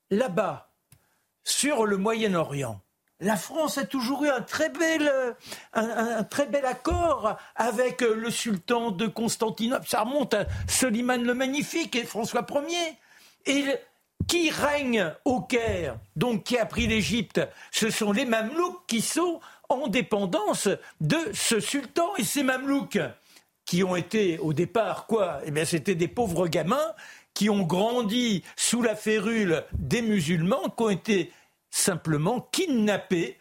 là-bas, 0.10 0.72
sur 1.44 1.86
le 1.86 1.98
Moyen-Orient, 1.98 2.82
la 3.20 3.36
France 3.36 3.78
a 3.78 3.86
toujours 3.86 4.26
eu 4.26 4.30
un 4.30 4.42
très 4.42 4.70
bel, 4.70 5.36
un, 5.74 6.24
très 6.24 6.46
bel 6.46 6.66
accord 6.66 7.38
avec 7.56 8.02
le 8.02 8.30
sultan 8.30 8.92
de 8.92 9.08
Constantinople. 9.08 9.88
Ça 9.88 10.02
remonte 10.02 10.36
à 10.36 10.46
Soliman 10.68 11.24
le 11.24 11.34
Magnifique 11.34 11.96
et 11.96 12.04
François 12.04 12.46
Ier. 12.52 12.96
Et 13.48 13.66
qui 14.26 14.50
règne 14.50 15.14
au 15.26 15.42
Caire, 15.42 16.00
donc 16.16 16.44
qui 16.44 16.58
a 16.58 16.66
pris 16.66 16.88
l'Égypte, 16.88 17.42
ce 17.72 17.90
sont 17.90 18.12
les 18.12 18.26
Mamelouks 18.26 18.86
qui 18.88 19.02
sont 19.02 19.40
en 19.70 19.88
dépendance 19.88 20.68
de 21.02 21.18
ce 21.34 21.60
sultan. 21.60 22.16
Et 22.18 22.24
ces 22.24 22.44
Mamelouks 22.44 23.00
qui 23.66 23.84
ont 23.84 23.96
été 23.96 24.40
au 24.40 24.54
départ 24.54 25.06
quoi? 25.06 25.42
Eh 25.46 25.52
bien, 25.52 25.66
c'était 25.66 25.96
des 25.96 26.08
pauvres 26.08 26.48
gamins 26.48 26.94
qui 27.34 27.50
ont 27.50 27.64
grandi 27.64 28.44
sous 28.56 28.82
la 28.82 28.96
férule 28.96 29.64
des 29.74 30.02
musulmans, 30.02 30.70
qui 30.76 30.84
ont 30.84 30.90
été 30.90 31.32
simplement 31.70 32.42
kidnappés 32.52 33.38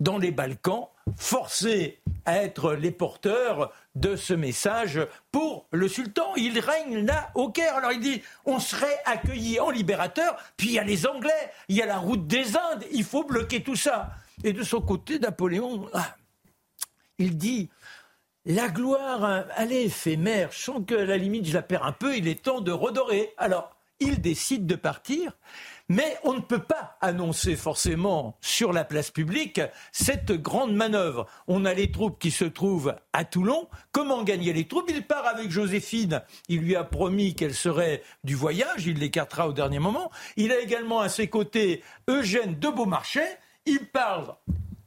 dans 0.00 0.18
les 0.18 0.32
Balkans, 0.32 0.88
forcés 1.16 2.00
à 2.24 2.42
être 2.42 2.72
les 2.72 2.90
porteurs 2.90 3.72
de 3.96 4.14
ce 4.14 4.34
message 4.34 5.00
pour 5.32 5.66
le 5.72 5.88
sultan. 5.88 6.34
Il 6.36 6.58
règne 6.60 7.04
là 7.04 7.30
au 7.34 7.50
Caire. 7.50 7.76
Alors 7.76 7.92
il 7.92 8.00
dit 8.00 8.22
on 8.44 8.60
serait 8.60 9.00
accueilli 9.04 9.58
en 9.58 9.70
libérateur, 9.70 10.36
puis 10.56 10.68
il 10.68 10.72
y 10.74 10.78
a 10.78 10.84
les 10.84 11.06
Anglais, 11.06 11.50
il 11.68 11.76
y 11.76 11.82
a 11.82 11.86
la 11.86 11.98
route 11.98 12.26
des 12.26 12.56
Indes, 12.56 12.84
il 12.92 13.04
faut 13.04 13.24
bloquer 13.24 13.62
tout 13.62 13.76
ça. 13.76 14.10
Et 14.44 14.52
de 14.52 14.62
son 14.62 14.80
côté, 14.80 15.18
Napoléon, 15.18 15.88
ah, 15.94 16.16
il 17.18 17.36
dit 17.36 17.70
la 18.44 18.68
gloire, 18.68 19.44
elle 19.56 19.72
est 19.72 19.86
éphémère. 19.86 20.50
Je 20.52 20.58
sens 20.58 20.82
que 20.86 20.94
la 20.94 21.16
limite, 21.16 21.46
je 21.46 21.54
la 21.54 21.62
perds 21.62 21.84
un 21.84 21.92
peu, 21.92 22.16
il 22.16 22.28
est 22.28 22.44
temps 22.44 22.60
de 22.60 22.70
redorer. 22.70 23.32
Alors, 23.38 23.74
il 23.98 24.20
décide 24.20 24.66
de 24.66 24.76
partir. 24.76 25.32
Mais 25.88 26.16
on 26.24 26.34
ne 26.34 26.40
peut 26.40 26.62
pas 26.62 26.96
annoncer 27.00 27.54
forcément 27.54 28.36
sur 28.40 28.72
la 28.72 28.84
place 28.84 29.10
publique 29.10 29.60
cette 29.92 30.32
grande 30.32 30.74
manœuvre. 30.74 31.26
On 31.46 31.64
a 31.64 31.74
les 31.74 31.92
troupes 31.92 32.18
qui 32.18 32.30
se 32.30 32.44
trouvent 32.44 32.96
à 33.12 33.24
Toulon. 33.24 33.68
Comment 33.92 34.24
gagner 34.24 34.52
les 34.52 34.66
troupes? 34.66 34.90
Il 34.90 35.06
part 35.06 35.26
avec 35.26 35.50
Joséphine. 35.50 36.22
Il 36.48 36.60
lui 36.60 36.74
a 36.74 36.82
promis 36.82 37.34
qu'elle 37.34 37.54
serait 37.54 38.02
du 38.24 38.34
voyage. 38.34 38.86
Il 38.86 38.98
l'écartera 38.98 39.48
au 39.48 39.52
dernier 39.52 39.78
moment. 39.78 40.10
Il 40.36 40.50
a 40.50 40.58
également 40.58 41.00
à 41.00 41.08
ses 41.08 41.28
côtés 41.28 41.84
Eugène 42.08 42.58
de 42.58 42.68
Beaumarchais. 42.68 43.38
Il 43.64 43.86
parle, 43.86 44.34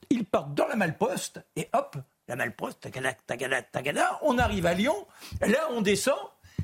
il 0.09 0.25
part 0.25 0.47
dans 0.47 0.67
la 0.67 0.75
Malposte 0.75 1.41
et 1.55 1.67
hop, 1.73 1.97
la 2.27 2.35
Malposte, 2.35 2.79
tagada, 2.81 3.13
tagada, 3.27 3.61
tagada, 3.61 4.19
on 4.21 4.37
arrive 4.37 4.65
à 4.65 4.73
Lyon. 4.73 5.05
Là, 5.41 5.67
on 5.71 5.81
descend 5.81 6.17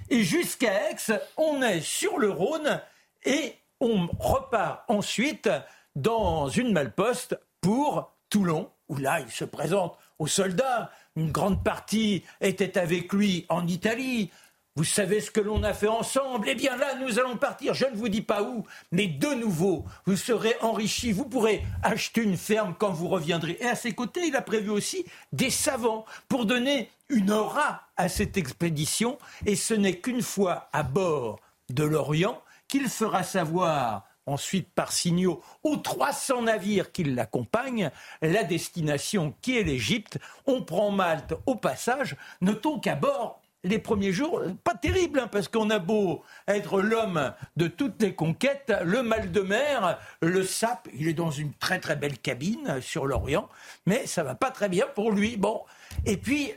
et 0.09 0.23
jusqu'à 0.23 0.91
Aix, 0.91 1.19
on 1.37 1.61
est 1.61 1.81
sur 1.81 2.17
le 2.19 2.29
Rhône 2.29 2.81
et 3.25 3.55
on 3.79 4.07
repart 4.19 4.83
ensuite 4.87 5.49
dans 5.95 6.49
une 6.49 6.71
malposte 6.71 7.39
pour 7.61 8.11
Toulon, 8.29 8.69
où 8.89 8.97
là, 8.97 9.19
il 9.21 9.31
se 9.31 9.45
présente 9.45 9.97
aux 10.19 10.27
soldats. 10.27 10.91
Une 11.15 11.31
grande 11.31 11.63
partie 11.63 12.23
était 12.41 12.77
avec 12.77 13.13
lui 13.13 13.45
en 13.49 13.65
Italie. 13.67 14.31
Vous 14.77 14.83
savez 14.83 15.21
ce 15.21 15.31
que 15.31 15.39
l'on 15.39 15.63
a 15.63 15.73
fait 15.73 15.87
ensemble? 15.87 16.49
Eh 16.49 16.55
bien 16.55 16.75
là, 16.75 16.95
nous 16.95 17.17
allons 17.17 17.37
partir, 17.37 17.73
je 17.73 17.85
ne 17.85 17.95
vous 17.95 18.09
dis 18.09 18.21
pas 18.21 18.43
où, 18.43 18.65
mais 18.91 19.07
de 19.07 19.29
nouveau, 19.29 19.85
vous 20.05 20.17
serez 20.17 20.53
enrichis, 20.59 21.13
vous 21.13 21.23
pourrez 21.23 21.63
acheter 21.81 22.21
une 22.21 22.35
ferme 22.35 22.75
quand 22.77 22.91
vous 22.91 23.07
reviendrez. 23.07 23.57
Et 23.61 23.67
à 23.67 23.75
ses 23.75 23.93
côtés, 23.93 24.27
il 24.27 24.35
a 24.35 24.41
prévu 24.41 24.69
aussi 24.69 25.05
des 25.31 25.49
savants 25.49 26.03
pour 26.27 26.45
donner 26.45 26.89
une 27.07 27.31
aura 27.31 27.83
à 27.95 28.09
cette 28.09 28.35
expédition. 28.35 29.17
Et 29.45 29.55
ce 29.55 29.73
n'est 29.73 29.99
qu'une 29.99 30.21
fois 30.21 30.67
à 30.73 30.83
bord 30.83 31.39
de 31.69 31.85
l'Orient 31.85 32.41
qu'il 32.67 32.89
fera 32.89 33.23
savoir 33.23 34.05
ensuite 34.25 34.69
par 34.73 34.91
signaux 34.91 35.41
aux 35.63 35.77
300 35.77 36.43
navires 36.43 36.91
qui 36.91 37.03
l'accompagnent, 37.03 37.91
la 38.21 38.43
destination 38.43 39.35
qui 39.41 39.57
est 39.57 39.63
l'Égypte. 39.63 40.17
On 40.47 40.63
prend 40.63 40.91
Malte 40.91 41.33
au 41.45 41.55
passage. 41.55 42.15
Notons 42.41 42.79
qu'à 42.79 42.95
bord, 42.95 43.41
les 43.63 43.79
premiers 43.79 44.11
jours, 44.11 44.41
pas 44.63 44.75
terrible, 44.75 45.19
hein, 45.19 45.29
parce 45.31 45.47
qu'on 45.47 45.69
a 45.71 45.79
beau 45.79 46.23
être 46.47 46.81
l'homme 46.81 47.33
de 47.57 47.67
toutes 47.67 48.01
les 48.01 48.13
conquêtes, 48.13 48.71
le 48.83 49.01
mal 49.01 49.31
de 49.31 49.41
mer, 49.41 49.99
le 50.21 50.43
sap, 50.43 50.87
il 50.93 51.07
est 51.07 51.13
dans 51.13 51.31
une 51.31 51.53
très 51.53 51.79
très 51.79 51.95
belle 51.95 52.19
cabine 52.19 52.79
sur 52.79 53.07
l'Orient, 53.07 53.49
mais 53.87 54.05
ça 54.05 54.23
va 54.23 54.35
pas 54.35 54.51
très 54.51 54.69
bien 54.69 54.85
pour 54.93 55.11
lui. 55.11 55.35
Bon, 55.35 55.63
et 56.05 56.17
puis 56.17 56.53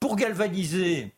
pour 0.00 0.16
galvaniser 0.16 1.14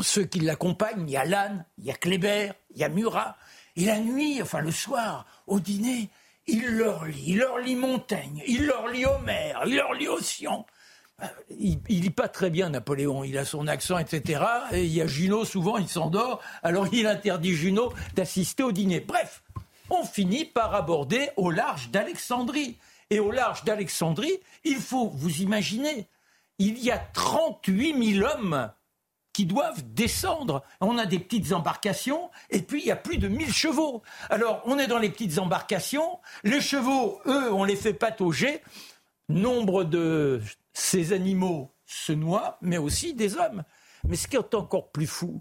ceux 0.00 0.24
qui 0.24 0.40
l'accompagnent, 0.40 1.08
il 1.08 1.10
y 1.10 1.16
a 1.16 1.24
Lannes, 1.24 1.64
il 1.78 1.86
y 1.86 1.90
a 1.90 1.94
Kléber, 1.94 2.52
il 2.70 2.78
y 2.78 2.84
a 2.84 2.88
Murat, 2.88 3.36
et 3.78 3.84
la 3.84 4.00
nuit, 4.00 4.42
enfin 4.42 4.58
le 4.58 4.72
soir, 4.72 5.24
au 5.46 5.60
dîner, 5.60 6.10
il 6.48 6.66
leur 6.66 7.04
lit, 7.04 7.24
il 7.28 7.38
leur 7.38 7.58
lit 7.58 7.76
Montaigne, 7.76 8.42
il 8.44 8.66
leur 8.66 8.88
lit 8.88 9.06
Homère, 9.06 9.62
il 9.66 9.76
leur 9.76 9.94
lit 9.94 10.08
Ossian. 10.08 10.66
Euh, 11.22 11.26
il, 11.60 11.78
il 11.88 12.00
lit 12.00 12.10
pas 12.10 12.26
très 12.26 12.50
bien 12.50 12.70
Napoléon, 12.70 13.22
il 13.22 13.38
a 13.38 13.44
son 13.44 13.68
accent, 13.68 13.96
etc. 13.96 14.42
Et 14.72 14.84
il 14.84 14.92
y 14.92 15.00
a 15.00 15.06
Junot, 15.06 15.44
souvent 15.44 15.78
il 15.78 15.88
s'endort, 15.88 16.40
alors 16.64 16.92
il 16.92 17.06
interdit 17.06 17.54
Junot 17.54 17.92
d'assister 18.16 18.64
au 18.64 18.72
dîner. 18.72 18.98
Bref, 18.98 19.44
on 19.90 20.04
finit 20.04 20.44
par 20.44 20.74
aborder 20.74 21.30
au 21.36 21.52
large 21.52 21.90
d'Alexandrie. 21.90 22.78
Et 23.10 23.20
au 23.20 23.30
large 23.30 23.62
d'Alexandrie, 23.62 24.40
il 24.64 24.78
faut 24.78 25.08
vous 25.08 25.40
imaginer, 25.40 26.08
il 26.58 26.82
y 26.82 26.90
a 26.90 26.98
38 26.98 28.14
000 28.16 28.26
hommes 28.28 28.72
qui 29.38 29.46
doivent 29.46 29.84
descendre. 29.94 30.64
On 30.80 30.98
a 30.98 31.06
des 31.06 31.20
petites 31.20 31.52
embarcations 31.52 32.28
et 32.50 32.60
puis 32.60 32.80
il 32.80 32.88
y 32.88 32.90
a 32.90 32.96
plus 32.96 33.18
de 33.18 33.28
1000 33.28 33.52
chevaux. 33.52 34.02
Alors 34.30 34.62
on 34.64 34.80
est 34.80 34.88
dans 34.88 34.98
les 34.98 35.10
petites 35.10 35.38
embarcations. 35.38 36.18
Les 36.42 36.60
chevaux, 36.60 37.20
eux, 37.24 37.52
on 37.52 37.62
les 37.62 37.76
fait 37.76 37.92
patauger. 37.92 38.62
Nombre 39.28 39.84
de 39.84 40.42
ces 40.72 41.12
animaux 41.12 41.72
se 41.86 42.10
noient, 42.10 42.58
mais 42.62 42.78
aussi 42.78 43.14
des 43.14 43.36
hommes. 43.36 43.62
Mais 44.08 44.16
ce 44.16 44.26
qui 44.26 44.34
est 44.34 44.54
encore 44.56 44.90
plus 44.90 45.06
fou, 45.06 45.40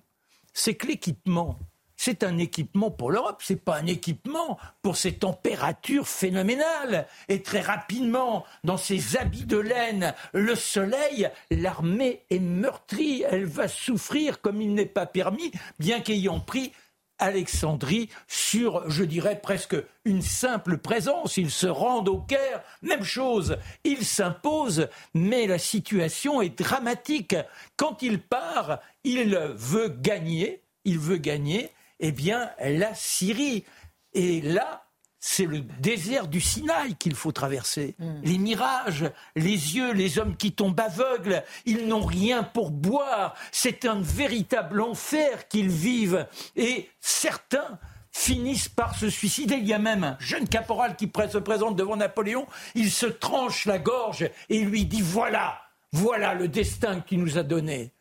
c'est 0.54 0.76
que 0.76 0.86
l'équipement 0.86 1.58
c'est 1.98 2.24
un 2.24 2.38
équipement 2.38 2.92
pour 2.92 3.12
l'Europe, 3.12 3.42
c'est 3.44 3.62
pas 3.62 3.78
un 3.78 3.88
équipement 3.88 4.58
pour 4.82 4.96
ces 4.96 5.14
températures 5.14 6.08
phénoménales. 6.08 7.08
Et 7.28 7.42
très 7.42 7.62
rapidement, 7.62 8.46
dans 8.64 8.78
ces 8.78 9.18
habits 9.18 9.46
de 9.46 9.58
laine, 9.58 10.14
le 10.34 10.56
soleil, 10.56 11.30
l'armée 11.52 12.24
est 12.30 12.40
meurtrie, 12.40 13.24
elle 13.30 13.46
va 13.46 13.68
souffrir 13.68 14.42
comme 14.42 14.62
il 14.62 14.74
n'est 14.74 14.86
pas 14.86 15.08
permis, 15.08 15.52
bien 15.80 16.00
qu'ayant 16.00 16.40
pris 16.40 16.72
Alexandrie 17.20 18.10
sur, 18.28 18.88
je 18.90 19.04
dirais, 19.04 19.40
presque 19.42 19.76
une 20.06 20.22
simple 20.22 20.78
présence. 20.78 21.38
Ils 21.38 21.50
se 21.50 21.66
rendent 21.66 22.10
au 22.10 22.20
Caire, 22.20 22.62
même 22.84 23.04
chose, 23.04 23.58
il 23.84 24.06
s'impose, 24.06 24.88
mais 25.16 25.48
la 25.48 25.58
situation 25.58 26.42
est 26.42 26.60
dramatique. 26.60 27.36
Quand 27.76 28.04
il 28.04 28.22
part, 28.22 28.80
il 29.04 29.36
veut 29.56 29.90
gagner, 29.90 30.62
il 30.86 31.00
veut 31.00 31.18
gagner, 31.18 31.72
eh 32.00 32.12
bien, 32.12 32.52
la 32.60 32.94
Syrie. 32.94 33.66
Et 34.14 34.42
là, 34.42 34.88
c'est 35.20 35.46
le 35.46 35.60
désert 35.60 36.28
du 36.28 36.40
Sinaï 36.40 36.96
qu'il 36.96 37.16
faut 37.16 37.32
traverser. 37.32 37.96
Hmm. 38.00 38.22
Les 38.24 38.38
mirages, 38.38 39.12
les 39.36 39.76
yeux, 39.76 39.92
les 39.94 40.20
hommes 40.20 40.38
qui 40.38 40.54
tombent 40.54 40.80
aveugles, 40.80 41.44
ils 41.66 41.88
n'ont 41.88 42.06
rien 42.06 42.44
pour 42.44 42.72
boire. 42.72 43.36
C'est 43.52 43.86
un 43.86 44.00
véritable 44.02 44.82
enfer 44.82 45.48
qu'ils 45.48 45.70
vivent. 45.70 46.28
Et 46.56 46.90
certains 47.02 47.80
finissent 48.12 48.70
par 48.70 48.96
se 48.96 49.10
suicider. 49.10 49.56
Il 49.56 49.68
y 49.68 49.74
a 49.74 49.80
même 49.80 50.04
un 50.04 50.18
jeune 50.20 50.48
caporal 50.48 50.96
qui 50.96 51.12
se 51.30 51.38
présente 51.38 51.76
devant 51.76 51.98
Napoléon. 51.98 52.48
Il 52.76 52.92
se 52.92 53.06
tranche 53.06 53.66
la 53.66 53.80
gorge 53.80 54.30
et 54.50 54.62
lui 54.62 54.86
dit 54.86 55.02
Voilà, 55.02 55.60
voilà 55.92 56.34
le 56.36 56.48
destin 56.48 57.02
qu'il 57.02 57.20
nous 57.20 57.38
a 57.38 57.44
donné 57.44 57.92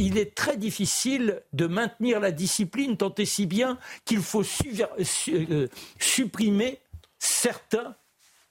il 0.00 0.16
est 0.16 0.34
très 0.34 0.56
difficile 0.56 1.42
de 1.52 1.66
maintenir 1.66 2.20
la 2.20 2.32
discipline, 2.32 2.96
tant 2.96 3.14
et 3.16 3.26
si 3.26 3.44
bien 3.46 3.78
qu'il 4.06 4.22
faut 4.22 4.42
euh, 4.42 5.68
supprimer 5.98 6.80
certains 7.18 7.94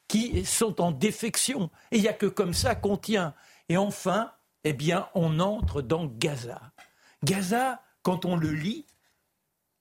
qui 0.07 0.45
sont 0.45 0.79
en 0.79 0.91
défection. 0.91 1.71
Et 1.91 1.97
il 1.97 2.01
n'y 2.01 2.07
a 2.07 2.13
que 2.13 2.27
comme 2.27 2.53
ça 2.53 2.75
qu'on 2.75 2.97
tient. 2.97 3.33
Et 3.67 3.77
enfin, 3.77 4.31
eh 4.63 4.73
bien, 4.73 5.09
on 5.15 5.39
entre 5.39 5.81
dans 5.81 6.05
Gaza. 6.05 6.61
Gaza, 7.23 7.81
quand 8.03 8.25
on 8.25 8.35
le 8.35 8.51
lit, 8.51 8.85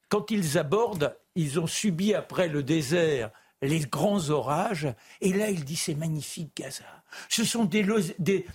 quand 0.08 0.30
ils 0.30 0.56
abordent, 0.56 1.16
ils 1.34 1.60
ont 1.60 1.66
subi 1.66 2.14
après 2.14 2.48
le 2.48 2.62
désert 2.62 3.30
les 3.60 3.80
grands 3.80 4.30
orages. 4.30 4.88
Et 5.20 5.32
là, 5.32 5.50
il 5.50 5.64
dit 5.64 5.76
c'est 5.76 5.94
magnifique 5.94 6.56
Gaza. 6.56 6.97
Ce 7.28 7.44
sont 7.44 7.64
des, 7.64 7.84
des. 8.18 8.46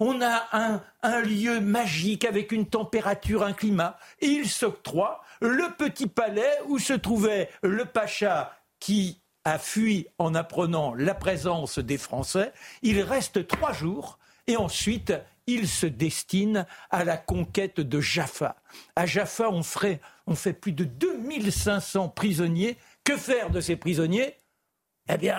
On 0.00 0.20
a 0.22 0.82
un, 1.02 1.20
lieu 1.20 1.60
magique 1.60 2.24
avec 2.24 2.52
une 2.52 2.66
température, 2.66 3.42
un 3.42 3.52
climat. 3.52 3.98
Et 4.20 4.26
il 4.26 4.48
s'octroie 4.48 5.22
le 5.40 5.74
petit 5.76 6.06
palais 6.06 6.50
où 6.66 6.78
se 6.78 6.92
trouvait 6.92 7.50
le 7.62 7.84
pacha 7.84 8.56
qui 8.80 9.20
a 9.44 9.58
fui 9.58 10.08
en 10.18 10.34
apprenant 10.34 10.94
la 10.94 11.14
présence 11.14 11.78
des 11.78 11.98
Français. 11.98 12.52
Il 12.82 13.00
reste 13.00 13.46
trois 13.46 13.72
jours 13.72 14.18
et 14.46 14.56
ensuite 14.56 15.12
il 15.46 15.68
se 15.68 15.86
destine 15.86 16.66
à 16.90 17.04
la 17.04 17.16
conquête 17.16 17.80
de 17.80 18.00
Jaffa. 18.00 18.56
À 18.96 19.06
Jaffa, 19.06 19.48
on, 19.50 19.62
on 20.26 20.34
fait 20.34 20.52
plus 20.52 20.72
de 20.72 20.84
2500 20.84 22.08
prisonniers. 22.08 22.76
Que 23.04 23.16
faire 23.16 23.50
de 23.50 23.60
ces 23.60 23.76
prisonniers? 23.76 24.34
Eh 25.08 25.16
bien, 25.16 25.36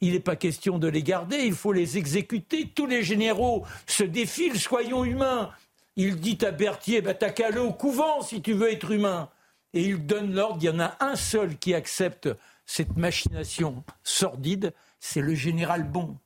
il 0.00 0.12
n'est 0.12 0.20
pas 0.20 0.36
question 0.36 0.78
de 0.78 0.88
les 0.88 1.02
garder, 1.02 1.38
il 1.38 1.54
faut 1.54 1.72
les 1.72 1.98
exécuter. 1.98 2.70
Tous 2.74 2.86
les 2.86 3.02
généraux 3.02 3.64
se 3.86 4.04
défilent, 4.04 4.58
soyons 4.58 5.04
humains. 5.04 5.50
Il 5.96 6.16
dit 6.16 6.38
à 6.44 6.50
Berthier, 6.50 7.00
bah, 7.00 7.14
t'as 7.14 7.30
qu'à 7.30 7.48
aller 7.48 7.58
au 7.58 7.72
couvent 7.72 8.20
si 8.22 8.42
tu 8.42 8.52
veux 8.52 8.72
être 8.72 8.90
humain. 8.90 9.30
Et 9.72 9.82
il 9.82 10.06
donne 10.06 10.34
l'ordre, 10.34 10.58
il 10.60 10.66
y 10.66 10.70
en 10.70 10.80
a 10.80 10.96
un 11.00 11.16
seul 11.16 11.56
qui 11.56 11.74
accepte 11.74 12.28
cette 12.66 12.96
machination 12.96 13.84
sordide, 14.02 14.72
c'est 15.00 15.20
le 15.20 15.34
général 15.34 15.84
Bon. 15.84 16.16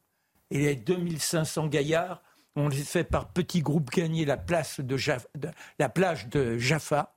Et 0.51 0.59
les 0.61 0.77
2500 0.77 1.67
gaillards, 1.67 2.23
on 2.57 2.69
les 2.69 2.77
fait 2.77 3.05
par 3.05 3.29
petits 3.29 3.61
groupes 3.61 3.91
gagner 3.91 4.25
la, 4.25 4.37
place 4.37 4.81
de, 4.81 4.97
la 5.79 5.89
plage 5.89 6.29
de 6.29 6.59
Jaffa. 6.59 7.15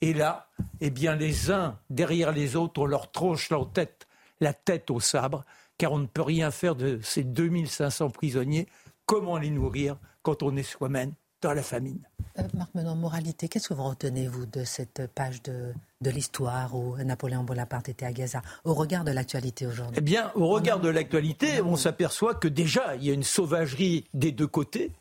Et 0.00 0.12
là, 0.12 0.48
eh 0.80 0.90
bien, 0.90 1.16
les 1.16 1.50
uns 1.50 1.78
derrière 1.90 2.32
les 2.32 2.56
autres, 2.56 2.82
on 2.82 2.86
leur 2.86 3.10
tranche 3.10 3.50
leur 3.50 3.70
tête, 3.72 4.06
la 4.40 4.52
tête 4.52 4.90
au 4.90 5.00
sabre, 5.00 5.44
car 5.78 5.92
on 5.92 5.98
ne 5.98 6.06
peut 6.06 6.22
rien 6.22 6.50
faire 6.50 6.74
de 6.74 7.00
ces 7.02 7.24
2500 7.24 8.10
prisonniers. 8.10 8.66
Comment 9.06 9.38
les 9.38 9.50
nourrir 9.50 9.96
quand 10.22 10.42
on 10.42 10.56
est 10.56 10.62
soi-même 10.62 11.12
dans 11.42 11.52
la 11.52 11.62
famine? 11.62 12.00
Euh, 12.38 12.42
Marc 12.54 12.74
Menon, 12.74 12.96
moralité, 12.96 13.48
qu'est-ce 13.48 13.68
que 13.68 13.74
vous 13.74 13.84
retenez, 13.84 14.26
vous, 14.26 14.46
de 14.46 14.64
cette 14.64 15.06
page 15.14 15.42
de, 15.42 15.74
de 16.00 16.10
l'histoire 16.10 16.74
où 16.74 16.96
Napoléon 16.96 17.44
Bonaparte 17.44 17.88
était 17.88 18.06
à 18.06 18.12
Gaza, 18.12 18.42
au 18.64 18.74
regard 18.74 19.04
de 19.04 19.12
l'actualité 19.12 19.66
aujourd'hui? 19.66 19.96
Eh 19.98 20.00
bien, 20.00 20.32
au 20.34 20.48
regard 20.48 20.80
de 20.80 20.88
l'actualité, 20.88 21.60
on 21.60 21.76
s'aperçoit 21.76 22.34
que 22.34 22.48
déjà, 22.48 22.96
il 22.96 23.04
y 23.04 23.10
a 23.10 23.14
une 23.14 23.22
sauvagerie 23.22 24.06
des 24.14 24.32
deux 24.32 24.46
côtés. 24.46 24.92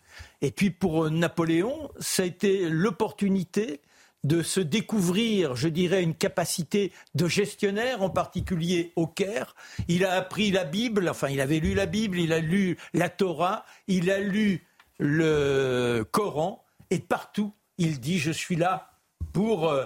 Et 0.41 0.51
puis, 0.51 0.69
pour 0.69 1.09
Napoléon, 1.09 1.89
ça 1.99 2.23
a 2.23 2.25
été 2.25 2.69
l'opportunité 2.69 3.81
de 4.23 4.41
se 4.41 4.59
découvrir, 4.59 5.55
je 5.55 5.67
dirais, 5.67 6.03
une 6.03 6.15
capacité 6.15 6.91
de 7.15 7.27
gestionnaire, 7.27 8.01
en 8.01 8.09
particulier 8.09 8.93
au 8.95 9.07
Caire. 9.07 9.55
Il 9.87 10.05
a 10.05 10.13
appris 10.13 10.51
la 10.51 10.63
Bible, 10.63 11.09
enfin, 11.09 11.29
il 11.29 11.41
avait 11.41 11.59
lu 11.59 11.73
la 11.73 11.85
Bible, 11.85 12.19
il 12.19 12.31
a 12.31 12.39
lu 12.39 12.77
la 12.93 13.09
Torah, 13.09 13.65
il 13.87 14.09
a 14.09 14.19
lu 14.19 14.65
le 14.99 16.05
Coran 16.11 16.63
et 16.89 16.99
partout 16.99 17.53
il 17.77 17.99
dit 17.99 18.19
je 18.19 18.31
suis 18.31 18.55
là 18.55 18.91
pour 19.33 19.67
euh, 19.67 19.85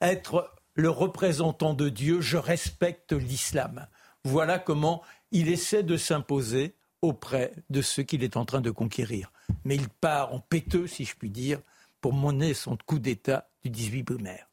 être 0.00 0.52
le 0.74 0.90
représentant 0.90 1.74
de 1.74 1.88
Dieu, 1.88 2.20
je 2.20 2.36
respecte 2.36 3.12
l'islam. 3.12 3.86
Voilà 4.24 4.58
comment 4.58 5.02
il 5.30 5.48
essaie 5.48 5.82
de 5.82 5.96
s'imposer 5.96 6.74
auprès 7.00 7.52
de 7.70 7.82
ceux 7.82 8.02
qu'il 8.02 8.22
est 8.24 8.36
en 8.36 8.44
train 8.44 8.60
de 8.60 8.70
conquérir. 8.70 9.32
Mais 9.64 9.76
il 9.76 9.88
part 9.88 10.32
en 10.34 10.40
péteux, 10.40 10.86
si 10.86 11.04
je 11.04 11.16
puis 11.16 11.30
dire, 11.30 11.60
pour 12.00 12.14
mener 12.14 12.54
son 12.54 12.76
coup 12.76 12.98
d'État 12.98 13.48
du 13.64 13.70
18 13.70 14.02
brumaire. 14.02 14.46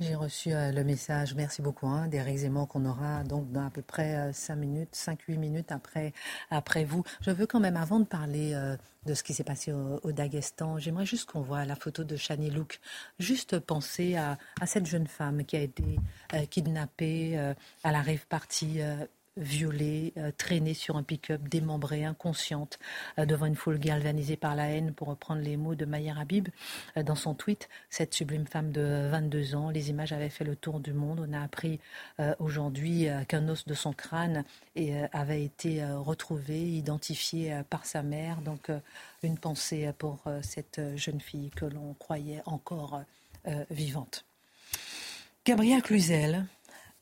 J'ai 0.00 0.14
reçu 0.14 0.54
euh, 0.54 0.72
le 0.72 0.82
message, 0.82 1.34
merci 1.34 1.60
beaucoup, 1.60 1.86
hein, 1.86 2.08
d'Éric 2.08 2.50
qu'on 2.70 2.86
aura 2.86 3.22
donc 3.22 3.52
dans 3.52 3.66
à 3.66 3.70
peu 3.70 3.82
près 3.82 4.32
5 4.32 4.54
euh, 4.54 4.56
minutes, 4.56 4.94
5-8 4.94 5.36
minutes 5.36 5.72
après, 5.72 6.14
après 6.50 6.84
vous. 6.84 7.04
Je 7.20 7.30
veux 7.30 7.46
quand 7.46 7.60
même, 7.60 7.76
avant 7.76 8.00
de 8.00 8.06
parler 8.06 8.54
euh, 8.54 8.78
de 9.04 9.12
ce 9.12 9.22
qui 9.22 9.34
s'est 9.34 9.44
passé 9.44 9.72
au, 9.72 10.10
Daghestan, 10.10 10.78
j'aimerais 10.78 11.04
juste 11.04 11.30
qu'on 11.30 11.42
voit 11.42 11.66
la 11.66 11.76
photo 11.76 12.02
de 12.02 12.16
Shani 12.16 12.48
Louk. 12.48 12.80
Juste 13.18 13.58
penser 13.58 14.16
à, 14.16 14.38
à, 14.58 14.64
cette 14.64 14.86
jeune 14.86 15.06
femme 15.06 15.44
qui 15.44 15.56
a 15.56 15.60
été 15.60 15.98
kidnappée 16.48 17.38
à 17.84 17.92
la 17.92 18.00
rêve 18.00 18.26
partie 18.26 18.80
violée, 19.40 20.12
euh, 20.16 20.30
traînée 20.36 20.74
sur 20.74 20.96
un 20.96 21.02
pick-up, 21.02 21.42
démembrée, 21.48 22.04
inconsciente, 22.04 22.78
euh, 23.18 23.24
devant 23.24 23.46
une 23.46 23.56
foule 23.56 23.78
galvanisée 23.78 24.36
par 24.36 24.54
la 24.54 24.68
haine, 24.68 24.92
pour 24.92 25.08
reprendre 25.08 25.42
les 25.42 25.56
mots 25.56 25.74
de 25.74 25.84
Maya 25.84 26.14
Habib 26.18 26.48
euh, 26.96 27.02
dans 27.02 27.14
son 27.14 27.34
tweet. 27.34 27.68
Cette 27.88 28.14
sublime 28.14 28.46
femme 28.46 28.70
de 28.70 29.08
22 29.10 29.54
ans, 29.54 29.70
les 29.70 29.90
images 29.90 30.12
avaient 30.12 30.28
fait 30.28 30.44
le 30.44 30.56
tour 30.56 30.78
du 30.80 30.92
monde. 30.92 31.26
On 31.28 31.32
a 31.32 31.42
appris 31.42 31.80
aujourd'hui 32.38 33.06
qu'un 33.28 33.48
os 33.48 33.66
de 33.66 33.74
son 33.74 33.92
crâne 33.92 34.44
avait 35.12 35.44
été 35.44 35.84
retrouvé, 35.84 36.60
identifié 36.60 37.62
par 37.70 37.86
sa 37.86 38.02
mère. 38.02 38.40
Donc 38.42 38.70
une 39.22 39.38
pensée 39.38 39.90
pour 39.98 40.22
cette 40.42 40.80
jeune 40.96 41.20
fille 41.20 41.50
que 41.50 41.64
l'on 41.64 41.94
croyait 41.94 42.42
encore 42.46 43.02
vivante. 43.70 44.24
Gabriel 45.46 45.82
Cluzel, 45.82 46.44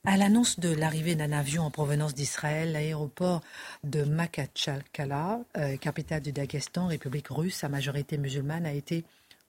à 0.05 0.17
l'annonce 0.17 0.61
de 0.61 0.73
l'arrivée 0.73 1.15
d'un 1.15 1.33
avion 1.33 1.65
en 1.65 1.71
provenance 1.71 2.15
d'Israël, 2.15 2.73
l'aéroport 2.73 3.43
de 3.85 4.05
Makhatchalkala, 4.05 5.41
euh, 5.57 5.77
capitale 5.77 6.23
du 6.23 6.33
Daghestan, 6.33 6.87
République 6.87 7.29
russe 7.29 7.65
à 7.65 7.69
majorité 7.69 8.17
musulmane, 8.17 8.67
a 8.67 8.73
été 8.73 9.05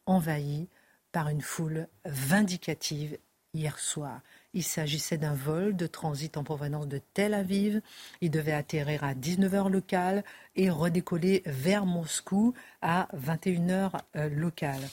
envahi 0.06 0.68
par 1.12 1.30
une 1.30 1.41
foule 1.41 1.88
vindicative 2.06 3.18
hier 3.54 3.80
soir. 3.80 4.22
Il 4.54 4.64
s'agissait 4.64 5.18
d'un 5.18 5.34
vol 5.34 5.76
de 5.76 5.88
transit 5.88 6.36
en 6.38 6.43
provenance 6.43 6.88
de 6.88 7.00
Tel 7.14 7.34
Aviv. 7.34 7.82
Il 8.22 8.32
devait 8.32 8.52
atterrir 8.52 9.04
à 9.04 9.14
19h 9.14 9.70
locales 9.70 10.24
et 10.56 10.70
redécoller 10.70 11.43
vers 11.45 11.86
Moscou 11.86 12.54
à 12.82 13.08
21h 13.16 13.91
euh, 14.16 14.30
locales. 14.30 14.89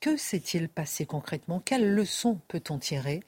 Que 0.00 0.16
s'est-il 0.16 0.68
passé 0.68 1.06
concrètement? 1.06 1.60
Quelles 1.60 1.94
leçons 1.94 2.40
peut-on 2.48 2.78
tirer? 2.78 3.22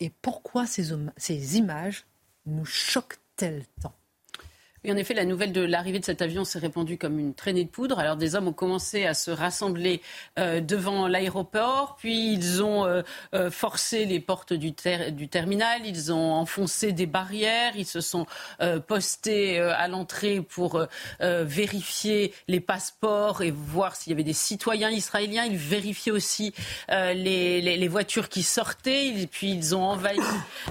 Et 0.00 0.10
pourquoi 0.10 0.66
ces, 0.66 0.92
ces 1.16 1.56
images 1.56 2.04
nous 2.46 2.64
choquent-elles 2.64 3.64
tant? 3.80 3.94
En 4.90 4.96
effet, 4.96 5.14
la 5.14 5.24
nouvelle 5.24 5.52
de 5.52 5.60
l'arrivée 5.60 6.00
de 6.00 6.04
cet 6.04 6.22
avion 6.22 6.44
s'est 6.44 6.58
répandue 6.58 6.98
comme 6.98 7.20
une 7.20 7.34
traînée 7.34 7.62
de 7.62 7.68
poudre. 7.68 8.00
Alors 8.00 8.16
des 8.16 8.34
hommes 8.34 8.48
ont 8.48 8.52
commencé 8.52 9.06
à 9.06 9.14
se 9.14 9.30
rassembler 9.30 10.00
euh, 10.40 10.60
devant 10.60 11.06
l'aéroport, 11.06 11.94
puis 11.98 12.32
ils 12.32 12.64
ont 12.64 12.84
euh, 12.84 13.02
euh, 13.32 13.48
forcé 13.48 14.06
les 14.06 14.18
portes 14.18 14.52
du, 14.52 14.72
terminal, 14.72 15.82
ils 15.84 16.12
ont 16.12 16.32
enfoncé 16.32 16.90
des 16.90 17.06
barrières, 17.06 17.74
ils 17.76 17.86
se 17.86 18.00
sont 18.00 18.26
postés 18.86 19.60
à 19.60 19.86
l'entrée 19.88 20.40
pour 20.40 20.86
vérifier 21.20 22.32
les 22.48 22.60
passeports 22.60 23.42
et 23.42 23.50
voir 23.50 23.96
s'il 23.96 24.10
y 24.10 24.14
avait 24.14 24.24
des 24.24 24.32
citoyens 24.32 24.90
israéliens. 24.90 25.44
Ils 25.44 25.56
vérifiaient 25.56 26.12
aussi 26.12 26.52
les, 26.88 27.88
voitures 27.88 28.28
qui 28.28 28.42
sortaient, 28.42 29.12
puis 29.30 29.52
ils 29.52 29.74
ont 29.74 29.84
envahi 29.84 30.18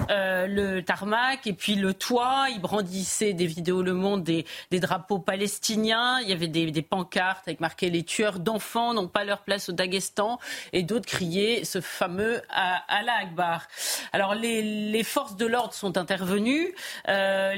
le 0.08 0.80
tarmac 0.80 1.46
et 1.46 1.52
puis 1.52 1.76
le 1.76 1.94
toit. 1.94 2.46
Ils 2.50 2.60
brandissaient 2.60 3.32
des 3.32 3.46
vidéos 3.46 3.82
le 3.82 3.92
des, 4.18 4.44
drapeaux 4.72 5.18
palestiniens. 5.18 6.20
Il 6.20 6.28
y 6.28 6.32
avait 6.32 6.48
des, 6.48 6.82
pancartes 6.82 7.46
avec 7.46 7.60
marqué 7.60 7.90
les 7.90 8.02
tueurs 8.02 8.38
d'enfants 8.38 8.92
n'ont 8.94 9.08
pas 9.08 9.24
leur 9.24 9.42
place 9.42 9.68
au 9.68 9.72
Daghestan 9.72 10.38
et 10.72 10.82
d'autres 10.82 11.06
criaient 11.06 11.64
ce 11.64 11.80
fameux 11.80 12.42
Allah 12.50 13.14
Akbar. 13.20 13.68
Alors 14.12 14.34
les, 14.34 15.02
forces 15.04 15.36
de 15.36 15.46
l'ordre 15.46 15.74
sont 15.74 15.98
intervenues, 15.98 16.74
euh, 17.08 17.54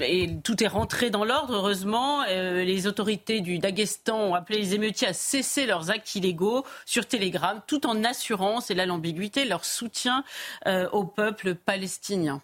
et 0.00 0.30
tout 0.42 0.62
est 0.62 0.68
rentré 0.68 1.10
dans 1.10 1.24
l'ordre 1.24 1.54
heureusement. 1.54 2.22
Euh, 2.28 2.64
les 2.64 2.86
autorités 2.86 3.40
du 3.40 3.58
Daghestan 3.58 4.18
ont 4.18 4.34
appelé 4.34 4.58
les 4.58 4.74
émeutiers 4.74 5.08
à 5.08 5.12
cesser 5.12 5.66
leurs 5.66 5.90
actes 5.90 6.14
illégaux 6.14 6.64
sur 6.84 7.06
Telegram, 7.06 7.60
tout 7.66 7.86
en 7.86 8.04
assurant, 8.04 8.60
c'est 8.60 8.74
là 8.74 8.86
l'ambiguïté, 8.86 9.44
leur 9.44 9.64
soutien 9.64 10.24
euh, 10.66 10.88
au 10.90 11.04
peuple 11.04 11.54
palestinien. 11.54 12.40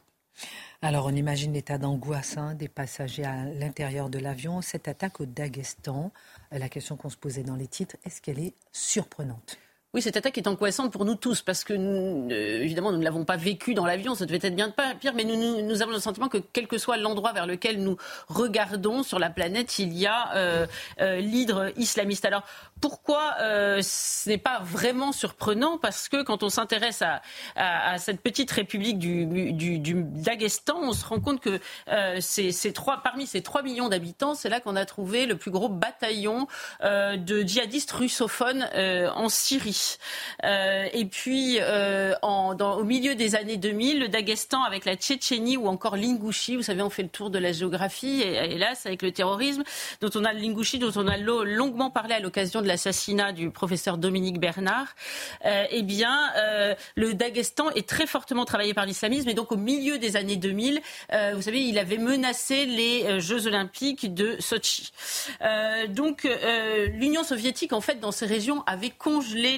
Alors 0.85 1.07
on 1.07 1.15
imagine 1.15 1.53
l'état 1.53 1.79
d'angoisse 1.79 2.37
hein, 2.37 2.55
des 2.57 2.67
passagers 2.67 3.25
à 3.25 3.45
l'intérieur 3.45 4.11
de 4.11 4.19
l'avion. 4.19 4.63
Cette 4.63 4.89
attaque 4.89 5.21
au 5.21 5.27
Daghestan, 5.27 6.11
la 6.51 6.69
question 6.69 6.97
qu'on 6.97 7.09
se 7.09 7.17
posait 7.17 7.45
dans 7.45 7.55
les 7.55 7.69
titres, 7.69 7.97
est-ce 8.05 8.21
qu'elle 8.21 8.41
est 8.41 8.55
surprenante? 8.73 9.59
Oui, 9.95 10.01
cette 10.01 10.17
attaque 10.17 10.39
est 10.39 10.47
angoissante 10.47 10.91
pour 10.91 11.05
nous 11.05 11.17
tous 11.17 11.43
parce 11.43 11.65
que, 11.65 11.75
euh, 11.75 12.63
évidemment, 12.63 12.93
nous 12.93 12.99
ne 12.99 13.05
l'avons 13.05 13.27
pas 13.27 13.37
vécu 13.37 13.75
dans 13.75 13.85
l'avion, 13.85 14.15
ça 14.15 14.25
devait 14.25 14.39
être 14.41 14.57
bien 14.57 14.73
pire, 14.99 15.13
mais 15.13 15.25
nous, 15.25 15.61
nous, 15.61 15.83
avons 15.83 15.91
le 15.91 15.99
sentiment 15.99 16.31
que 16.31 16.39
quel 16.39 16.67
que 16.67 16.79
soit 16.79 16.97
l'endroit 16.97 17.35
vers 17.35 17.47
lequel 17.47 17.83
nous 17.83 17.99
regardons 18.29 19.03
sur 19.03 19.19
la 19.19 19.29
planète, 19.29 19.79
il 19.79 19.93
y 19.93 20.07
a 20.07 20.35
euh, 20.35 20.67
euh, 21.03 21.21
l'hydre 21.21 21.73
islamiste. 21.77 22.25
Alors, 22.25 22.43
pourquoi 22.81 23.35
ce 23.39 24.29
n'est 24.29 24.39
pas 24.39 24.61
vraiment 24.65 25.13
surprenant? 25.13 25.77
Parce 25.77 26.09
que 26.09 26.23
quand 26.23 26.43
on 26.43 26.49
s'intéresse 26.49 27.03
à, 27.55 27.99
cette 27.99 28.23
petite 28.23 28.51
république 28.51 28.99
du, 28.99 29.53
du, 29.53 30.03
Daghestan, 30.03 30.79
on 30.83 30.93
se 30.93 31.05
rend 31.05 31.21
compte 31.21 31.41
que 31.41 31.61
c'est 32.21 32.73
trois, 32.73 33.03
parmi 33.05 33.27
ces 33.27 33.41
3 33.41 33.63
millions 33.63 33.89
d'habitants, 33.89 34.35
c'est 34.35 34.49
là 34.49 34.59
qu'on 34.59 34.75
a 34.75 34.85
trouvé 34.85 35.27
le 35.27 35.37
plus 35.37 35.53
gros 35.53 35.69
bataillon 35.69 36.49
de 36.83 37.43
djihadistes 37.43 37.93
russophones 37.93 38.69
en 39.15 39.29
Syrie. 39.29 39.82
Sochi. 39.83 39.99
et 40.93 41.05
puis, 41.07 41.59
dans, 42.23 42.77
au 42.79 42.85
milieu 42.85 43.15
des 43.15 43.35
années 43.35 43.57
2000, 43.57 44.01
le 44.01 44.09
Daghestan 44.09 44.63
avec 44.63 44.85
la 44.85 44.97
Tchétchénie 44.97 45.57
ou 45.57 45.67
encore 45.67 45.97
l'Ingouchi, 45.97 46.57
vous 46.57 46.63
savez, 46.63 46.83
on 46.83 46.91
fait 46.91 47.03
le 47.03 47.09
tour 47.09 47.31
de 47.31 47.39
la 47.39 47.53
géographie, 47.53 48.23
hélas, 48.23 48.87
avec 48.87 49.03
le 49.03 49.13
terrorisme, 49.13 49.63
dont 50.01 50.11
on 50.15 50.25
a 50.25 50.33
l'Ingouchi, 50.33 50.79
dont 50.79 50.93
on 50.97 51.07
a 51.07 51.17
longuement 51.17 51.91
parlé 51.91 52.15
à 52.15 52.21
l'occasion 52.21 52.63
de 52.63 52.67
l'assassinat 52.67 53.33
du 53.33 53.51
professeur 53.51 53.99
Dominique 53.99 54.39
Bernard, 54.39 54.95
eh 55.45 55.83
bien, 55.83 56.31
le 56.95 57.15
Daghestan 57.15 57.71
est 57.71 57.89
très 57.89 58.07
fortement 58.07 58.45
travaillé 58.45 58.75
par 58.75 58.87
l'islamisme, 58.87 59.29
et 59.29 59.35
donc 59.35 59.53
au 59.53 59.57
milieu 59.57 59.99
des 59.99 60.17
années 60.17 60.37
2000, 60.37 60.81
vous 61.35 61.43
savez, 61.43 61.61
il 61.61 61.79
avait 61.79 61.99
menacé 61.99 62.67
les 62.67 63.21
Jeux 63.21 63.47
olympiques 63.47 64.15
de 64.15 64.37
Sochi. 64.41 64.93
donc, 65.89 66.29
l'Union 66.95 67.25
soviétique, 67.25 67.73
en 67.73 67.81
fait, 67.81 68.01
dans 68.01 68.13
ces 68.13 68.27
régions, 68.27 68.63
avait 68.67 68.91
congelé 68.91 69.57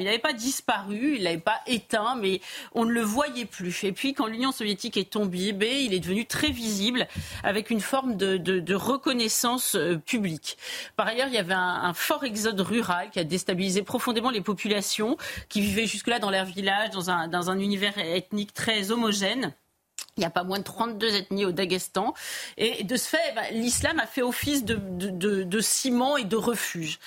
Il 0.00 0.04
n'avait 0.04 0.18
pas 0.18 0.32
disparu, 0.32 1.16
il 1.16 1.24
n'avait 1.24 1.38
pas 1.38 1.60
éteint, 1.66 2.16
mais 2.16 2.40
on 2.72 2.84
ne 2.84 2.90
le 2.90 3.00
voyait 3.00 3.44
plus. 3.44 3.84
Et 3.84 3.92
puis, 3.92 4.14
quand 4.14 4.26
l'Union 4.26 4.52
soviétique 4.52 4.96
est 4.96 5.10
tombée, 5.10 5.82
il 5.82 5.94
est 5.94 6.00
devenu 6.00 6.26
très 6.26 6.50
visible, 6.50 7.06
avec 7.42 7.70
une 7.70 7.80
forme 7.80 8.16
de, 8.16 8.74
reconnaissance 8.74 9.76
euh, 9.76 9.96
publique. 9.96 10.58
Par 10.96 11.06
ailleurs, 11.06 11.28
il 11.28 11.34
y 11.34 11.38
avait 11.38 11.54
un, 11.54 11.94
fort 11.94 12.24
exode 12.24 12.60
rural 12.60 13.10
qui 13.10 13.20
a 13.20 13.24
déstabilisé 13.24 13.82
profondément 13.82 14.30
les 14.30 14.40
populations 14.40 15.16
qui 15.48 15.60
vivaient 15.60 15.86
jusque-là 15.86 16.18
dans 16.18 16.30
leur 16.30 16.44
village, 16.44 16.90
dans 16.90 17.10
un 17.10 17.58
univers 17.58 17.96
ethnique 17.98 18.52
très 18.52 18.90
homogène. 18.90 19.54
Il 20.16 20.20
n'y 20.20 20.26
a 20.26 20.30
pas 20.30 20.44
moins 20.44 20.60
de 20.60 20.64
32 20.64 21.12
ethnies 21.16 21.44
au 21.44 21.50
Daghestan. 21.50 22.14
Et 22.56 22.84
de 22.84 22.96
ce 22.96 23.08
fait, 23.08 23.34
ben, 23.34 23.42
l'islam 23.50 23.98
a 23.98 24.06
fait 24.06 24.22
office 24.22 24.64
de, 24.64 25.60
ciment 25.60 26.16
et 26.16 26.24
de 26.24 26.36
refuge. 26.36 27.00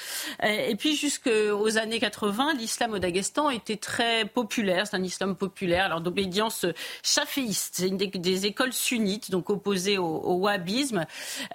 Et 0.44 0.76
puis 0.76 0.98
jusqu'aux 0.98 1.78
années 1.78 2.00
80, 2.00 2.56
l'islam 2.56 2.94
au 2.94 3.00
Daghestan 3.00 3.50
était 3.50 3.78
très 3.78 4.26
populaire. 4.26 4.88
C'est 4.88 4.98
un 4.98 5.04
islam 5.04 5.38
populaire, 5.38 5.86
alors 5.86 6.02
d'obédience 6.02 6.66
chaféiste. 7.02 7.76
C'est 7.78 7.90
des, 7.96 8.46
écoles 8.46 8.74
sunnites, 8.74 9.32
donc 9.32 9.50
opposées 9.50 9.98
au, 9.98 10.36
wahhabisme, 10.36 11.06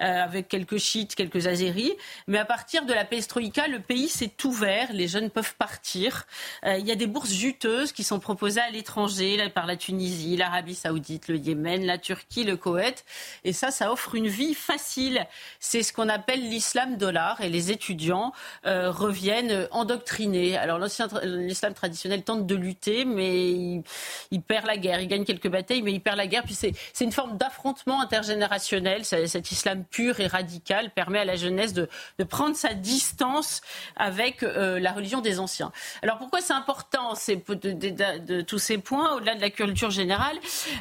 euh, 0.01 0.23
avec 0.23 0.47
quelques 0.47 0.77
chiites, 0.77 1.13
quelques 1.13 1.45
azéris. 1.45 1.93
Mais 2.27 2.39
à 2.39 2.45
partir 2.45 2.85
de 2.85 2.93
la 2.93 3.05
perestroïka, 3.05 3.67
le 3.67 3.79
pays 3.79 4.09
s'est 4.09 4.33
ouvert. 4.43 4.91
Les 4.91 5.07
jeunes 5.07 5.29
peuvent 5.29 5.55
partir. 5.55 6.25
Euh, 6.65 6.77
il 6.79 6.87
y 6.87 6.91
a 6.91 6.95
des 6.95 7.07
bourses 7.07 7.31
juteuses 7.31 7.91
qui 7.91 8.03
sont 8.03 8.19
proposées 8.19 8.61
à 8.61 8.71
l'étranger 8.71 9.37
par 9.53 9.67
la 9.67 9.75
Tunisie, 9.75 10.35
l'Arabie 10.35 10.75
saoudite, 10.75 11.27
le 11.27 11.42
Yémen, 11.43 11.85
la 11.85 11.97
Turquie, 11.97 12.43
le 12.43 12.57
Koweït. 12.57 13.05
Et 13.43 13.53
ça, 13.53 13.71
ça 13.71 13.91
offre 13.91 14.15
une 14.15 14.27
vie 14.27 14.53
facile. 14.53 15.25
C'est 15.59 15.83
ce 15.83 15.93
qu'on 15.93 16.09
appelle 16.09 16.41
l'islam 16.41 16.97
dollar. 16.97 17.41
Et 17.41 17.49
les 17.49 17.71
étudiants 17.71 18.33
euh, 18.65 18.91
reviennent 18.91 19.67
endoctrinés. 19.71 20.57
Alors 20.57 20.79
l'islam 20.79 21.73
traditionnel 21.73 22.23
tente 22.23 22.45
de 22.45 22.55
lutter, 22.55 23.05
mais 23.05 23.51
il, 24.31 24.41
perd 24.41 24.65
la 24.65 24.77
guerre. 24.77 25.01
Il 25.01 25.07
gagne 25.07 25.25
quelques 25.25 25.49
batailles, 25.49 25.81
mais 25.81 25.91
il 25.91 26.01
perd 26.01 26.17
la 26.17 26.27
guerre. 26.27 26.43
Puis 26.43 26.55
c'est 26.55 26.73
une 27.01 27.11
forme 27.11 27.37
d'affrontement 27.37 28.01
intergénérationnel. 28.01 29.05
Cet 29.05 29.51
islam 29.51 29.83
pur 29.83 30.19
et 30.19 30.27
radical 30.27 30.91
permet 30.91 31.19
à 31.19 31.25
la 31.25 31.35
jeunesse 31.35 31.73
de, 31.73 31.87
prendre 32.29 32.55
sa 32.55 32.73
distance 32.73 33.61
avec 33.95 34.43
euh, 34.43 34.79
la 34.79 34.91
religion 34.91 35.21
des 35.21 35.39
anciens. 35.39 35.71
Alors 36.01 36.17
pourquoi 36.17 36.41
c'est 36.41 36.53
important 36.53 37.13
de, 37.13 38.41
tous 38.41 38.59
ces 38.59 38.77
points, 38.77 39.15
au-delà 39.15 39.35
de 39.35 39.41
la 39.41 39.49
culture 39.49 39.91
générale? 39.91 40.37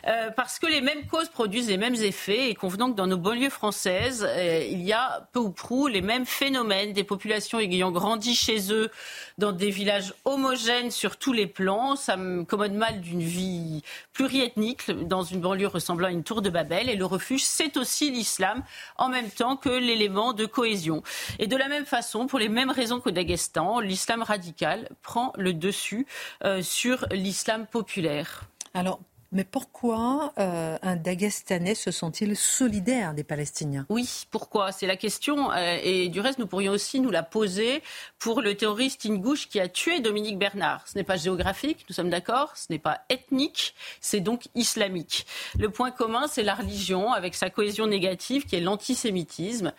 Euh, 0.06 0.30
Parce 0.30 0.51
que 0.58 0.66
les 0.66 0.80
mêmes 0.80 1.06
causes 1.06 1.28
produisent 1.28 1.68
les 1.68 1.76
mêmes 1.76 1.94
effets 1.94 2.50
et 2.50 2.54
convenons 2.54 2.90
que 2.90 2.96
dans 2.96 3.06
nos 3.06 3.16
banlieues 3.16 3.50
françaises, 3.50 4.26
euh, 4.28 4.66
il 4.68 4.82
y 4.82 4.92
a 4.92 5.28
peu 5.32 5.38
ou 5.38 5.50
prou 5.50 5.86
les 5.86 6.00
mêmes 6.00 6.26
phénomènes 6.26 6.92
des 6.92 7.04
populations 7.04 7.58
ayant 7.60 7.90
grandi 7.90 8.34
chez 8.34 8.72
eux 8.72 8.90
dans 9.38 9.52
des 9.52 9.70
villages 9.70 10.14
homogènes 10.24 10.90
sur 10.90 11.16
tous 11.16 11.32
les 11.32 11.46
plans. 11.46 11.96
Ça 11.96 12.16
me 12.16 12.44
commode 12.44 12.72
mal 12.72 13.00
d'une 13.00 13.22
vie 13.22 13.82
pluriethnique 14.12 14.90
dans 14.90 15.22
une 15.22 15.40
banlieue 15.40 15.68
ressemblant 15.68 16.08
à 16.08 16.10
une 16.10 16.24
tour 16.24 16.42
de 16.42 16.50
Babel. 16.50 16.88
Et 16.88 16.96
le 16.96 17.06
refuge, 17.06 17.44
c'est 17.44 17.76
aussi 17.76 18.10
l'islam 18.10 18.62
en 18.96 19.08
même 19.08 19.30
temps 19.30 19.56
que 19.56 19.68
l'élément 19.68 20.32
de 20.32 20.46
cohésion. 20.46 21.02
Et 21.38 21.46
de 21.46 21.56
la 21.56 21.68
même 21.68 21.86
façon, 21.86 22.26
pour 22.26 22.38
les 22.38 22.48
mêmes 22.48 22.70
raisons 22.70 23.00
qu'au 23.00 23.10
Daghestan, 23.10 23.80
l'islam 23.80 24.22
radical 24.22 24.88
prend 25.02 25.32
le 25.36 25.52
dessus 25.52 26.06
euh, 26.44 26.62
sur 26.62 27.06
l'islam 27.10 27.66
populaire. 27.66 28.44
Alors, 28.74 29.00
mais 29.32 29.44
pourquoi 29.44 30.32
euh, 30.38 30.78
un 30.82 30.96
Dagestanais 30.96 31.74
se 31.74 31.90
sent-il 31.90 32.36
solidaire 32.36 33.14
des 33.14 33.24
Palestiniens? 33.24 33.86
Oui, 33.88 34.26
pourquoi? 34.30 34.72
C'est 34.72 34.86
la 34.86 34.96
question. 34.96 35.50
Euh, 35.52 35.78
et 35.82 36.08
du 36.10 36.20
reste, 36.20 36.38
nous 36.38 36.46
pourrions 36.46 36.72
aussi 36.72 37.00
nous 37.00 37.10
la 37.10 37.22
poser 37.22 37.82
pour 38.18 38.42
le 38.42 38.54
terroriste 38.54 39.06
Ingouche 39.06 39.48
qui 39.48 39.58
a 39.58 39.68
tué 39.68 40.00
Dominique 40.00 40.38
Bernard. 40.38 40.86
Ce 40.86 40.98
n'est 40.98 41.04
pas 41.04 41.16
géographique, 41.16 41.86
nous 41.88 41.94
sommes 41.94 42.10
d'accord, 42.10 42.56
ce 42.56 42.66
n'est 42.70 42.78
pas 42.78 43.00
ethnique, 43.08 43.74
c'est 44.00 44.20
donc 44.20 44.48
islamique. 44.54 45.26
Le 45.58 45.70
point 45.70 45.90
commun, 45.90 46.26
c'est 46.28 46.42
la 46.42 46.54
religion, 46.54 47.12
avec 47.12 47.34
sa 47.34 47.48
cohésion 47.48 47.86
négative 47.86 48.44
qui 48.44 48.56
est 48.56 48.60
l'antisémitisme. 48.60 49.72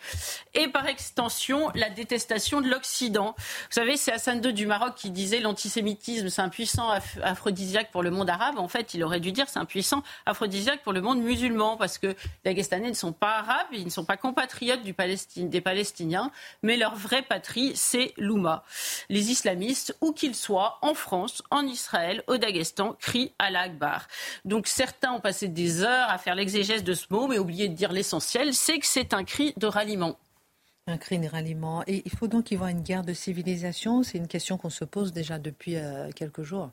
Et 0.54 0.66
par 0.66 0.86
extension, 0.86 1.70
la 1.76 1.90
détestation 1.90 2.60
de 2.60 2.68
l'Occident. 2.68 3.34
Vous 3.36 3.74
savez, 3.74 3.96
c'est 3.96 4.12
Hassan 4.12 4.44
II 4.44 4.52
du 4.52 4.66
Maroc 4.66 4.94
qui 4.96 5.10
disait 5.10 5.38
l'antisémitisme, 5.38 6.28
c'est 6.28 6.42
un 6.42 6.48
puissant 6.48 6.90
aphrodisiaque 7.22 7.92
pour 7.92 8.02
le 8.02 8.10
monde 8.10 8.28
arabe. 8.28 8.58
En 8.58 8.68
fait, 8.68 8.94
il 8.94 9.04
aurait 9.04 9.20
dû 9.20 9.30
dire 9.30 9.43
c'est 9.48 9.58
un 9.58 9.64
puissant 9.64 10.02
aphrodisiaque 10.26 10.82
pour 10.82 10.92
le 10.92 11.00
monde 11.00 11.20
musulman, 11.20 11.76
parce 11.76 11.98
que 11.98 12.08
les 12.08 12.16
Dagestanais 12.44 12.88
ne 12.88 12.94
sont 12.94 13.12
pas 13.12 13.38
arabes, 13.38 13.66
ils 13.72 13.84
ne 13.84 13.90
sont 13.90 14.04
pas 14.04 14.16
compatriotes 14.16 14.82
des 14.82 15.60
Palestiniens, 15.60 16.30
mais 16.62 16.76
leur 16.76 16.94
vraie 16.94 17.22
patrie, 17.22 17.72
c'est 17.74 18.14
l'Ouma. 18.16 18.64
Les 19.08 19.30
islamistes, 19.30 19.96
où 20.00 20.12
qu'ils 20.12 20.34
soient, 20.34 20.78
en 20.82 20.94
France, 20.94 21.42
en 21.50 21.66
Israël, 21.66 22.22
au 22.26 22.36
Daghestan, 22.36 22.96
crient 23.00 23.32
à 23.38 23.50
l'Akbar. 23.50 24.06
Donc 24.44 24.66
certains 24.66 25.12
ont 25.12 25.20
passé 25.20 25.48
des 25.48 25.82
heures 25.82 26.10
à 26.10 26.18
faire 26.18 26.34
l'exégèse 26.34 26.84
de 26.84 26.94
ce 26.94 27.06
mot, 27.10 27.26
mais 27.26 27.38
oublié 27.38 27.68
de 27.68 27.74
dire 27.74 27.92
l'essentiel, 27.92 28.54
c'est 28.54 28.78
que 28.78 28.86
c'est 28.86 29.14
un 29.14 29.24
cri 29.24 29.54
de 29.56 29.66
ralliement. 29.66 30.18
Un 30.86 30.98
cri 30.98 31.18
de 31.18 31.28
ralliement. 31.28 31.82
Et 31.86 32.02
il 32.04 32.12
faut 32.12 32.28
donc 32.28 32.50
y 32.50 32.54
avoir 32.54 32.68
une 32.68 32.82
guerre 32.82 33.04
de 33.04 33.14
civilisation 33.14 34.02
C'est 34.02 34.18
une 34.18 34.28
question 34.28 34.58
qu'on 34.58 34.70
se 34.70 34.84
pose 34.84 35.12
déjà 35.12 35.38
depuis 35.38 35.76
euh, 35.76 36.10
quelques 36.14 36.42
jours. 36.42 36.70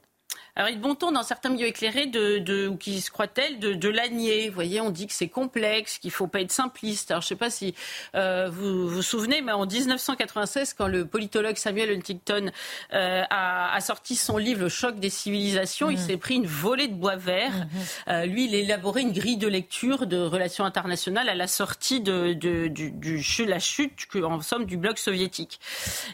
Alors, 0.55 0.69
il 0.69 0.75
est 0.75 0.79
bon 0.79 0.95
ton 0.95 1.11
dans 1.11 1.23
certains 1.23 1.49
milieux 1.49 1.67
éclairés, 1.67 2.07
de, 2.07 2.37
de 2.37 2.67
ou 2.67 2.75
qui 2.75 2.99
se 2.99 3.09
croient-elles, 3.09 3.59
de, 3.59 3.73
de 3.73 3.89
l'anier. 3.89 4.49
Vous 4.49 4.55
voyez, 4.55 4.81
on 4.81 4.89
dit 4.89 5.07
que 5.07 5.13
c'est 5.13 5.29
complexe, 5.29 5.97
qu'il 5.97 6.11
faut 6.11 6.27
pas 6.27 6.41
être 6.41 6.51
simpliste. 6.51 7.11
Alors, 7.11 7.21
je 7.21 7.27
ne 7.27 7.29
sais 7.29 7.35
pas 7.35 7.49
si 7.49 7.73
euh, 8.15 8.49
vous 8.51 8.87
vous 8.87 9.01
souvenez, 9.01 9.41
mais 9.41 9.53
en 9.53 9.65
1996, 9.65 10.73
quand 10.73 10.87
le 10.87 11.05
politologue 11.05 11.55
Samuel 11.55 11.91
Huntington 11.91 12.51
euh, 12.93 13.23
a, 13.29 13.73
a, 13.73 13.81
sorti 13.81 14.15
son 14.15 14.37
livre 14.37 14.61
Le 14.61 14.69
choc 14.69 14.99
des 14.99 15.09
civilisations, 15.09 15.89
il 15.89 15.97
mmh. 15.97 16.01
s'est 16.01 16.17
pris 16.17 16.35
une 16.35 16.47
volée 16.47 16.87
de 16.87 16.95
bois 16.95 17.15
vert. 17.15 17.53
Mmh. 17.53 18.09
Euh, 18.09 18.25
lui, 18.25 18.45
il 18.45 18.55
a 18.55 18.57
élaboré 18.57 19.01
une 19.01 19.13
grille 19.13 19.37
de 19.37 19.47
lecture 19.47 20.05
de 20.05 20.17
relations 20.17 20.65
internationales 20.65 21.29
à 21.29 21.35
la 21.35 21.47
sortie 21.47 22.01
de, 22.01 22.33
de 22.33 22.67
du, 22.67 22.91
du, 22.91 23.23
la 23.45 23.59
chute, 23.59 23.93
en 24.21 24.41
somme, 24.41 24.65
du 24.65 24.77
bloc 24.77 24.97
soviétique. 24.97 25.59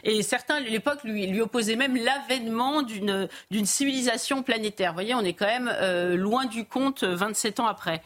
Et 0.04 0.22
certains, 0.22 0.56
à 0.56 0.60
l'époque, 0.60 1.02
lui, 1.02 1.26
lui 1.26 1.40
opposaient 1.40 1.76
même 1.76 1.96
l'avènement 1.96 2.82
d'une 2.82 3.66
civilisation 3.66 4.07
planétaire. 4.42 4.90
Vous 4.90 4.96
voyez, 4.96 5.14
on 5.14 5.24
est 5.24 5.32
quand 5.32 5.46
même 5.46 5.70
euh, 5.80 6.16
loin 6.16 6.46
du 6.46 6.64
compte 6.64 7.04
27 7.04 7.60
ans 7.60 7.66
après. 7.66 8.02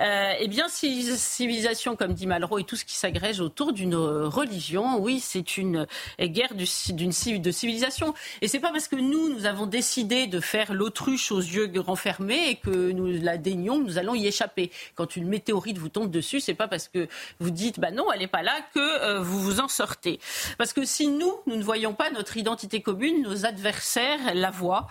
Euh, 0.00 0.32
eh 0.38 0.48
bien, 0.48 0.66
civilisation, 0.68 1.96
comme 1.96 2.14
dit 2.14 2.26
Malraux, 2.26 2.58
et 2.58 2.64
tout 2.64 2.76
ce 2.76 2.84
qui 2.84 2.94
s'agrège 2.94 3.40
autour 3.40 3.72
d'une 3.72 3.94
religion, 3.94 4.98
oui, 4.98 5.20
c'est 5.20 5.56
une 5.56 5.86
guerre 6.20 6.54
d'une 6.54 7.10
de 7.10 7.50
civilisation. 7.50 8.14
Et 8.40 8.48
c'est 8.48 8.60
pas 8.60 8.72
parce 8.72 8.88
que 8.88 8.96
nous, 8.96 9.28
nous 9.28 9.46
avons 9.46 9.66
décidé 9.66 10.26
de 10.26 10.40
faire 10.40 10.72
l'autruche 10.72 11.32
aux 11.32 11.40
yeux 11.40 11.70
renfermés 11.78 12.50
et 12.50 12.56
que 12.56 12.92
nous 12.92 13.06
la 13.06 13.38
daignons, 13.38 13.78
nous 13.78 13.98
allons 13.98 14.14
y 14.14 14.26
échapper. 14.26 14.70
Quand 14.94 15.16
une 15.16 15.28
météorite 15.28 15.78
vous 15.78 15.88
tombe 15.88 16.10
dessus, 16.10 16.40
c'est 16.40 16.54
pas 16.54 16.68
parce 16.68 16.88
que 16.88 17.08
vous 17.38 17.50
dites, 17.50 17.80
bah 17.80 17.90
non, 17.90 18.12
elle 18.12 18.20
n'est 18.20 18.26
pas 18.26 18.42
là, 18.42 18.54
que 18.74 18.78
euh, 18.80 19.20
vous 19.20 19.40
vous 19.40 19.60
en 19.60 19.68
sortez. 19.68 20.20
Parce 20.58 20.72
que 20.72 20.84
si 20.84 21.08
nous, 21.08 21.34
nous 21.46 21.56
ne 21.56 21.62
voyons 21.62 21.94
pas 21.94 22.10
notre 22.10 22.36
identité 22.36 22.80
commune, 22.80 23.22
nos 23.22 23.46
adversaires 23.46 24.34
la 24.34 24.50
voient 24.50 24.86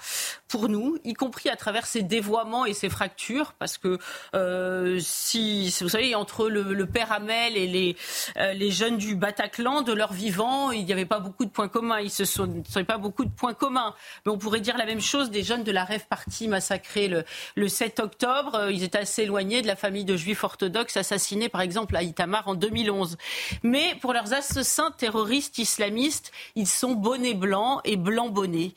pour 0.50 0.68
nous, 0.68 0.98
y 1.04 1.14
compris 1.14 1.48
à 1.48 1.56
travers 1.56 1.86
ces 1.86 2.02
dévoiements 2.02 2.66
et 2.66 2.74
ces 2.74 2.90
fractures, 2.90 3.54
parce 3.54 3.78
que 3.78 4.00
euh, 4.34 5.00
si 5.00 5.74
vous 5.80 5.90
savez 5.90 6.16
entre 6.16 6.50
le, 6.50 6.86
père 6.88 7.12
Hamel 7.12 7.56
et 7.56 7.68
les 7.68 7.96
euh, 8.38 8.54
les 8.54 8.72
jeunes 8.72 8.98
du 8.98 9.16
Bataclan, 9.16 9.84
de 9.84 9.94
leur 9.94 10.12
vivant, 10.12 10.72
il 10.72 10.86
n'y 10.86 10.92
avait 10.92 11.06
pas 11.06 11.20
beaucoup 11.20 11.46
de 11.46 11.52
points 11.52 11.68
communs. 11.68 12.00
Ils 12.00 12.10
se 12.10 12.26
sont, 12.26 12.64
pas 12.88 12.98
beaucoup 12.98 13.26
de 13.26 13.30
points 13.30 13.54
communs, 13.54 13.94
mais 14.26 14.32
on 14.32 14.40
pourrait 14.40 14.60
dire 14.60 14.76
la 14.76 14.88
même 14.88 15.02
chose 15.02 15.30
des 15.30 15.44
jeunes 15.44 15.64
de 15.64 15.72
la 15.72 15.84
rêve 15.84 16.08
partie 16.08 16.48
massacrés 16.48 17.08
le, 17.08 17.26
le 17.56 17.68
7 17.68 18.00
octobre. 18.00 18.56
Euh, 18.56 18.72
ils 18.72 18.84
étaient 18.84 18.98
assez 18.98 19.24
éloignés 19.24 19.62
de 19.62 19.68
la 19.68 19.76
famille 19.76 20.06
de 20.06 20.18
juifs 20.18 20.44
orthodoxes 20.44 20.98
assassinés, 20.98 21.50
par 21.50 21.62
exemple 21.62 21.96
à 21.96 22.02
Itamar 22.02 22.48
en 22.48 22.56
2011. 22.56 23.18
Mais 23.62 23.96
pour 24.02 24.14
leurs 24.14 24.34
assassins 24.34 24.90
terroristes 24.98 25.60
islamistes, 25.60 26.32
ils 26.56 26.68
sont 26.68 26.94
bonnets 26.94 27.36
blancs 27.36 27.82
et 27.86 27.98
blancs 27.98 28.34
bonnets. 28.34 28.74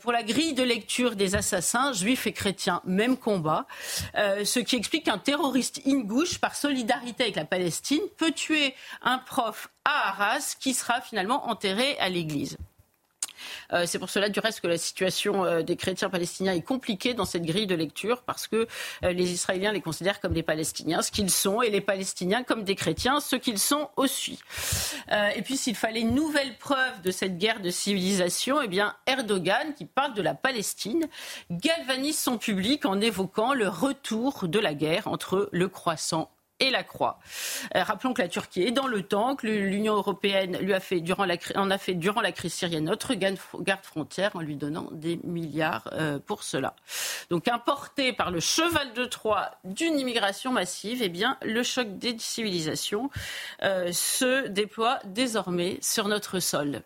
Pour 0.00 0.12
la 0.12 0.22
grille 0.22 0.54
de 0.54 0.69
lecture 0.70 1.16
des 1.16 1.34
assassins, 1.34 1.92
juifs 1.92 2.26
et 2.26 2.32
chrétiens, 2.32 2.80
même 2.84 3.16
combat. 3.16 3.66
Euh, 4.14 4.44
ce 4.44 4.60
qui 4.60 4.76
explique 4.76 5.06
qu'un 5.06 5.18
terroriste 5.18 5.80
ingouche, 5.86 6.38
par 6.38 6.54
solidarité 6.54 7.24
avec 7.24 7.36
la 7.36 7.44
Palestine, 7.44 8.02
peut 8.16 8.32
tuer 8.32 8.74
un 9.02 9.18
prof 9.18 9.68
à 9.84 10.10
Arras 10.10 10.56
qui 10.60 10.72
sera 10.72 11.00
finalement 11.00 11.48
enterré 11.50 11.98
à 11.98 12.08
l'église. 12.08 12.56
Euh, 13.72 13.84
c'est 13.86 13.98
pour 13.98 14.10
cela, 14.10 14.28
du 14.28 14.40
reste, 14.40 14.60
que 14.60 14.66
la 14.66 14.78
situation 14.78 15.44
euh, 15.44 15.62
des 15.62 15.76
chrétiens 15.76 16.10
palestiniens 16.10 16.52
est 16.52 16.62
compliquée 16.62 17.14
dans 17.14 17.24
cette 17.24 17.44
grille 17.44 17.66
de 17.66 17.74
lecture, 17.74 18.22
parce 18.22 18.46
que 18.46 18.66
euh, 19.04 19.12
les 19.12 19.32
Israéliens 19.32 19.72
les 19.72 19.80
considèrent 19.80 20.20
comme 20.20 20.32
des 20.32 20.42
Palestiniens, 20.42 21.02
ce 21.02 21.10
qu'ils 21.10 21.30
sont, 21.30 21.62
et 21.62 21.70
les 21.70 21.80
Palestiniens 21.80 22.42
comme 22.42 22.64
des 22.64 22.74
chrétiens, 22.74 23.20
ce 23.20 23.36
qu'ils 23.36 23.58
sont 23.58 23.90
aussi. 23.96 24.38
et 25.36 25.42
puis, 25.42 25.56
s'il 25.56 25.76
fallait 25.76 26.00
une 26.00 26.14
nouvelle 26.14 26.56
preuve 26.58 27.02
de 27.02 27.10
cette 27.10 27.38
guerre 27.38 27.60
de 27.60 27.70
civilisation, 27.70 28.60
eh 28.62 28.68
bien, 28.68 28.94
Erdogan, 29.06 29.74
qui 29.74 29.84
parle 29.84 30.14
de 30.14 30.22
la 30.22 30.34
Palestine, 30.34 31.06
galvanise 31.50 32.18
son 32.18 32.38
public 32.38 32.86
en 32.86 33.00
évoquant 33.00 33.54
le 33.54 33.68
retour 33.68 34.48
de 34.48 34.58
la 34.58 34.74
guerre 34.74 35.06
entre 35.08 35.48
le 35.52 35.68
croissant 35.68 36.30
et 36.60 36.70
la 36.70 36.82
croix. 36.82 37.18
Euh, 37.74 37.82
rappelons 37.82 38.12
que 38.12 38.22
la 38.22 38.28
Turquie 38.28 38.62
est 38.62 38.70
dans 38.70 38.86
le 38.86 39.02
temps, 39.02 39.34
que 39.34 39.46
l'Union 39.46 39.94
européenne 39.94 40.58
lui 40.58 40.74
a 40.74 40.80
fait 40.80 41.00
durant 41.00 41.24
la, 41.24 41.36
en 41.56 41.70
a 41.70 41.78
fait 41.78 41.94
durant 41.94 42.20
la 42.20 42.32
crise 42.32 42.54
syrienne 42.54 42.84
notre 42.84 43.14
garde 43.14 43.38
frontière 43.82 44.30
en 44.34 44.40
lui 44.40 44.56
donnant 44.56 44.88
des 44.92 45.18
milliards 45.24 45.88
euh, 45.92 46.18
pour 46.18 46.42
cela. 46.42 46.74
Donc 47.30 47.48
importé 47.48 48.12
par 48.12 48.30
le 48.30 48.40
cheval 48.40 48.92
de 48.92 49.04
Troie 49.04 49.50
d'une 49.64 49.98
immigration 49.98 50.52
massive, 50.52 51.00
eh 51.02 51.08
bien 51.08 51.36
le 51.42 51.62
choc 51.62 51.98
des 51.98 52.16
civilisations 52.18 53.10
euh, 53.62 53.92
se 53.92 54.46
déploie 54.48 54.98
désormais 55.04 55.78
sur 55.80 56.08
notre 56.08 56.40
sol. 56.40 56.82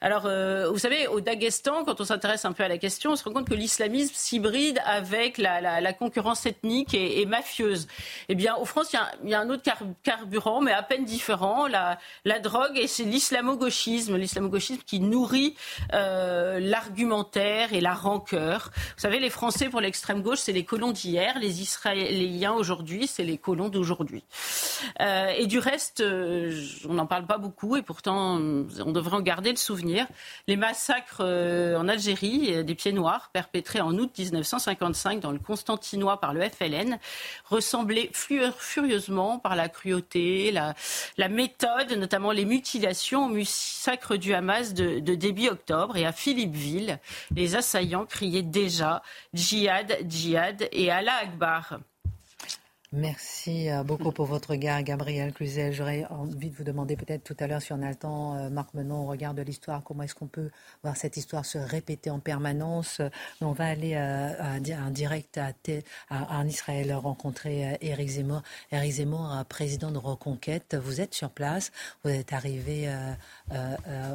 Alors, 0.00 0.26
euh, 0.26 0.70
vous 0.70 0.78
savez, 0.78 1.08
au 1.08 1.20
Daghestan, 1.20 1.84
quand 1.84 2.00
on 2.00 2.04
s'intéresse 2.04 2.44
un 2.44 2.52
peu 2.52 2.62
à 2.62 2.68
la 2.68 2.78
question, 2.78 3.12
on 3.12 3.16
se 3.16 3.24
rend 3.24 3.32
compte 3.32 3.48
que 3.48 3.54
l'islamisme 3.54 4.14
s'hybride 4.14 4.80
avec 4.84 5.38
la, 5.38 5.92
concurrence 5.92 6.46
ethnique 6.46 6.94
et, 6.94 7.26
mafieuse. 7.26 7.88
Eh 8.28 8.36
bien, 8.36 8.54
au 8.56 8.64
France, 8.64 8.94
il 9.24 9.30
y, 9.30 9.34
a 9.34 9.40
un 9.40 9.50
autre 9.50 9.64
carburant, 10.04 10.60
mais 10.60 10.72
à 10.72 10.82
peine 10.82 11.04
différent, 11.04 11.66
la, 11.66 11.98
drogue, 12.38 12.76
et 12.76 12.86
c'est 12.86 13.02
l'islamo-gauchisme, 13.02 14.16
l'islamo-gauchisme 14.16 14.82
qui 14.86 15.00
nourrit 15.00 15.56
euh, 15.94 16.60
l'argumentaire 16.60 17.72
et 17.72 17.80
la 17.80 17.94
rancœur. 17.94 18.70
Vous 18.94 19.00
savez, 19.00 19.18
les 19.18 19.30
Français, 19.30 19.68
pour 19.68 19.80
l'extrême 19.80 20.22
gauche, 20.22 20.38
c'est 20.38 20.52
les 20.52 20.64
colons 20.64 20.92
d'hier, 20.92 21.38
les 21.40 21.60
Israéliens 21.60 22.52
aujourd'hui, 22.52 23.08
c'est 23.08 23.24
les 23.24 23.38
colons 23.38 23.68
d'aujourd'hui. 23.68 24.22
Euh, 25.00 25.32
et 25.36 25.46
du 25.46 25.58
reste, 25.58 26.04
on 26.88 26.94
n'en 26.94 27.06
parle 27.06 27.26
pas 27.26 27.38
beaucoup, 27.38 27.76
et 27.76 27.82
pourtant, 27.82 28.36
on 28.38 28.92
devrait 28.92 29.16
en 29.16 29.22
garder 29.22 29.50
le 29.50 29.56
souvenir 29.56 29.87
les 30.46 30.56
massacres 30.56 31.20
euh, 31.20 31.76
en 31.76 31.88
Algérie 31.88 32.54
euh, 32.54 32.62
des 32.62 32.74
pieds 32.74 32.92
noirs 32.92 33.30
perpétrés 33.32 33.80
en 33.80 33.92
août 33.94 34.10
1955 34.18 35.20
dans 35.20 35.32
le 35.32 35.38
Constantinois 35.38 36.20
par 36.20 36.34
le 36.34 36.42
FLN 36.48 36.98
ressemblaient 37.44 38.10
furieusement 38.12 39.38
par 39.38 39.56
la 39.56 39.68
cruauté, 39.68 40.52
la, 40.52 41.28
méthode, 41.28 41.92
notamment 41.92 42.32
les 42.32 42.44
mutilations 42.44 43.26
au 43.26 43.28
massacre 43.28 44.16
du 44.16 44.34
Hamas 44.34 44.74
de, 44.74 44.98
de 45.00 45.14
début 45.14 45.48
octobre. 45.48 45.96
Et 45.96 46.06
à 46.06 46.12
Philippeville, 46.12 46.98
les 47.34 47.56
assaillants 47.56 48.06
criaient 48.06 48.42
déjà 48.42 49.02
djihad, 49.34 49.98
djihad 50.08 50.68
et 50.72 50.90
Allah 50.90 51.16
Akbar. 51.22 51.78
Merci 52.92 53.68
euh, 53.68 53.82
beaucoup 53.82 54.12
pour 54.12 54.24
votre 54.24 54.52
regard, 54.52 54.82
Gabriel 54.82 55.34
Cluzel. 55.34 55.74
J'aurais 55.74 56.06
envie 56.06 56.48
de 56.48 56.56
vous 56.56 56.64
demander 56.64 56.96
peut-être 56.96 57.22
tout 57.22 57.36
à 57.38 57.46
l'heure, 57.46 57.60
si 57.60 57.74
on 57.74 57.82
a 57.82 57.88
le 57.90 57.94
temps, 57.94 58.34
euh, 58.36 58.48
Marc 58.48 58.72
Menon, 58.72 59.02
au 59.02 59.06
regard 59.06 59.34
de 59.34 59.42
l'histoire, 59.42 59.84
comment 59.84 60.04
est-ce 60.04 60.14
qu'on 60.14 60.26
peut 60.26 60.50
voir 60.82 60.96
cette 60.96 61.18
histoire 61.18 61.44
se 61.44 61.58
répéter 61.58 62.08
en 62.08 62.18
permanence? 62.18 63.02
On 63.42 63.52
va 63.52 63.66
aller 63.66 63.92
euh, 63.94 64.58
en 64.74 64.90
direct 64.90 65.38
en 66.10 66.46
Israël 66.46 66.94
rencontrer 66.94 67.76
Éric 67.82 68.08
Zemmour. 68.08 68.40
Éric 68.72 68.92
Zemmour, 68.92 69.44
président 69.50 69.90
de 69.90 69.98
Reconquête, 69.98 70.74
vous 70.74 71.02
êtes 71.02 71.12
sur 71.12 71.28
place, 71.28 71.72
vous 72.04 72.10
êtes 72.10 72.32
arrivé 72.32 72.90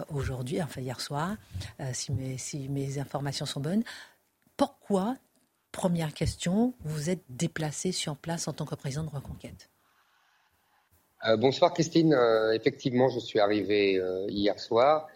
aujourd'hui, 0.10 0.62
enfin 0.62 0.82
hier 0.82 1.00
soir, 1.00 1.36
si 1.94 2.12
mes 2.70 2.98
informations 2.98 3.46
sont 3.46 3.60
bonnes. 3.60 3.84
Pourquoi 4.58 5.16
Première 5.74 6.14
question, 6.14 6.76
vous 6.86 7.10
êtes 7.10 7.24
déplacé 7.30 7.92
sur 7.92 8.16
place 8.16 8.48
en 8.48 8.54
tant 8.54 8.64
que 8.64 8.76
président 8.76 9.04
de 9.04 9.10
Reconquête. 9.10 9.70
Euh, 11.26 11.36
bonsoir 11.36 11.74
Christine. 11.74 12.14
Euh, 12.14 12.54
effectivement, 12.54 13.10
je 13.10 13.20
suis 13.20 13.40
arrivé 13.40 13.98
euh, 13.98 14.28
hier 14.30 14.60
soir 14.60 15.08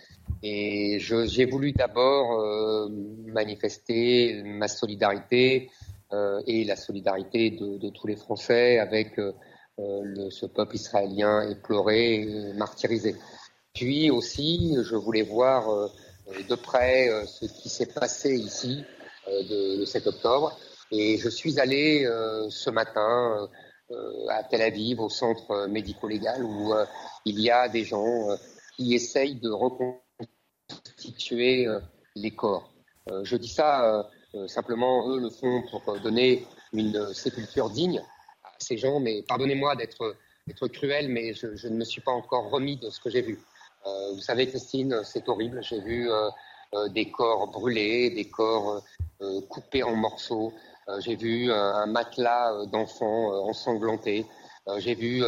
et 0.41 0.97
j'ai 0.99 1.45
voulu 1.45 1.73
d'abord 1.73 2.89
manifester 3.27 4.41
ma 4.43 4.67
solidarité 4.67 5.69
et 6.47 6.65
la 6.65 6.75
solidarité 6.75 7.51
de, 7.51 7.89
tous 7.91 8.07
les 8.07 8.17
Français 8.17 8.77
avec 8.79 9.15
ce 9.77 10.45
peuple 10.45 10.75
israélien 10.75 11.49
éploré 11.49 12.53
martyrisé. 12.55 13.15
Puis 13.73 14.11
aussi, 14.11 14.75
je 14.83 14.95
voulais 14.95 15.21
voir 15.21 15.89
de 16.49 16.55
près 16.55 17.09
ce 17.25 17.45
qui 17.45 17.69
s'est 17.69 17.93
passé 17.93 18.35
ici 18.35 18.83
euh, 19.30 19.78
de, 19.80 19.86
7 19.86 20.07
octobre. 20.07 20.57
Et 20.91 21.17
je 21.17 21.30
suis 21.30 21.59
allé 21.59 22.05
euh, 22.05 22.49
ce 22.49 22.69
matin 22.69 23.49
euh, 23.91 24.28
à 24.30 24.43
Tel 24.43 24.61
Aviv, 24.61 25.01
au 25.01 25.09
centre 25.09 25.67
médico-légal, 25.67 26.43
où 26.43 26.73
il 27.25 27.39
y 27.39 27.49
a 27.49 27.69
des 27.69 27.84
gens 27.84 28.28
qui 28.75 28.93
essayent 28.93 29.36
de 29.36 29.49
reconstituer 29.49 31.67
les 32.15 32.32
corps. 32.32 32.73
je 33.23 33.38
dis 33.38 33.47
ça 33.47 34.09
simplement, 34.47 35.09
eux 35.09 35.21
le 35.21 35.30
font 35.30 35.63
pour 35.71 35.97
donner 36.01 36.45
une 36.73 37.13
sépulture 37.13 37.69
digne 37.69 38.03
à 38.43 38.51
ces 38.59 38.78
gens, 38.78 38.99
mais 38.99 39.23
pardonnez-moi 39.23 39.78
d'être 39.78 40.15
cruel, 40.67 41.07
mais 41.07 41.34
je, 41.34 41.67
ne 41.67 41.75
me 41.75 41.86
suis 41.86 42.01
pas 42.01 42.11
encore 42.11 42.49
remis 42.49 42.75
de 42.78 42.89
ce 42.89 42.99
que 42.99 43.09
j'ai 43.09 43.21
vu. 43.21 43.39
vous 43.86 44.21
savez, 44.21 44.47
Christine, 44.47 45.01
c'est 45.05 45.30
horrible. 45.30 45.63
J'ai 45.63 45.80
vu 45.80 46.09
des 46.89 47.09
corps 47.11 47.47
brûlés, 47.47 48.09
des 48.09 48.30
corps 48.30 48.82
euh, 49.22 49.41
coupé 49.49 49.82
en 49.82 49.95
morceaux. 49.95 50.53
Euh, 50.89 50.99
j'ai 50.99 51.15
vu 51.15 51.49
euh, 51.49 51.74
un 51.74 51.88
matelas 51.88 52.65
d'enfants 52.68 53.32
ensanglantés. 53.47 54.26
j'ai 54.78 54.95
vu 54.95 55.24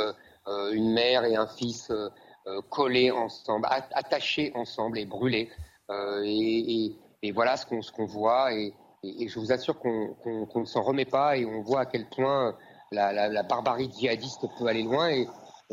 une 0.74 0.94
mère 0.94 1.24
et 1.26 1.36
un 1.36 1.48
fils 1.48 1.92
collés 2.70 3.12
ensemble, 3.12 3.68
attachés 3.70 4.52
ensemble 4.56 5.00
et 5.00 5.06
brûlés. 5.06 5.50
Et, 6.24 6.92
et, 7.24 7.32
voilà 7.32 7.56
ce 7.58 7.66
qu'on 7.66 7.82
qu'on 7.82 8.06
voit. 8.06 8.54
Et, 8.54 8.74
et, 9.04 9.28
je 9.28 9.40
vous 9.40 9.52
assure 9.52 9.80
qu'on 9.80 10.16
ne 10.26 10.66
s'en 10.66 10.82
remet 10.84 11.06
pas 11.06 11.38
et 11.38 11.46
on 11.46 11.62
voit 11.62 11.82
à 11.82 11.86
quel 11.86 12.10
point 12.10 12.56
la, 12.92 13.14
la, 13.14 13.30
la 13.30 13.44
barbarie 13.44 13.90
djihadiste 13.92 14.46
peut 14.58 14.68
aller 14.68 14.84
loin. 14.84 15.10
Et 15.10 15.28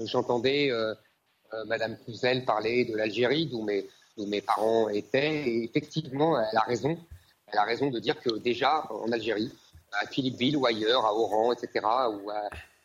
j'entendais 0.04 0.70
euh, 1.54 1.64
Madame 1.66 1.96
Cluzel 2.04 2.44
parler 2.44 2.84
de 2.84 2.96
l'Algérie, 2.96 3.46
d'où 3.46 3.62
mes, 3.62 3.86
mes 4.24 4.40
parents 4.40 4.88
étaient. 4.88 5.48
Et 5.48 5.64
effectivement, 5.64 6.40
elle 6.40 6.56
a 6.56 6.62
raison. 6.62 6.98
Elle 7.48 7.58
a 7.58 7.64
raison 7.64 7.90
de 7.90 7.98
dire 7.98 8.20
que 8.20 8.38
déjà 8.38 8.90
en 8.90 9.12
Algérie, 9.12 9.52
à 9.92 10.06
Philippeville 10.06 10.56
ou 10.56 10.66
ailleurs, 10.66 11.04
à 11.04 11.14
Oran, 11.14 11.52
etc., 11.52 11.86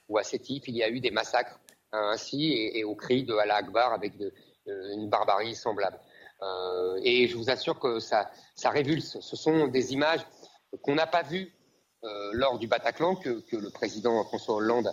ou 0.07 0.17
à, 0.17 0.23
Sétif, 0.23 0.63
il 0.67 0.75
y 0.75 0.83
a 0.83 0.89
eu 0.89 0.99
des 0.99 1.09
massacres 1.09 1.59
hein, 1.93 2.09
ainsi 2.13 2.51
et, 2.51 2.83
au 2.83 2.95
cri 2.95 3.23
de 3.23 3.33
Allah 3.33 3.55
Akbar 3.55 3.93
avec 3.93 4.13
euh, 4.19 4.93
une 4.93 5.09
barbarie 5.09 5.55
semblable. 5.55 5.97
Euh, 6.41 6.99
et 7.03 7.27
je 7.27 7.37
vous 7.37 7.49
assure 7.49 7.79
que 7.79 7.99
ça, 7.99 8.29
ça 8.55 8.69
révulse. 8.71 9.19
Ce 9.21 9.35
sont 9.35 9.67
des 9.67 9.93
images 9.93 10.21
qu'on 10.81 10.95
n'a 10.95 11.07
pas 11.07 11.23
vues 11.23 11.53
euh, 12.03 12.31
lors 12.33 12.59
du 12.59 12.67
Bataclan, 12.67 13.15
que, 13.15 13.39
que, 13.39 13.55
le 13.55 13.69
président 13.69 14.23
François 14.25 14.55
Hollande 14.55 14.91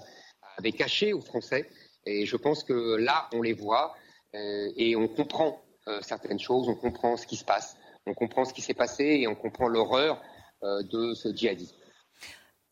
avait 0.56 0.72
cachées 0.72 1.12
aux 1.12 1.20
Français. 1.20 1.68
Et 2.06 2.24
je 2.24 2.36
pense 2.36 2.62
que 2.62 2.96
là, 2.96 3.28
on 3.32 3.42
les 3.42 3.54
voit 3.54 3.94
et 4.34 4.94
on 4.94 5.08
comprend 5.08 5.62
certaines 6.02 6.38
choses, 6.38 6.68
on 6.68 6.74
comprend 6.74 7.16
ce 7.16 7.26
qui 7.26 7.36
se 7.36 7.44
passe. 7.44 7.76
On 8.08 8.14
comprend 8.14 8.44
ce 8.44 8.54
qui 8.54 8.62
s'est 8.62 8.74
passé 8.74 9.04
et 9.04 9.28
on 9.28 9.34
comprend 9.34 9.68
l'horreur 9.68 10.20
euh, 10.64 10.82
de 10.82 11.14
ce 11.14 11.32
djihadisme. 11.32 11.76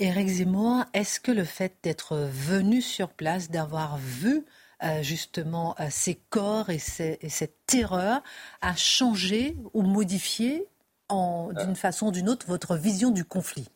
Éric 0.01 0.27
Zemmour, 0.27 0.85
est-ce 0.93 1.21
que 1.21 1.31
le 1.31 1.45
fait 1.45 1.73
d'être 1.85 2.17
venu 2.17 2.83
sur 2.83 3.11
place, 3.11 3.51
d'avoir 3.51 3.97
vu 3.97 4.45
euh, 4.83 5.03
justement 5.03 5.77
euh, 5.79 5.87
ces 5.89 6.17
corps 6.17 6.69
et, 6.71 6.79
cette 6.79 7.67
terreur 7.67 8.23
a 8.61 8.75
changé 8.75 9.57
ou 9.73 9.83
modifié 9.83 10.67
d'une 11.11 11.77
façon 11.77 12.09
ou 12.09 12.11
d'une 12.11 12.29
autre 12.29 12.47
votre 12.49 12.75
vision 12.77 13.11
du 13.11 13.25
conflit? 13.25 13.69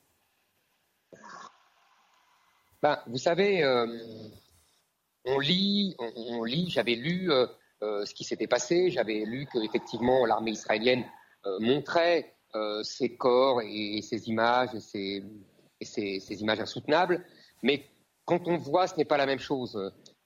Ben, 2.82 2.99
Vous 3.07 3.18
savez, 3.18 3.64
on 5.24 5.38
lit, 5.38 5.95
on, 5.99 6.43
lit 6.43 6.68
j'avais 6.70 6.97
lu 6.97 7.30
ce 7.80 8.14
qui 8.14 8.24
s'était 8.24 8.46
passé, 8.46 8.90
j'avais 8.90 9.24
lu 9.24 9.46
qu'effectivement 9.52 10.26
l'armée 10.26 10.52
israélienne 10.52 11.04
euh, 11.46 11.58
montrait 11.58 12.34
euh, 12.54 12.82
ces 12.82 13.16
corps 13.16 13.62
et, 13.62 14.02
ces 14.02 14.28
images 14.28 14.68
et, 14.94 15.22
images 16.28 16.60
insoutenables. 16.60 17.24
Mais 17.62 17.86
quand 18.26 18.46
on 18.46 18.58
voit, 18.58 18.86
ce 18.86 18.96
n'est 18.96 19.06
pas 19.06 19.16
la 19.16 19.24
même 19.24 19.38
chose. 19.38 19.74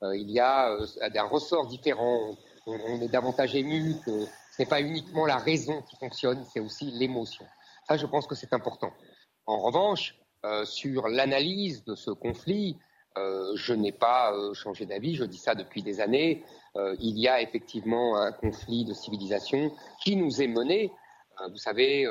Euh, 0.02 0.16
il 0.16 0.28
y 0.30 0.40
a 0.40 0.72
un 0.72 1.28
ressort 1.28 1.68
différent. 1.68 2.36
On, 2.66 3.00
est 3.00 3.08
davantage 3.08 3.54
ému 3.54 3.94
que 4.04 4.24
ce 4.24 4.62
n'est 4.62 4.66
pas 4.66 4.80
uniquement 4.80 5.24
la 5.24 5.36
raison 5.36 5.82
qui 5.82 5.96
fonctionne, 5.96 6.44
c'est 6.52 6.60
aussi 6.60 6.90
l'émotion. 6.90 7.46
Ça, 7.86 7.96
je 7.96 8.06
pense 8.06 8.26
que 8.26 8.34
c'est 8.34 8.52
important. 8.52 8.92
En 9.46 9.60
revanche, 9.60 10.18
sur 10.64 11.08
l'analyse 11.08 11.84
de 11.84 11.94
ce 11.94 12.10
conflit, 12.10 12.76
je 13.16 13.72
n'ai 13.72 13.92
pas 13.92 14.32
changé 14.54 14.86
d'avis, 14.86 15.14
je 15.14 15.24
dis 15.24 15.38
ça 15.38 15.54
depuis 15.54 15.82
des 15.82 16.00
années. 16.00 16.42
il 16.76 17.18
y 17.18 17.28
a 17.28 17.40
effectivement 17.40 18.16
un 18.16 18.32
conflit 18.32 18.84
de 18.84 18.92
civilisation 18.92 19.72
qui 20.02 20.16
nous 20.16 20.42
est 20.42 20.48
mené. 20.48 20.90
vous 21.50 21.56
savez, 21.56 22.06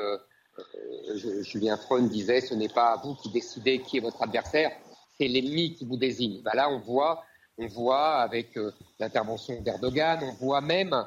Julien 1.42 1.76
Freund 1.76 2.08
disait 2.08 2.40
ce 2.40 2.54
n'est 2.54 2.68
pas 2.68 2.96
vous 3.04 3.14
qui 3.16 3.30
décidez 3.30 3.80
qui 3.80 3.98
est 3.98 4.00
votre 4.00 4.22
adversaire, 4.22 4.70
c'est 5.18 5.28
l'ennemi 5.28 5.74
qui 5.74 5.84
vous 5.84 5.96
désigne. 5.96 6.42
Ben 6.42 6.52
là, 6.54 6.70
on 6.70 6.78
voit, 6.78 7.22
on 7.58 7.66
voit 7.66 8.16
avec 8.16 8.58
l'intervention 8.98 9.60
d'Erdogan, 9.60 10.20
on 10.22 10.32
voit 10.32 10.62
même 10.62 11.06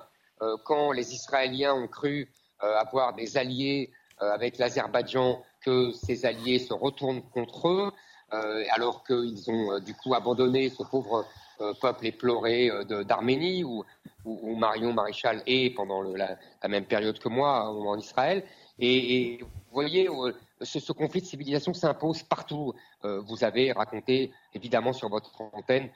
quand 0.63 0.91
les 0.91 1.13
Israéliens 1.13 1.73
ont 1.73 1.87
cru 1.87 2.31
avoir 2.59 3.15
des 3.15 3.37
alliés 3.37 3.91
avec 4.19 4.57
l'Azerbaïdjan 4.57 5.41
que 5.63 5.91
ces 5.91 6.25
alliés 6.25 6.59
se 6.59 6.73
retournent 6.73 7.21
contre 7.33 7.67
eux, 7.67 7.91
euh, 7.91 7.91
alors 8.31 9.03
qu'ils 9.03 9.49
ont 9.49 9.73
euh, 9.73 9.79
du 9.79 9.93
coup 9.93 10.13
abandonné 10.13 10.69
ce 10.69 10.83
pauvre 10.83 11.25
euh, 11.61 11.73
peuple 11.79 12.07
éploré 12.07 12.69
d'Arménie, 13.05 13.63
où, 13.63 13.83
Marion 14.57 14.91
Maréchal 14.91 15.41
est 15.45 15.73
pendant 15.73 16.01
la, 16.01 16.37
même 16.67 16.85
période 16.85 17.17
que 17.17 17.29
moi 17.29 17.69
en 17.69 17.97
Israël. 17.97 18.43
Et, 18.77 19.39
vous 19.41 19.47
voyez, 19.71 20.09
ce, 20.61 20.91
conflit 20.91 21.21
de 21.21 21.25
civilisation 21.25 21.73
s'impose 21.73 22.23
partout. 22.23 22.73
vous 23.03 23.43
avez 23.45 23.71
raconté, 23.71 24.31
évidemment, 24.53 24.91
sur 24.91 25.07
votre 25.07 25.31
antenne, 25.53 25.89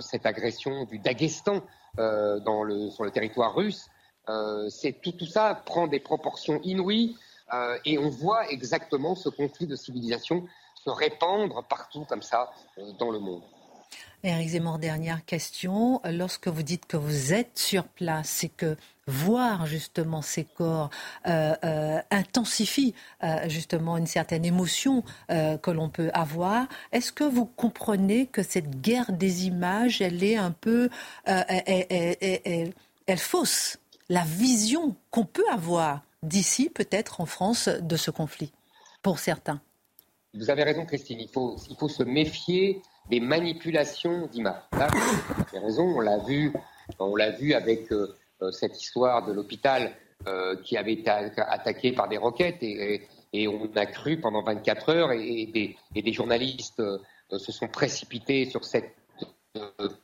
cette 0.00 0.26
agression 0.26 0.84
du 0.84 0.98
Daghestan 0.98 1.62
sur 1.96 3.04
le 3.04 3.10
territoire 3.10 3.54
russe. 3.54 3.88
tout, 4.26 5.12
tout 5.12 5.26
ça 5.26 5.54
prend 5.64 5.86
des 5.86 6.00
proportions 6.00 6.60
inouïes. 6.62 7.16
Euh, 7.52 7.78
et 7.84 7.98
on 7.98 8.08
voit 8.08 8.48
exactement 8.50 9.14
ce 9.14 9.28
conflit 9.28 9.66
de 9.66 9.76
civilisation 9.76 10.46
se 10.84 10.90
répandre 10.90 11.64
partout 11.68 12.04
comme 12.04 12.22
ça 12.22 12.50
euh, 12.78 12.92
dans 12.98 13.10
le 13.10 13.18
monde. 13.18 13.42
Éric 14.22 14.50
Zemmour, 14.50 14.78
dernière 14.78 15.24
question. 15.24 16.00
Lorsque 16.04 16.48
vous 16.48 16.62
dites 16.62 16.84
que 16.84 16.98
vous 16.98 17.32
êtes 17.32 17.58
sur 17.58 17.84
place, 17.84 18.28
c'est 18.28 18.50
que 18.50 18.76
voir 19.06 19.64
justement 19.64 20.20
ces 20.20 20.44
corps 20.44 20.90
euh, 21.26 22.00
intensifie 22.10 22.94
justement 23.46 23.96
une 23.96 24.06
certaine 24.06 24.44
émotion 24.44 25.02
que 25.28 25.70
l'on 25.70 25.88
peut 25.88 26.10
avoir. 26.12 26.66
Est-ce 26.92 27.12
que 27.12 27.24
vous 27.24 27.46
comprenez 27.46 28.26
que 28.26 28.42
cette 28.42 28.82
guerre 28.82 29.10
des 29.10 29.46
images, 29.46 30.02
elle 30.02 30.22
est 30.22 30.36
un 30.36 30.52
peu, 30.52 30.90
elle 31.24 32.72
fausse 33.16 33.78
la 34.10 34.24
vision 34.24 34.94
qu'on 35.10 35.24
peut 35.24 35.48
avoir 35.50 36.02
d'ici, 36.22 36.68
peut-être 36.68 37.22
en 37.22 37.26
France, 37.26 37.68
de 37.68 37.96
ce 37.96 38.10
conflit, 38.10 38.52
pour 39.02 39.18
certains? 39.18 39.62
Vous 40.34 40.48
avez 40.48 40.62
raison, 40.62 40.86
Christine. 40.86 41.18
Il 41.20 41.28
faut, 41.28 41.56
il 41.68 41.76
faut 41.76 41.88
se 41.88 42.04
méfier 42.04 42.82
des 43.08 43.18
manipulations 43.18 44.28
d'images. 44.28 44.62
vous 44.72 44.78
avez 44.78 45.58
raison. 45.58 45.82
On 45.82 46.00
l'a 46.00 46.18
vu, 46.18 46.52
on 47.00 47.16
l'a 47.16 47.30
vu 47.30 47.54
avec 47.54 47.90
euh, 47.92 48.14
euh, 48.42 48.52
cette 48.52 48.80
histoire 48.80 49.26
de 49.26 49.32
l'hôpital 49.32 49.92
euh, 50.28 50.54
qui 50.62 50.76
avait 50.76 50.92
été 50.92 51.10
attaqué 51.10 51.90
par 51.92 52.08
des 52.08 52.16
roquettes 52.16 52.62
et, 52.62 53.08
on 53.46 53.70
a 53.76 53.86
cru 53.86 54.20
pendant 54.20 54.42
24 54.42 54.88
heures 54.88 55.12
et, 55.12 55.46
des, 55.46 55.76
et 55.94 56.02
des, 56.02 56.12
journalistes 56.12 56.82
se 57.30 57.52
sont 57.52 57.68
précipités 57.68 58.44
sur 58.44 58.64
cette 58.64 58.92
nouvelle 59.54 59.96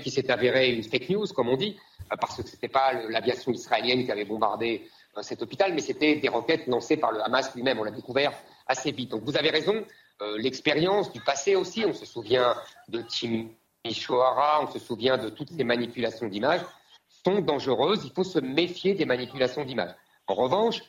qui 0.00 0.12
s'est 0.12 0.30
avérée 0.30 0.72
une 0.72 0.84
fake 0.84 1.10
news, 1.10 1.26
comme 1.34 1.48
on 1.48 1.56
dit. 1.56 1.76
Parce 2.20 2.36
que 2.36 2.46
ce 2.46 2.54
n'était 2.54 2.68
pas 2.68 2.92
l'aviation 2.92 3.50
israélienne 3.50 4.04
qui 4.04 4.12
avait 4.12 4.24
bombardé 4.24 4.88
cet 5.20 5.42
hôpital, 5.42 5.74
mais 5.74 5.80
c'était 5.80 6.14
des 6.14 6.28
roquettes 6.28 6.68
lancées 6.68 6.96
par 6.96 7.10
le 7.10 7.20
Hamas 7.22 7.52
lui-même. 7.56 7.80
On 7.80 7.84
l'a 7.84 7.90
découvert 7.90 8.32
assez 8.66 8.92
vite. 8.92 9.10
Donc 9.10 9.22
vous 9.24 9.36
avez 9.36 9.50
raison, 9.50 9.84
euh, 10.22 10.38
l'expérience 10.38 11.12
du 11.12 11.20
passé 11.20 11.56
aussi, 11.56 11.84
on 11.86 11.92
se 11.92 12.06
souvient 12.06 12.54
de 12.88 13.02
Tim 13.02 13.48
Shohara, 13.90 14.62
on 14.62 14.72
se 14.72 14.78
souvient 14.78 15.18
de 15.18 15.28
toutes 15.28 15.50
ces 15.50 15.64
manipulations 15.64 16.28
d'images, 16.28 16.62
sont 17.24 17.40
dangereuses. 17.40 18.04
Il 18.04 18.12
faut 18.12 18.24
se 18.24 18.38
méfier 18.38 18.94
des 18.94 19.04
manipulations 19.04 19.64
d'images. 19.64 19.94
En 20.26 20.34
revanche, 20.34 20.80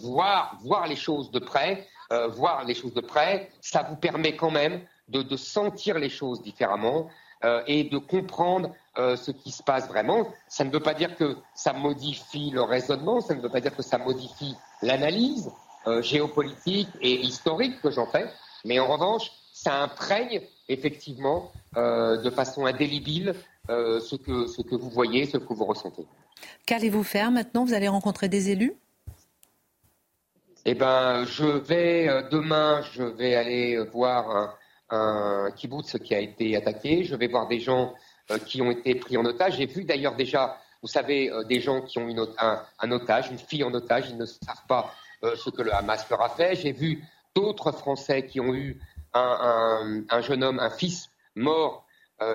voir, 0.00 0.56
voir 0.62 0.86
les 0.86 0.96
choses 0.96 1.30
de 1.30 1.40
près, 1.40 1.88
voir 2.30 2.64
les 2.64 2.74
choses 2.74 2.94
de 2.94 3.00
près, 3.00 3.50
ça 3.60 3.82
vous 3.82 3.96
permet 3.96 4.36
quand 4.36 4.52
même 4.52 4.82
de, 5.08 5.36
sentir 5.36 5.98
les 5.98 6.08
choses 6.08 6.42
différemment 6.42 7.08
et 7.66 7.84
de 7.84 7.98
comprendre 7.98 8.72
euh, 8.98 9.16
ce 9.16 9.30
qui 9.30 9.50
se 9.50 9.62
passe 9.62 9.88
vraiment. 9.88 10.28
Ça 10.48 10.64
ne 10.64 10.70
veut 10.70 10.80
pas 10.80 10.92
dire 10.92 11.16
que 11.16 11.38
ça 11.54 11.72
modifie 11.72 12.50
le 12.50 12.60
raisonnement, 12.60 13.22
ça 13.22 13.34
ne 13.34 13.40
veut 13.40 13.48
pas 13.48 13.62
dire 13.62 13.74
que 13.74 13.82
ça 13.82 13.96
modifie 13.96 14.54
l'analyse 14.82 15.46
euh, 15.46 15.50
géopolitique 16.00 16.88
et 17.00 17.20
historique 17.20 17.80
que 17.80 17.90
j'en 17.90 18.06
fais, 18.06 18.26
mais 18.64 18.78
en 18.78 18.86
revanche, 18.86 19.30
ça 19.52 19.82
imprègne 19.82 20.40
effectivement 20.68 21.52
euh, 21.76 22.20
de 22.22 22.30
façon 22.30 22.66
indélébile 22.66 23.34
ce, 23.68 24.16
que, 24.16 24.46
ce 24.46 24.60
que 24.62 24.74
vous 24.74 24.90
voyez, 24.90 25.26
ce 25.26 25.38
que 25.38 25.52
vous 25.52 25.64
ressentez. 25.64 26.04
Qu'allez-vous 26.66 27.04
faire 27.04 27.30
maintenant? 27.30 27.64
Vous 27.64 27.74
allez 27.74 27.88
rencontrer 27.88 28.28
des 28.28 28.50
élus? 28.50 28.74
Eh 30.64 30.74
ben, 30.74 31.24
je 31.24 31.44
vais 31.44 32.08
demain, 32.30 32.82
je 32.92 33.02
vais 33.02 33.34
aller 33.34 33.78
voir 33.92 34.30
un, 34.30 34.54
un 34.92 35.50
kibbutz 35.50 35.98
qui 35.98 36.14
a 36.14 36.20
été 36.20 36.56
attaqué. 36.56 37.04
Je 37.04 37.16
vais 37.16 37.26
voir 37.26 37.48
des 37.48 37.60
gens 37.60 37.94
euh, 38.30 38.38
qui 38.38 38.62
ont 38.62 38.70
été 38.70 38.94
pris 38.94 39.16
en 39.16 39.24
otage. 39.24 39.56
J'ai 39.56 39.66
vu 39.66 39.84
d'ailleurs 39.84 40.14
déjà, 40.14 40.58
vous 40.82 40.88
savez, 40.88 41.30
euh, 41.30 41.42
des 41.44 41.60
gens 41.60 41.80
qui 41.80 41.98
ont 41.98 42.08
une, 42.08 42.24
un, 42.38 42.62
un, 42.78 42.90
otage, 42.92 43.30
une 43.30 43.38
fille 43.38 43.64
en 43.64 43.74
otage, 43.74 44.10
ils 44.10 44.16
ne 44.16 44.26
savent 44.26 44.66
pas 44.68 44.82
euh, 44.84 44.88
ce 45.22 45.50
que 45.50 45.62
le 45.62 45.74
Hamas 45.74 46.08
leur 46.10 46.22
a 46.22 46.28
fait. 46.28 46.54
J'ai 46.56 46.72
vu 46.72 47.04
d'autres 47.34 47.72
Français 47.72 48.26
qui 48.26 48.40
ont 48.40 48.54
eu 48.54 48.80
un, 49.14 50.04
un, 50.10 50.16
un 50.16 50.20
jeune 50.20 50.42
homme, 50.42 50.58
un 50.58 50.70
fils 50.70 51.10
mort, 51.34 51.86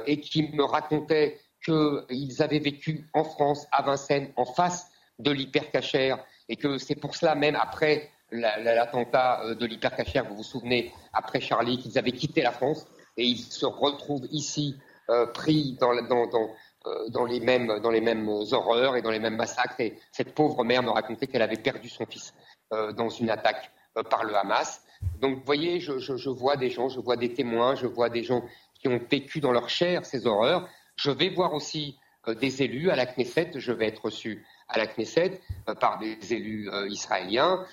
et 0.05 0.19
qui 0.19 0.49
me 0.51 0.65
racontaient 0.65 1.39
qu'ils 1.63 2.41
avaient 2.41 2.59
vécu 2.59 3.07
en 3.13 3.23
France, 3.23 3.67
à 3.71 3.81
Vincennes, 3.81 4.31
en 4.35 4.45
face 4.45 4.91
de 5.19 5.31
l'hypercachère, 5.31 6.17
et 6.49 6.57
que 6.57 6.77
c'est 6.77 6.95
pour 6.95 7.15
cela 7.15 7.35
même 7.35 7.55
après 7.55 8.09
l'attentat 8.31 9.55
de 9.55 9.65
l'hypercachère, 9.65 10.25
vous 10.25 10.35
vous 10.35 10.43
souvenez, 10.43 10.91
après 11.13 11.39
Charlie, 11.39 11.77
qu'ils 11.77 11.97
avaient 11.97 12.11
quitté 12.11 12.41
la 12.41 12.51
France, 12.51 12.85
et 13.15 13.23
ils 13.23 13.39
se 13.39 13.65
retrouvent 13.65 14.27
ici 14.31 14.75
euh, 15.09 15.25
pris 15.25 15.77
dans, 15.79 15.93
euh, 15.93 17.27
les 17.27 17.39
mêmes, 17.39 17.79
dans 17.81 17.91
les 17.91 18.01
mêmes 18.01 18.27
horreurs 18.27 18.95
et 18.95 19.01
dans 19.01 19.11
les 19.11 19.19
mêmes 19.19 19.37
massacres. 19.37 19.79
Et 19.79 19.97
cette 20.11 20.33
pauvre 20.33 20.63
mère 20.63 20.83
me 20.83 20.89
racontait 20.89 21.27
qu'elle 21.27 21.41
avait 21.41 21.55
perdu 21.57 21.89
son 21.89 22.05
fils 22.05 22.33
euh, 22.33 22.56
dans 22.71 23.09
une 23.09 23.29
attaque 23.29 23.71
par 24.09 24.23
le 24.23 24.35
Hamas. 24.35 24.83
Donc, 25.19 25.37
vous 25.37 25.43
voyez, 25.45 25.79
je, 25.79 26.29
vois 26.29 26.57
des 26.57 26.69
gens, 26.69 26.89
je 26.89 26.99
vois 26.99 27.17
des 27.17 27.33
témoins, 27.33 27.75
je 27.75 27.87
vois 27.87 28.09
des 28.09 28.23
gens 28.23 28.43
qui 28.75 28.87
ont 28.87 28.99
vécu 29.09 29.39
dans 29.39 29.51
leur 29.51 29.69
chair 29.69 30.05
ces 30.05 30.27
horreurs. 30.27 30.67
Je 30.95 31.11
vais 31.11 31.29
voir 31.29 31.53
aussi 31.53 31.97
des 32.27 32.61
élus 32.63 32.89
à 32.89 32.95
la 32.95 33.05
Knesset. 33.05 33.51
Je 33.55 33.71
vais 33.71 33.87
être 33.87 34.05
reçu 34.05 34.45
à 34.67 34.77
la 34.77 34.87
Knesset 34.87 35.41
par 35.79 35.97
des 35.97 36.33
élus 36.33 36.69
israéliens. 36.89 37.65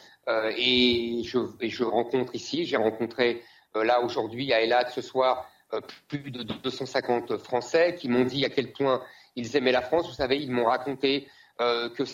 et, 0.56 1.22
je, 1.24 1.84
rencontre 1.84 2.34
ici, 2.34 2.64
j'ai 2.64 2.76
rencontré 2.76 3.42
là 3.74 4.00
aujourd'hui 4.00 4.52
à 4.52 4.62
Elad 4.62 4.90
ce 4.90 5.02
soir 5.02 5.48
euh, 5.74 5.80
plus 6.08 6.30
de 6.30 6.42
250 6.42 7.38
Français 7.38 7.94
qui 7.94 8.08
m'ont 8.08 8.24
dit 8.24 8.44
à 8.44 8.50
quel 8.50 8.72
point 8.72 9.02
ils 9.34 9.56
aimaient 9.56 9.72
la 9.72 9.82
France. 9.82 10.06
Vous 10.06 10.14
savez, 10.14 10.36
ils 10.36 10.50
m'ont 10.50 10.66
raconté 10.66 11.28
euh, 11.60 11.88
que 11.88 12.04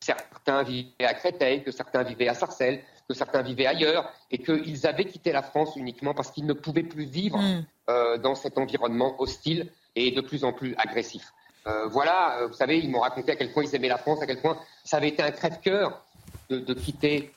certains 0.00 0.62
vivaient 0.62 1.04
à 1.04 1.14
Créteil, 1.14 1.62
que 1.62 1.70
certains 1.70 2.02
vivaient 2.02 2.28
à 2.28 2.34
Sarcelles, 2.34 2.82
que 3.08 3.14
certains 3.14 3.42
vivaient 3.42 3.66
ailleurs, 3.66 4.12
et 4.30 4.38
qu'ils 4.38 4.86
avaient 4.86 5.04
quitté 5.04 5.32
la 5.32 5.42
France 5.42 5.76
uniquement 5.76 6.14
parce 6.14 6.30
qu'ils 6.30 6.46
ne 6.46 6.52
pouvaient 6.52 6.82
plus 6.82 7.04
vivre 7.04 7.38
mm. 7.38 7.64
euh, 7.90 8.18
dans 8.18 8.34
cet 8.34 8.58
environnement 8.58 9.20
hostile 9.20 9.70
et 9.96 10.10
de 10.10 10.20
plus 10.20 10.44
en 10.44 10.52
plus 10.52 10.74
agressif. 10.76 11.32
voilà, 11.90 12.46
vous 12.46 12.54
savez, 12.54 12.78
ils 12.78 12.90
m'ont 12.90 13.00
raconté 13.00 13.32
à 13.32 13.36
quel 13.36 13.52
point 13.52 13.62
ils 13.62 13.74
aimaient 13.74 13.88
la 13.88 13.98
France, 13.98 14.22
à 14.22 14.26
quel 14.26 14.40
point 14.40 14.56
ça 14.84 14.96
avait 14.96 15.08
été 15.08 15.22
un 15.22 15.30
crève-cœur 15.30 16.02
de, 16.48 16.72
quitter 16.72 17.30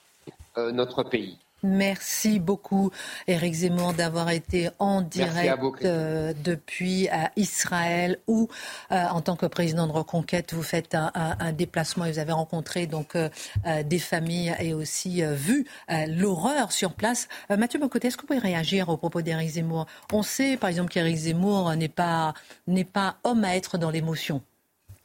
notre 0.56 1.04
pays. 1.04 1.38
Merci 1.64 2.40
beaucoup, 2.40 2.90
Éric 3.28 3.54
Zemmour, 3.54 3.94
d'avoir 3.94 4.32
été 4.32 4.70
en 4.80 5.02
direct 5.02 5.60
euh, 5.84 6.34
depuis 6.44 7.08
Israël, 7.36 8.18
où, 8.26 8.48
euh, 8.92 9.06
en 9.08 9.22
tant 9.22 9.36
que 9.36 9.46
président 9.46 9.86
de 9.86 9.92
Reconquête, 9.92 10.54
vous 10.54 10.64
faites 10.64 10.96
un, 10.96 11.12
déplacement 11.52 12.06
et 12.06 12.12
vous 12.14 12.20
avez 12.20 12.32
rencontré 12.32 12.88
donc 12.88 13.16
euh, 13.16 13.30
des 13.84 14.00
familles 14.00 14.56
et 14.60 14.74
aussi 14.74 15.22
vu 15.24 15.68
l'horreur 16.08 16.72
sur 16.72 16.94
place. 16.94 17.28
Mathieu 17.50 17.80
Bocoté, 17.80 18.08
est-ce 18.08 18.18
que 18.18 18.22
vous 18.22 18.28
pouvez 18.28 18.40
réagir 18.40 18.90
au 18.90 18.98
propos 18.98 19.22
d'Éric 19.22 19.50
Zemmour? 19.50 19.86
On 20.12 20.24
sait, 20.24 20.58
par 20.58 20.70
exemple, 20.70 20.92
qu'Éric 20.92 21.16
Zemmour 21.16 21.76
n'est 21.76 21.90
pas, 21.90 22.34
n'est 22.68 22.86
pas 22.86 23.18
homme 23.24 23.44
à 23.44 23.56
être 23.56 23.78
dans 23.78 23.92
l'émotion. 23.92 24.42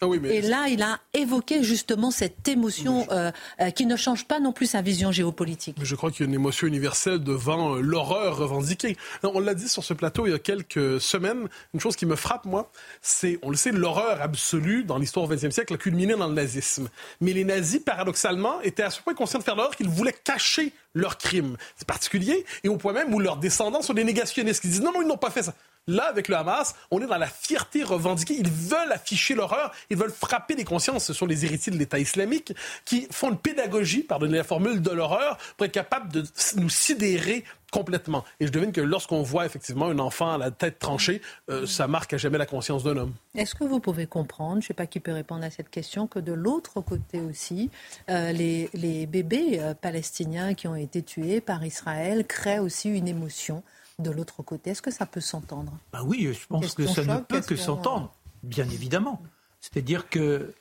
Ah 0.03 0.07
Et 0.24 0.42
là, 0.42 0.68
il 0.68 0.82
a 0.82 1.01
évoqué 1.14 1.62
justement 1.62 2.11
cette 2.11 2.47
émotion 2.49 3.07
euh, 3.11 3.32
euh, 3.61 3.70
qui 3.70 3.86
ne 3.86 3.97
change 3.97 4.26
pas 4.26 4.40
non 4.40 4.53
plus 4.53 4.66
sa 4.66 4.82
vision 4.82 5.11
géopolitique. 5.11 5.78
je 5.82 5.94
crois 5.94 6.11
qu'il 6.11 6.20
y 6.20 6.22
a 6.24 6.28
une 6.28 6.34
émotion 6.34 6.66
universelle 6.66 7.20
devant 7.20 7.76
euh, 7.76 7.80
l'horreur 7.80 8.36
revendiquée. 8.36 8.99
On 9.22 9.40
l'a 9.40 9.55
dit 9.55 9.70
sur 9.70 9.82
ce 9.82 9.94
plateau 9.94 10.26
il 10.26 10.32
y 10.32 10.34
a 10.34 10.38
quelques 10.38 11.01
semaines. 11.01 11.49
Une 11.72 11.80
chose 11.80 11.97
qui 11.97 12.05
me 12.05 12.14
frappe, 12.14 12.44
moi, 12.44 12.70
c'est, 13.01 13.38
on 13.40 13.49
le 13.49 13.57
sait, 13.57 13.72
l'horreur 13.72 14.20
absolue 14.20 14.84
dans 14.84 14.99
l'histoire 14.99 15.28
du 15.28 15.34
XXe 15.34 15.55
siècle 15.55 15.72
a 15.72 15.78
culminé 15.78 16.14
dans 16.14 16.28
le 16.28 16.34
nazisme. 16.34 16.90
Mais 17.22 17.32
les 17.32 17.44
nazis, 17.44 17.80
paradoxalement, 17.80 18.61
étaient 18.61 18.82
à 18.82 18.90
ce 18.90 19.01
point 19.01 19.14
conscients 19.14 19.38
de 19.38 19.44
faire 19.44 19.57
l'horreur 19.57 19.76
qu'ils 19.76 19.88
voulaient 19.88 20.12
cacher 20.12 20.74
leurs 20.92 21.16
crimes. 21.16 21.57
C'est 21.76 21.88
particulier. 21.88 22.44
Et 22.64 22.68
au 22.68 22.76
point 22.76 22.92
même 22.92 23.14
où 23.14 23.18
leurs 23.18 23.38
descendants 23.38 23.80
sont 23.80 23.94
des 23.94 24.05
négationnistes 24.05 24.61
qui 24.61 24.68
disent 24.68 24.82
non, 24.82 24.92
non, 24.92 25.01
ils 25.01 25.09
n'ont 25.09 25.16
pas 25.16 25.30
fait 25.30 25.42
ça. 25.42 25.55
Là, 25.89 26.09
avec 26.09 26.26
le 26.26 26.34
Hamas, 26.34 26.74
on 26.91 27.01
est 27.01 27.07
dans 27.07 27.16
la 27.16 27.28
fierté 27.28 27.84
revendiquée. 27.84 28.34
Ils 28.34 28.51
veulent 28.51 28.91
afficher 28.91 29.37
l'horreur, 29.37 29.72
ils 29.89 29.97
veulent 29.97 30.11
frapper 30.11 30.57
les 30.57 30.64
consciences. 30.64 31.05
Ce 31.05 31.12
sont 31.12 31.26
les 31.26 31.45
héritiers 31.45 31.72
de 31.72 31.78
l'État 31.78 32.01
islamique 32.01 32.53
qui 32.84 33.07
font 33.12 33.30
une 33.30 33.39
pédagogie, 33.39 34.03
pardonnez 34.03 34.39
la 34.39 34.45
formule, 34.45 34.82
de 34.82 34.91
l'horreur 34.91 35.39
pour 35.57 35.64
être 35.64 35.72
capable 35.72 36.11
de 36.11 36.24
nous 36.57 36.68
sidérer 36.68 37.45
complètement. 37.70 38.24
Et 38.41 38.47
je 38.47 38.51
devine 38.53 38.72
que 38.72 38.80
lorsqu'on 38.80 39.22
voit 39.22 39.47
effectivement 39.47 39.87
un 39.87 40.01
enfant 40.01 40.34
à 40.34 40.39
la 40.39 40.51
tête 40.51 40.80
tranchée, 40.80 41.22
euh, 41.51 41.66
ça 41.66 41.87
marque 41.87 42.14
à 42.14 42.16
jamais 42.16 42.39
la 42.39 42.47
conscience 42.47 42.82
d'un 42.82 42.97
homme. 42.97 43.14
Est-ce 43.37 43.55
que 43.55 43.62
vous 43.62 43.78
pouvez 43.78 44.07
comprendre, 44.07 44.55
je 44.55 44.59
ne 44.59 44.68
sais 44.68 44.74
pas 44.74 44.87
qui 44.87 44.99
peut 44.99 45.12
répondre 45.12 45.45
à 45.45 45.51
cette 45.51 45.70
question, 45.70 46.09
que 46.09 46.18
de 46.18 46.32
l'autre 46.32 46.80
côté 46.80 47.20
aussi, 47.20 47.70
euh, 48.11 48.32
les, 48.32 49.07
bébés 49.07 49.61
euh, 49.61 49.74
palestiniens 49.74 50.55
qui 50.55 50.66
ont 50.66 50.74
été 50.74 51.03
tués 51.03 51.41
par 51.41 51.64
Israël 51.64 52.26
créent 52.26 52.59
aussi 52.59 52.89
une 52.89 53.07
émotion 53.07 53.62
de 53.99 54.11
l'autre 54.11 54.42
côté. 54.42 54.70
Est-ce 54.70 54.82
que 54.82 54.90
ça 54.90 55.07
peut 55.07 55.20
s'entendre 55.20 55.72
bah 55.92 56.03
Oui, 56.05 56.30
je 56.32 56.47
pense 56.47 56.74
que 56.74 56.86
ça 56.86 57.03
ne 57.05 57.20
peut 57.20 57.40
que 57.40 57.57
s'entendre, 57.57 58.14
bien 58.42 58.68
évidemment. 58.68 59.22
C'est-à-dire 59.61 60.09
que 60.11 60.53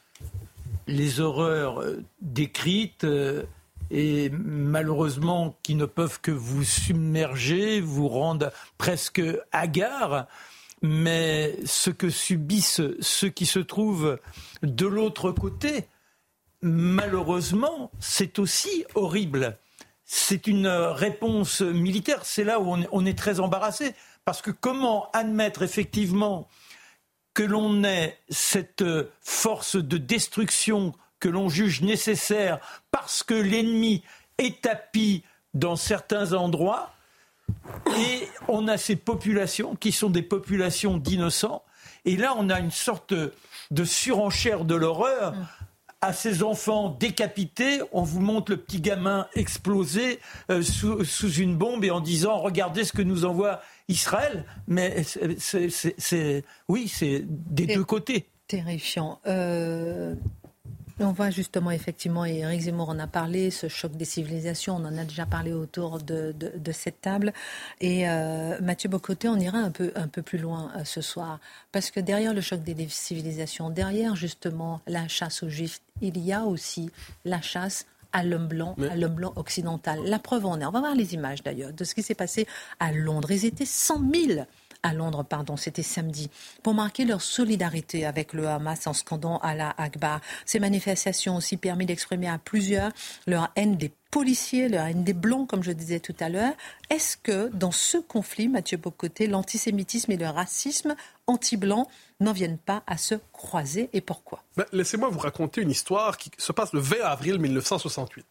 les 0.88 1.20
horreurs 1.20 1.82
euh, 1.82 2.04
décrites 2.22 3.04
euh, 3.04 3.44
et 3.92 4.30
malheureusement 4.30 5.58
qui 5.64 5.76
ne 5.76 5.86
peuvent 5.86 6.22
que 6.22 6.32
vous 6.32 6.64
submerger, 6.64 7.82
vous 7.82 8.08
rendre 8.08 8.52
presque 8.78 9.22
hagard, 9.52 10.28
mais 10.82 11.58
ce 11.66 11.90
que 11.90 12.10
subissent 12.10 12.82
ceux 13.02 13.30
qui 13.30 13.46
se 13.46 13.60
trouvent 13.60 14.18
de 14.64 14.86
l'autre 14.86 15.32
côté, 15.32 15.88
malheureusement, 16.62 17.92
c'est 18.00 18.40
aussi 18.40 18.86
horrible 18.96 19.58
c'est 20.06 20.48
une 20.48 20.68
euh, 20.68 20.92
réponse 20.92 21.62
militaire. 21.62 22.24
C'est 22.24 22.44
là 22.44 22.60
où 22.60 22.76
on 22.92 23.06
est, 23.06 23.18
très 23.18 23.40
embarrassé. 23.40 23.96
Parce 24.24 24.42
que 24.42 24.52
comment 24.52 25.10
admettre 25.12 25.64
effectivement 25.64 26.48
que 27.34 27.44
l'on 27.44 27.84
ait 27.84 28.18
cette 28.30 28.82
euh, 28.82 29.12
force 29.22 29.76
de 29.76 29.98
destruction 29.98 30.94
que 31.20 31.30
l'on 31.30 31.50
juge 31.50 31.82
nécessaire 31.82 32.60
parce 32.92 33.24
que 33.24 33.34
l'ennemi 33.34 34.04
est 34.38 34.62
tapis 34.62 35.24
dans 35.54 35.76
certains 35.76 36.34
endroits 36.34 36.94
et 37.98 38.28
on 38.48 38.68
a 38.68 38.78
ces 38.78 38.96
populations 38.96 39.76
qui 39.76 39.92
sont 39.92 40.10
des 40.10 40.22
populations 40.22 40.98
d'innocents. 40.98 41.64
Et 42.04 42.18
là, 42.18 42.34
on 42.38 42.50
a 42.50 42.60
une 42.60 42.72
sorte 42.72 43.14
de 43.14 43.84
surenchère 43.84 44.66
de 44.66 44.76
l'horreur 44.76 45.34
à 46.06 46.14
ces 46.14 46.44
enfants 46.44 46.90
décapités, 46.90 47.82
on 47.92 48.04
vous 48.04 48.22
montre 48.22 48.52
le 48.52 48.58
petit 48.58 48.80
gamin 48.80 49.28
explosé 49.34 50.20
euh, 50.52 50.62
sous, 50.62 51.32
une 51.32 51.56
bombe 51.58 51.84
et 51.84 51.90
en 51.90 52.00
disant 52.00 52.40
regardez 52.40 52.84
ce 52.84 52.94
que 52.94 53.02
nous 53.02 53.26
envoie 53.26 53.62
Israël. 53.88 54.46
Mais 54.68 55.04
c'est, 55.40 56.44
oui, 56.68 56.88
c'est 56.88 57.24
des 57.28 57.66
deux 57.66 57.84
côtés. 57.84 58.26
Terrifiant. 58.48 59.20
Euh, 59.26 60.14
on 61.00 61.12
voit 61.12 61.30
justement, 61.30 61.72
effectivement, 61.72 62.26
et 62.26 62.38
Eric 62.38 62.62
Zemmour 62.62 62.90
en 62.90 63.00
a 63.00 63.08
parlé, 63.08 63.52
ce 63.52 63.68
choc 63.68 63.92
des 63.94 64.06
civilisations, 64.06 64.76
on 64.76 64.86
en 64.86 64.98
a 64.98 65.04
déjà 65.04 65.26
parlé 65.26 65.52
autour 65.52 66.00
de, 66.00 66.34
cette 66.72 67.02
table. 67.02 67.34
Et 67.82 68.08
euh, 68.08 68.60
Mathieu 68.62 68.90
Bocoté, 68.90 69.28
on 69.28 69.40
ira 69.40 69.58
un 69.58 69.72
peu, 69.72 69.92
un 69.96 70.08
peu 70.08 70.22
plus 70.22 70.38
loin 70.38 70.72
euh, 70.76 70.84
ce 70.86 71.02
soir. 71.02 71.40
Parce 71.72 71.92
que 71.92 72.00
derrière 72.00 72.34
le 72.34 72.42
choc 72.42 72.64
des 72.64 72.76
civilisations, 72.90 73.70
derrière 73.70 74.16
justement 74.16 74.82
la 74.88 75.08
chasse 75.08 75.44
aux 75.44 75.50
juifs, 75.50 75.82
il 76.02 76.18
y 76.18 76.32
a 76.32 76.44
aussi 76.44 76.90
la 77.26 77.42
chasse 77.42 77.86
à 78.14 78.24
l'homme 78.24 78.48
blanc, 78.48 78.76
à 78.90 78.96
l'homme 78.96 79.16
blanc 79.16 79.34
occidental. 79.36 80.00
La 80.06 80.20
preuve 80.20 80.46
en 80.46 80.62
est, 80.62 80.66
on 80.66 80.72
va 80.72 80.80
voir 80.80 80.96
les 80.96 81.14
images 81.14 81.44
d'ailleurs, 81.44 81.74
de 81.74 81.84
ce 81.84 81.94
qui 81.94 82.02
s'est 82.02 82.16
passé 82.16 82.48
à 82.80 82.94
Londres. 82.94 83.30
Ils 83.32 83.44
étaient 83.44 83.66
100 83.66 84.02
000 84.14 84.46
à 84.86 84.94
Londres, 84.94 85.24
pardon, 85.24 85.58
c'était 85.58 85.82
samedi, 85.82 86.30
pour 86.62 86.76
marquer 86.76 87.06
leur 87.06 87.22
solidarité 87.22 88.06
avec 88.06 88.34
le 88.34 88.48
Hamas 88.48 88.86
en 88.86 88.94
scandant 88.94 89.42
la 89.44 89.74
Akbar. 89.78 90.22
Ces 90.46 90.60
manifestations 90.60 91.34
ont 91.34 91.38
aussi 91.38 91.58
permis 91.58 91.88
d'exprimer 91.88 92.30
à 92.30 92.38
plusieurs 92.38 92.92
leur 93.26 93.52
haine 93.56 93.78
des 93.78 93.92
policiers, 94.12 94.70
leur 94.70 94.86
haine 94.86 95.04
des 95.04 95.14
blancs, 95.14 95.50
comme 95.50 95.64
je 95.64 95.72
disais 95.72 96.00
tout 96.00 96.16
à 96.20 96.30
l'heure. 96.30 96.54
Est-ce 96.92 97.18
que 97.18 97.50
dans 97.50 97.72
ce 97.72 97.98
conflit, 97.98 98.48
Mathieu 98.48 98.78
Bocoté, 98.78 99.26
l'antisémitisme 99.26 100.12
et 100.12 100.18
le 100.18 100.28
racisme 100.28 100.96
anti-blanc 101.26 101.90
n'en 102.20 102.32
viennent 102.32 102.60
pas 102.60 102.84
à 102.86 102.98
se 102.98 103.16
croiser 103.34 103.90
et 103.92 104.02
pourquoi? 104.02 104.44
Ben, 104.56 104.66
Laissez-moi 104.72 105.10
vous 105.10 105.20
raconter 105.20 105.62
une 105.62 105.72
histoire 105.72 106.18
qui 106.18 106.30
se 106.38 106.52
passe 106.52 106.74
le 106.74 106.80
20 106.80 106.98
avril 107.04 107.40
1968. 107.40 108.26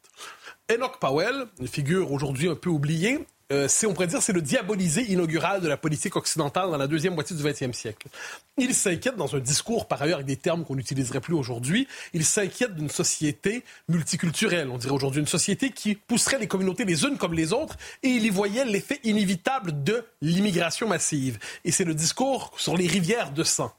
Enoch 0.73 0.99
Powell, 1.01 1.47
une 1.61 1.69
figure 1.69 2.13
aujourd'hui 2.13 2.49
un 2.49 2.55
peu 2.55 2.71
oubliée, 2.71 3.27
euh, 3.55 3.69
c'est, 3.69 3.87
on 3.87 3.95
pourrait 3.95 4.07
dire, 4.07 4.23
c'est 4.23 4.33
le 4.33 4.43
diabolisé 4.43 5.03
inaugural 5.11 5.61
de 5.61 5.69
la 5.69 5.77
politique 5.77 6.17
occidentale 6.17 6.71
dans 6.71 6.77
la 6.77 6.87
deuxième 6.87 7.15
moitié 7.15 7.37
du 7.37 7.43
XXe 7.43 7.77
siècle. 7.77 8.09
Il 8.57 8.75
s'inquiète 8.75 9.17
dans 9.17 9.35
un 9.35 9.41
discours, 9.41 9.87
par 9.87 10.03
ailleurs, 10.03 10.17
avec 10.17 10.27
des 10.27 10.37
termes 10.37 10.65
qu'on 10.65 10.77
n'utiliserait 10.77 11.21
plus 11.21 11.35
aujourd'hui, 11.35 11.89
il 12.13 12.25
s'inquiète 12.25 12.75
d'une 12.75 12.91
société 12.91 13.65
multiculturelle, 13.89 14.69
on 14.71 14.79
dirait 14.79 14.93
aujourd'hui 14.93 15.21
une 15.21 15.27
société 15.27 15.71
qui 15.71 15.95
pousserait 15.95 16.39
les 16.39 16.47
communautés 16.47 16.85
les 16.85 17.05
unes 17.05 17.17
comme 17.17 17.35
les 17.35 17.53
autres, 17.53 17.77
et 18.03 18.09
il 18.09 18.25
y 18.25 18.31
voyait 18.31 18.65
l'effet 18.65 19.01
inévitable 19.05 19.83
de 19.83 20.05
l'immigration 20.21 20.89
massive. 20.89 21.39
Et 21.65 21.71
c'est 21.71 21.85
le 21.85 21.95
discours 21.95 22.53
sur 22.57 22.77
les 22.77 22.87
rivières 22.87 23.33
de 23.33 23.45
sang 23.45 23.73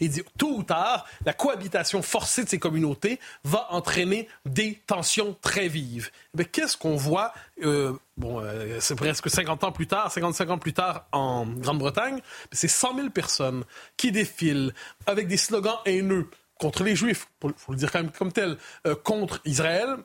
Il 0.00 0.10
dit, 0.10 0.22
tôt 0.38 0.58
ou 0.58 0.62
tard, 0.62 1.06
la 1.24 1.32
cohabitation 1.32 2.02
forcée 2.02 2.44
de 2.44 2.48
ces 2.48 2.58
communautés 2.58 3.20
va 3.44 3.66
entraîner 3.70 4.28
des 4.44 4.80
tensions 4.86 5.36
très 5.40 5.68
vives. 5.68 6.10
Mais 6.34 6.44
qu'est-ce 6.44 6.76
qu'on 6.76 6.96
voit, 6.96 7.32
euh, 7.62 7.92
bon, 8.16 8.40
euh, 8.40 8.78
c'est 8.80 8.96
presque 8.96 9.30
50 9.30 9.64
ans 9.64 9.72
plus 9.72 9.86
tard, 9.86 10.10
55 10.10 10.50
ans 10.50 10.58
plus 10.58 10.72
tard 10.72 11.06
en 11.12 11.46
Grande-Bretagne, 11.46 12.20
c'est 12.52 12.68
100 12.68 12.96
000 12.96 13.10
personnes 13.10 13.64
qui 13.96 14.12
défilent 14.12 14.72
avec 15.06 15.28
des 15.28 15.36
slogans 15.36 15.78
haineux 15.84 16.28
contre 16.58 16.84
les 16.84 16.96
Juifs, 16.96 17.28
il 17.42 17.52
faut 17.56 17.72
le 17.72 17.78
dire 17.78 17.90
quand 17.90 18.00
même 18.00 18.12
comme 18.12 18.32
tel, 18.32 18.56
euh, 18.86 18.94
contre 18.94 19.40
Israël, 19.44 19.96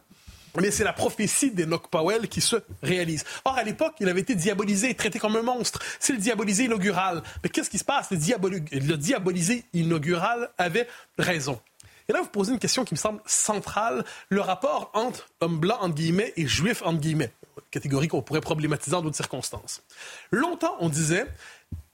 mais 0.62 0.72
c'est 0.72 0.84
la 0.84 0.94
prophétie 0.94 1.52
d'Enoch 1.52 1.88
Powell 1.90 2.28
qui 2.28 2.42
se 2.42 2.58
réalise. 2.82 3.24
Or, 3.46 3.58
à 3.58 3.64
l'époque, 3.64 3.96
il 4.00 4.10
avait 4.10 4.22
été 4.22 4.36
diabolisé, 4.36 4.94
traité 4.94 5.20
comme 5.20 5.36
un 5.36 5.42
monstre. 5.42 5.80
C'est 6.00 6.14
le 6.14 6.20
diabolisé 6.20 6.66
inaugural. 6.66 7.24
Mais 7.44 7.50
qu'est-ce 7.50 7.70
qui 7.70 7.78
se 7.78 7.86
passe? 7.86 8.12
Le, 8.12 8.96
diabolisé 8.98 9.66
inaugural 9.74 10.50
avait 10.58 10.88
raison. 11.18 11.60
Et 12.08 12.14
là, 12.14 12.22
vous 12.22 12.30
posez 12.30 12.52
une 12.52 12.60
question 12.60 12.86
qui 12.86 12.96
me 12.96 13.00
semble 13.00 13.22
centrale, 13.26 14.04
le 14.30 14.42
rapport 14.42 14.90
entre 14.96 15.28
homme 15.42 15.60
blanc, 15.60 15.78
entre 15.80 15.96
guillemets, 15.96 16.34
et 16.38 16.48
juif, 16.48 16.82
entre 16.84 17.00
guillemets, 17.00 17.32
catégorie 17.70 18.08
qu'on 18.08 18.24
pourrait 18.24 18.42
problématiser 18.42 18.92
dans 18.92 19.04
d'autres 19.04 19.16
circonstances. 19.16 19.84
Longtemps, 20.32 20.76
on 20.80 20.90
disait, 20.90 21.28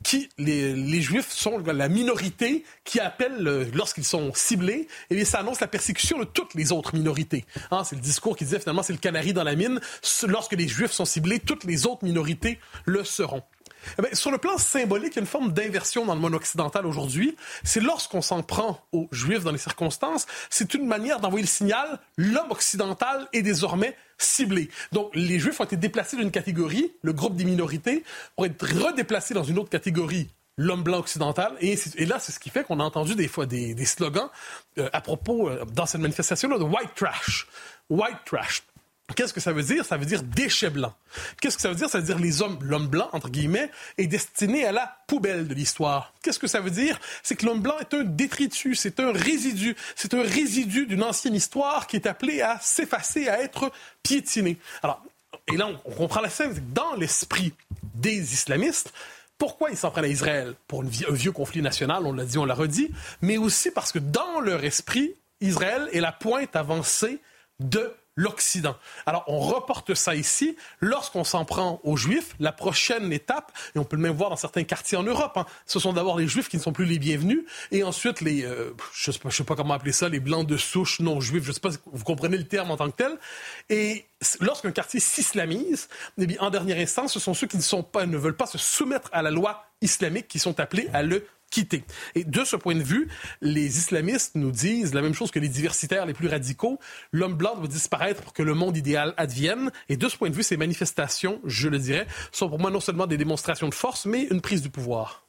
qui 0.05 0.29
les, 0.37 1.01
Juifs 1.01 1.31
sont 1.31 1.57
la 1.57 1.89
minorité 1.89 2.63
qui 2.83 2.99
appelle, 2.99 3.47
euh, 3.47 3.65
lorsqu'ils 3.73 4.05
sont 4.05 4.31
ciblés, 4.35 4.87
et 5.09 5.15
bien, 5.15 5.25
ça 5.25 5.39
annonce 5.39 5.59
la 5.59 5.67
persécution 5.67 6.19
de 6.19 6.25
toutes 6.25 6.53
les 6.53 6.71
autres 6.71 6.95
minorités. 6.95 7.43
Hein, 7.71 7.83
c'est 7.83 7.95
le 7.95 8.01
discours 8.01 8.37
qui 8.37 8.43
disait 8.43 8.59
finalement 8.59 8.83
c'est 8.83 8.93
le 8.93 8.99
canari 8.99 9.33
dans 9.33 9.43
la 9.43 9.55
mine. 9.55 9.79
Lorsque 10.27 10.53
les 10.53 10.67
Juifs 10.67 10.91
sont 10.91 11.05
ciblés, 11.05 11.39
toutes 11.39 11.63
les 11.63 11.87
autres 11.87 12.05
minorités 12.05 12.59
le 12.85 13.03
seront. 13.03 13.41
Eh 14.01 14.15
sur 14.15 14.31
le 14.31 14.37
plan 14.37 14.57
symbolique, 14.57 15.13
il 15.13 15.15
y 15.15 15.19
a 15.19 15.21
une 15.21 15.27
forme 15.27 15.51
d'inversion 15.53 16.05
dans 16.05 16.15
le 16.15 16.21
monde 16.21 16.35
occidental 16.35 16.85
aujourd'hui. 16.85 17.35
C'est 17.63 17.81
lorsqu'on 17.81 18.21
s'en 18.21 18.41
prend 18.43 18.81
aux 18.91 19.07
Juifs 19.11 19.43
dans 19.43 19.51
les 19.51 19.57
circonstances, 19.57 20.25
c'est 20.49 20.73
une 20.73 20.85
manière 20.85 21.19
d'envoyer 21.19 21.43
le 21.43 21.49
signal 21.49 21.99
l'homme 22.17 22.51
occidental 22.51 23.27
est 23.33 23.41
désormais 23.41 23.95
ciblé. 24.17 24.69
Donc, 24.91 25.11
les 25.13 25.39
Juifs 25.39 25.59
ont 25.59 25.65
été 25.65 25.77
déplacés 25.77 26.17
d'une 26.17 26.31
catégorie, 26.31 26.93
le 27.01 27.13
groupe 27.13 27.35
des 27.35 27.45
minorités, 27.45 28.03
pour 28.35 28.45
être 28.45 28.65
redéplacés 28.65 29.33
dans 29.33 29.43
une 29.43 29.59
autre 29.59 29.69
catégorie, 29.69 30.29
l'homme 30.57 30.83
blanc 30.83 30.99
occidental. 30.99 31.53
Et, 31.59 31.75
là, 32.05 32.19
c'est 32.19 32.31
ce 32.31 32.39
qui 32.39 32.49
fait 32.49 32.63
qu'on 32.63 32.79
a 32.79 32.83
entendu 32.83 33.15
des 33.15 33.27
fois 33.27 33.45
des, 33.45 33.85
slogans 33.85 34.29
euh, 34.77 34.89
à 34.93 35.01
propos, 35.01 35.49
euh, 35.49 35.65
dans 35.73 35.85
cette 35.85 36.01
manifestation-là, 36.01 36.57
de 36.57 36.63
white 36.63 36.95
trash. 36.95 37.47
White 37.89 38.19
trash. 38.25 38.63
Qu'est-ce 39.15 39.33
que 39.33 39.39
ça 39.39 39.53
veut 39.53 39.61
dire? 39.61 39.85
Ça 39.85 39.97
veut 39.97 40.05
dire 40.05 40.23
déchet 40.23 40.71
blanc. 40.71 40.93
Qu'est-ce 41.39 41.57
que 41.57 41.61
ça 41.61 41.69
veut 41.69 41.75
dire? 41.75 41.89
Ça 41.89 41.99
veut 41.99 42.05
dire 42.05 42.17
les 42.17 42.41
hommes, 42.41 42.57
l'homme 42.61 42.87
blanc, 42.87 43.07
entre 43.13 43.29
guillemets, 43.29 43.69
est 43.99 44.07
destiné 44.07 44.65
à 44.65 44.71
la 44.71 44.97
poubelle 45.07 45.47
de 45.47 45.53
l'histoire. 45.53 46.13
Qu'est-ce 46.23 46.39
que 46.39 46.47
ça 46.47 46.59
veut 46.59 46.71
dire? 46.71 46.99
C'est 47.21 47.35
que 47.35 47.45
l'homme 47.45 47.61
blanc 47.61 47.75
est 47.79 47.93
un 47.93 48.03
détritus, 48.03 48.79
c'est 48.79 48.99
un 48.99 49.11
résidu. 49.11 49.75
C'est 49.95 50.15
un 50.15 50.23
résidu 50.23 50.87
d'une 50.87 51.03
ancienne 51.03 51.35
histoire 51.35 51.85
qui 51.85 51.97
est 51.97 52.07
appelé 52.07 52.41
à 52.41 52.59
s'effacer, 52.59 53.29
à 53.29 53.41
être 53.41 53.71
piétiné. 54.01 54.57
Alors, 54.81 55.03
et 55.53 55.57
là, 55.57 55.69
on 55.85 55.91
comprend 55.91 56.21
la 56.21 56.31
scène. 56.31 56.53
Dans 56.73 56.95
l'esprit 56.95 57.53
des 57.93 58.33
islamistes, 58.33 58.91
Pourquoi 59.37 59.69
ils 59.69 59.77
s'en 59.77 59.91
prennent 59.91 60.05
à 60.05 60.09
Israël? 60.09 60.53
Pour 60.67 60.83
un 60.83 60.87
vieux 60.87 61.31
conflit 61.31 61.61
national, 61.61 62.05
on 62.05 62.13
l'a 62.13 62.25
dit, 62.25 62.37
on 62.37 62.45
l'a 62.45 62.53
redit, 62.53 62.91
mais 63.21 63.37
aussi 63.37 63.69
parce 63.71 63.91
que 63.91 63.99
dans 63.99 64.39
leur 64.39 64.63
esprit, 64.63 65.13
Israël 65.41 65.89
est 65.91 65.99
la 65.99 66.13
pointe 66.13 66.55
avancée 66.55 67.19
de 67.59 67.93
l'Occident. 68.15 68.75
Alors, 69.05 69.23
on 69.27 69.39
reporte 69.39 69.93
ça 69.93 70.15
ici. 70.15 70.55
Lorsqu'on 70.79 71.23
s'en 71.23 71.45
prend 71.45 71.79
aux 71.83 71.97
Juifs, 71.97 72.35
la 72.39 72.51
prochaine 72.51 73.11
étape, 73.11 73.51
et 73.75 73.79
on 73.79 73.83
peut 73.83 73.95
le 73.95 74.01
même 74.01 74.15
voir 74.15 74.29
dans 74.29 74.35
certains 74.35 74.63
quartiers 74.63 74.97
en 74.97 75.03
Europe, 75.03 75.33
hein, 75.35 75.45
ce 75.65 75.79
sont 75.79 75.93
d'abord 75.93 76.17
les 76.17 76.27
Juifs 76.27 76.49
qui 76.49 76.57
ne 76.57 76.61
sont 76.61 76.73
plus 76.73 76.85
les 76.85 76.99
bienvenus, 76.99 77.43
et 77.71 77.83
ensuite 77.83 78.21
les, 78.21 78.43
euh, 78.43 78.73
je 78.93 79.11
ne 79.11 79.31
sais, 79.31 79.43
pas 79.43 79.55
comment 79.55 79.73
appeler 79.73 79.91
ça, 79.91 80.09
les 80.09 80.19
blancs 80.19 80.47
de 80.47 80.57
souche 80.57 80.99
non 80.99 81.19
juifs, 81.19 81.43
je 81.43 81.49
ne 81.49 81.53
sais 81.53 81.59
pas 81.59 81.71
si 81.71 81.77
vous 81.85 82.03
comprenez 82.03 82.37
le 82.37 82.47
terme 82.47 82.71
en 82.71 82.77
tant 82.77 82.89
que 82.89 82.95
tel. 82.95 83.17
Et 83.69 84.05
lorsqu'un 84.39 84.71
quartier 84.71 84.99
s'islamise, 84.99 85.89
eh 86.17 86.25
bien, 86.25 86.37
en 86.39 86.49
dernière 86.49 86.77
instance, 86.77 87.13
ce 87.13 87.19
sont 87.19 87.33
ceux 87.33 87.47
qui 87.47 87.57
ne, 87.57 87.61
sont 87.61 87.83
pas, 87.83 88.05
ne 88.05 88.17
veulent 88.17 88.35
pas 88.35 88.45
se 88.45 88.57
soumettre 88.57 89.09
à 89.11 89.21
la 89.21 89.31
loi 89.31 89.65
islamique 89.81 90.27
qui 90.27 90.39
sont 90.39 90.59
appelés 90.59 90.89
à 90.93 91.03
le 91.03 91.27
quitter. 91.49 91.83
Et 92.15 92.23
de 92.23 92.43
ce 92.43 92.55
point 92.55 92.75
de 92.75 92.83
vue, 92.83 93.07
les 93.41 93.77
islamistes 93.77 94.35
nous 94.35 94.51
disent 94.51 94.93
la 94.93 95.01
même 95.01 95.13
chose 95.13 95.31
que 95.31 95.39
les 95.39 95.47
diversitaires 95.47 96.05
les 96.05 96.13
plus 96.13 96.27
radicaux. 96.27 96.79
L'homme 97.11 97.35
blanc 97.35 97.55
doit 97.55 97.67
disparaître 97.67 98.21
pour 98.21 98.33
que 98.33 98.43
le 98.43 98.53
monde 98.53 98.75
idéal 98.77 99.13
advienne. 99.17 99.71
Et 99.89 99.97
de 99.97 100.09
ce 100.09 100.17
point 100.17 100.29
de 100.29 100.35
vue, 100.35 100.43
ces 100.43 100.57
manifestations, 100.57 101.39
je 101.45 101.69
le 101.69 101.79
dirais, 101.79 102.07
sont 102.31 102.49
pour 102.49 102.59
moi 102.59 102.71
non 102.71 102.79
seulement 102.79 103.07
des 103.07 103.17
démonstrations 103.17 103.69
de 103.69 103.73
force, 103.73 104.05
mais 104.05 104.23
une 104.23 104.41
prise 104.41 104.61
de 104.61 104.69
pouvoir. 104.69 105.25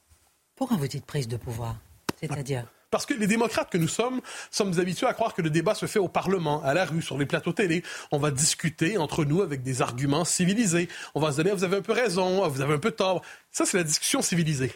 Pourquoi 0.55 0.77
vous 0.77 0.87
dites 0.87 1.05
prise 1.05 1.27
de 1.27 1.37
pouvoir? 1.37 1.75
C'est-à-dire? 2.19 2.65
Parce 2.89 3.05
que 3.05 3.13
les 3.13 3.27
démocrates 3.27 3.69
que 3.69 3.77
nous 3.77 3.87
sommes 3.87 4.21
sommes 4.49 4.79
habitués 4.79 5.07
à 5.07 5.13
croire 5.13 5.33
que 5.33 5.41
le 5.41 5.49
débat 5.49 5.75
se 5.75 5.85
fait 5.85 5.99
au 5.99 6.07
Parlement, 6.07 6.63
à 6.63 6.73
la 6.73 6.85
rue, 6.85 7.01
sur 7.01 7.17
les 7.17 7.25
plateaux 7.25 7.51
télé. 7.51 7.83
On 8.11 8.17
va 8.17 8.31
discuter 8.31 8.97
entre 8.97 9.25
nous 9.25 9.41
avec 9.41 9.61
des 9.61 9.81
arguments 9.81 10.23
civilisés. 10.23 10.87
On 11.13 11.19
va 11.19 11.31
se 11.31 11.37
donner, 11.37 11.51
vous 11.51 11.65
avez 11.65 11.77
un 11.77 11.81
peu 11.81 11.91
raison, 11.91 12.47
vous 12.47 12.61
avez 12.61 12.73
un 12.73 12.79
peu 12.79 12.91
tort. 12.91 13.21
Ça, 13.51 13.65
c'est 13.65 13.77
la 13.77 13.83
discussion 13.83 14.21
civilisée. 14.21 14.71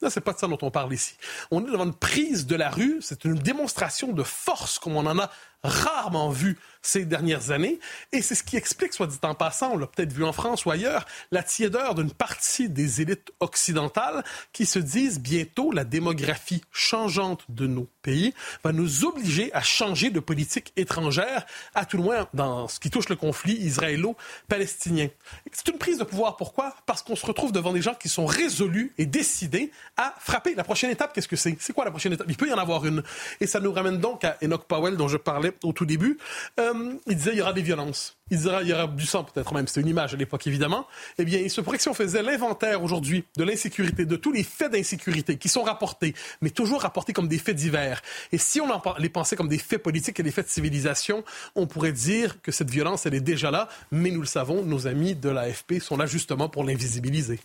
Là, 0.00 0.10
c'est 0.10 0.20
pas 0.20 0.32
de 0.32 0.38
ça 0.38 0.46
dont 0.46 0.58
on 0.62 0.70
parle 0.70 0.92
ici. 0.92 1.16
On 1.50 1.66
est 1.66 1.70
devant 1.70 1.84
une 1.84 1.94
prise 1.94 2.46
de 2.46 2.54
la 2.54 2.70
rue, 2.70 2.98
c'est 3.00 3.24
une 3.24 3.34
démonstration 3.34 4.12
de 4.12 4.22
force 4.22 4.78
comme 4.78 4.96
on 4.96 5.06
en 5.06 5.18
a 5.18 5.30
rarement 5.62 6.30
vu 6.30 6.58
ces 6.82 7.04
dernières 7.04 7.50
années. 7.50 7.78
Et 8.12 8.22
c'est 8.22 8.34
ce 8.34 8.42
qui 8.42 8.56
explique, 8.56 8.92
soit 8.92 9.06
dit 9.06 9.18
en 9.22 9.34
passant, 9.34 9.72
on 9.72 9.76
l'a 9.76 9.86
peut-être 9.86 10.12
vu 10.12 10.24
en 10.24 10.32
France 10.32 10.64
ou 10.64 10.70
ailleurs, 10.70 11.04
la 11.30 11.42
tiédeur 11.42 11.94
d'une 11.94 12.12
partie 12.12 12.68
des 12.68 13.00
élites 13.00 13.32
occidentales 13.40 14.24
qui 14.52 14.64
se 14.66 14.78
disent 14.78 15.20
bientôt 15.20 15.72
la 15.72 15.84
démographie 15.84 16.62
changeante 16.72 17.44
de 17.48 17.66
nos 17.66 17.88
pays 18.02 18.32
va 18.62 18.72
nous 18.72 19.04
obliger 19.04 19.52
à 19.52 19.60
changer 19.60 20.10
de 20.10 20.20
politique 20.20 20.72
étrangère, 20.76 21.44
à 21.74 21.84
tout 21.84 21.96
le 21.96 22.04
moins 22.04 22.28
dans 22.32 22.68
ce 22.68 22.78
qui 22.80 22.90
touche 22.90 23.08
le 23.08 23.16
conflit 23.16 23.54
israélo-palestinien. 23.54 25.08
C'est 25.52 25.68
une 25.68 25.78
prise 25.78 25.98
de 25.98 26.04
pouvoir. 26.04 26.36
Pourquoi? 26.36 26.74
Parce 26.86 27.02
qu'on 27.02 27.16
se 27.16 27.26
retrouve 27.26 27.52
devant 27.52 27.72
des 27.72 27.82
gens 27.82 27.94
qui 27.94 28.08
sont 28.08 28.26
résolus 28.26 28.92
et 28.98 29.06
décidés 29.06 29.72
à 29.96 30.14
frapper. 30.18 30.54
La 30.54 30.64
prochaine 30.64 30.90
étape, 30.90 31.12
qu'est-ce 31.12 31.28
que 31.28 31.36
c'est? 31.36 31.56
C'est 31.60 31.72
quoi 31.72 31.84
la 31.84 31.90
prochaine 31.90 32.12
étape? 32.12 32.26
Il 32.30 32.36
peut 32.36 32.48
y 32.48 32.52
en 32.52 32.58
avoir 32.58 32.86
une. 32.86 33.02
Et 33.40 33.46
ça 33.46 33.60
nous 33.60 33.72
ramène 33.72 33.98
donc 33.98 34.24
à 34.24 34.36
Enoch 34.42 34.64
Powell, 34.64 34.96
dont 34.96 35.08
je 35.08 35.16
parlais 35.16 35.47
au 35.62 35.72
tout 35.72 35.86
début. 35.86 36.18
Euh, 36.60 36.94
il 37.06 37.16
disait 37.16 37.32
il 37.32 37.38
y 37.38 37.42
aura 37.42 37.52
des 37.52 37.62
violences. 37.62 38.16
Il 38.30 38.38
disait 38.38 38.50
il 38.62 38.68
y 38.68 38.72
aura 38.72 38.86
du 38.86 39.06
sang 39.06 39.24
peut-être 39.24 39.52
même. 39.54 39.66
C'était 39.66 39.80
une 39.80 39.88
image 39.88 40.14
à 40.14 40.16
l'époque 40.16 40.46
évidemment. 40.46 40.86
Eh 41.18 41.24
bien, 41.24 41.38
il 41.38 41.50
se 41.50 41.60
pourrait 41.60 41.76
que 41.76 41.82
si 41.82 41.88
on 41.88 41.94
faisait 41.94 42.22
l'inventaire 42.22 42.82
aujourd'hui 42.82 43.24
de 43.36 43.44
l'insécurité, 43.44 44.04
de 44.04 44.16
tous 44.16 44.32
les 44.32 44.42
faits 44.42 44.72
d'insécurité 44.72 45.36
qui 45.36 45.48
sont 45.48 45.62
rapportés, 45.62 46.14
mais 46.40 46.50
toujours 46.50 46.82
rapportés 46.82 47.12
comme 47.12 47.28
des 47.28 47.38
faits 47.38 47.56
divers, 47.56 48.02
et 48.32 48.38
si 48.38 48.60
on 48.60 48.68
les 48.98 49.08
pensait 49.08 49.36
comme 49.36 49.48
des 49.48 49.58
faits 49.58 49.82
politiques 49.82 50.20
et 50.20 50.22
des 50.22 50.30
faits 50.30 50.46
de 50.46 50.50
civilisation, 50.50 51.24
on 51.54 51.66
pourrait 51.66 51.92
dire 51.92 52.40
que 52.42 52.52
cette 52.52 52.70
violence, 52.70 53.06
elle 53.06 53.14
est 53.14 53.20
déjà 53.20 53.50
là. 53.50 53.68
Mais 53.90 54.10
nous 54.10 54.20
le 54.20 54.26
savons, 54.26 54.62
nos 54.62 54.86
amis 54.86 55.14
de 55.14 55.28
l'AFP 55.28 55.80
sont 55.80 55.96
là 55.96 56.06
justement 56.06 56.48
pour 56.48 56.64
l'invisibiliser. 56.64 57.40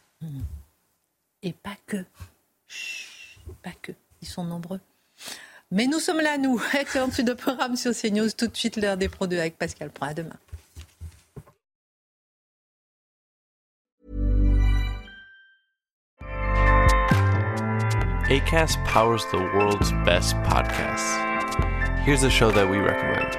Et 1.41 1.53
pas 1.53 1.75
que. 1.85 2.03
pas 3.61 3.73
que. 3.81 3.91
Ils 4.21 4.27
sont 4.27 4.45
nombreux. 4.45 4.79
Mais 5.75 5.87
nous 5.87 5.97
sommes 5.97 6.21
là, 6.21 6.37
nous. 6.37 6.61
Excellent 6.79 7.09
suite 7.09 7.25
de 7.25 7.33
programme 7.33 7.75
sur 7.75 7.93
CNews. 7.93 8.29
Tout 8.37 8.45
de 8.45 8.55
suite, 8.55 8.75
l'heure 8.77 8.95
des 8.95 9.09
produits 9.09 9.39
avec 9.39 9.57
Pascal 9.57 9.89
Prend. 9.89 10.05
À 10.05 10.13
demain. 10.13 10.37
ACAST 18.29 18.77
powers 18.85 19.25
the 19.31 19.39
world's 19.55 19.91
best 20.05 20.35
podcasts. 20.43 21.17
Here's 22.05 22.23
a 22.23 22.29
show 22.29 22.51
that 22.51 22.69
we 22.69 22.77
recommend. 22.77 23.35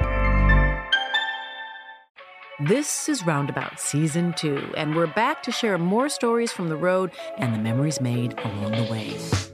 This 2.68 3.09
is 3.09 3.24
Roundabout 3.24 3.78
Season 3.78 4.35
2, 4.37 4.74
and 4.76 4.97
we're 4.97 5.07
back 5.07 5.45
to 5.45 5.53
share 5.53 5.78
more 5.78 6.09
stories 6.09 6.51
from 6.51 6.68
the 6.68 6.76
road 6.76 7.12
and 7.39 7.55
the 7.55 7.59
memories 7.59 8.01
made 8.01 8.35
along 8.45 8.72
the 8.72 8.91
way. 8.91 9.54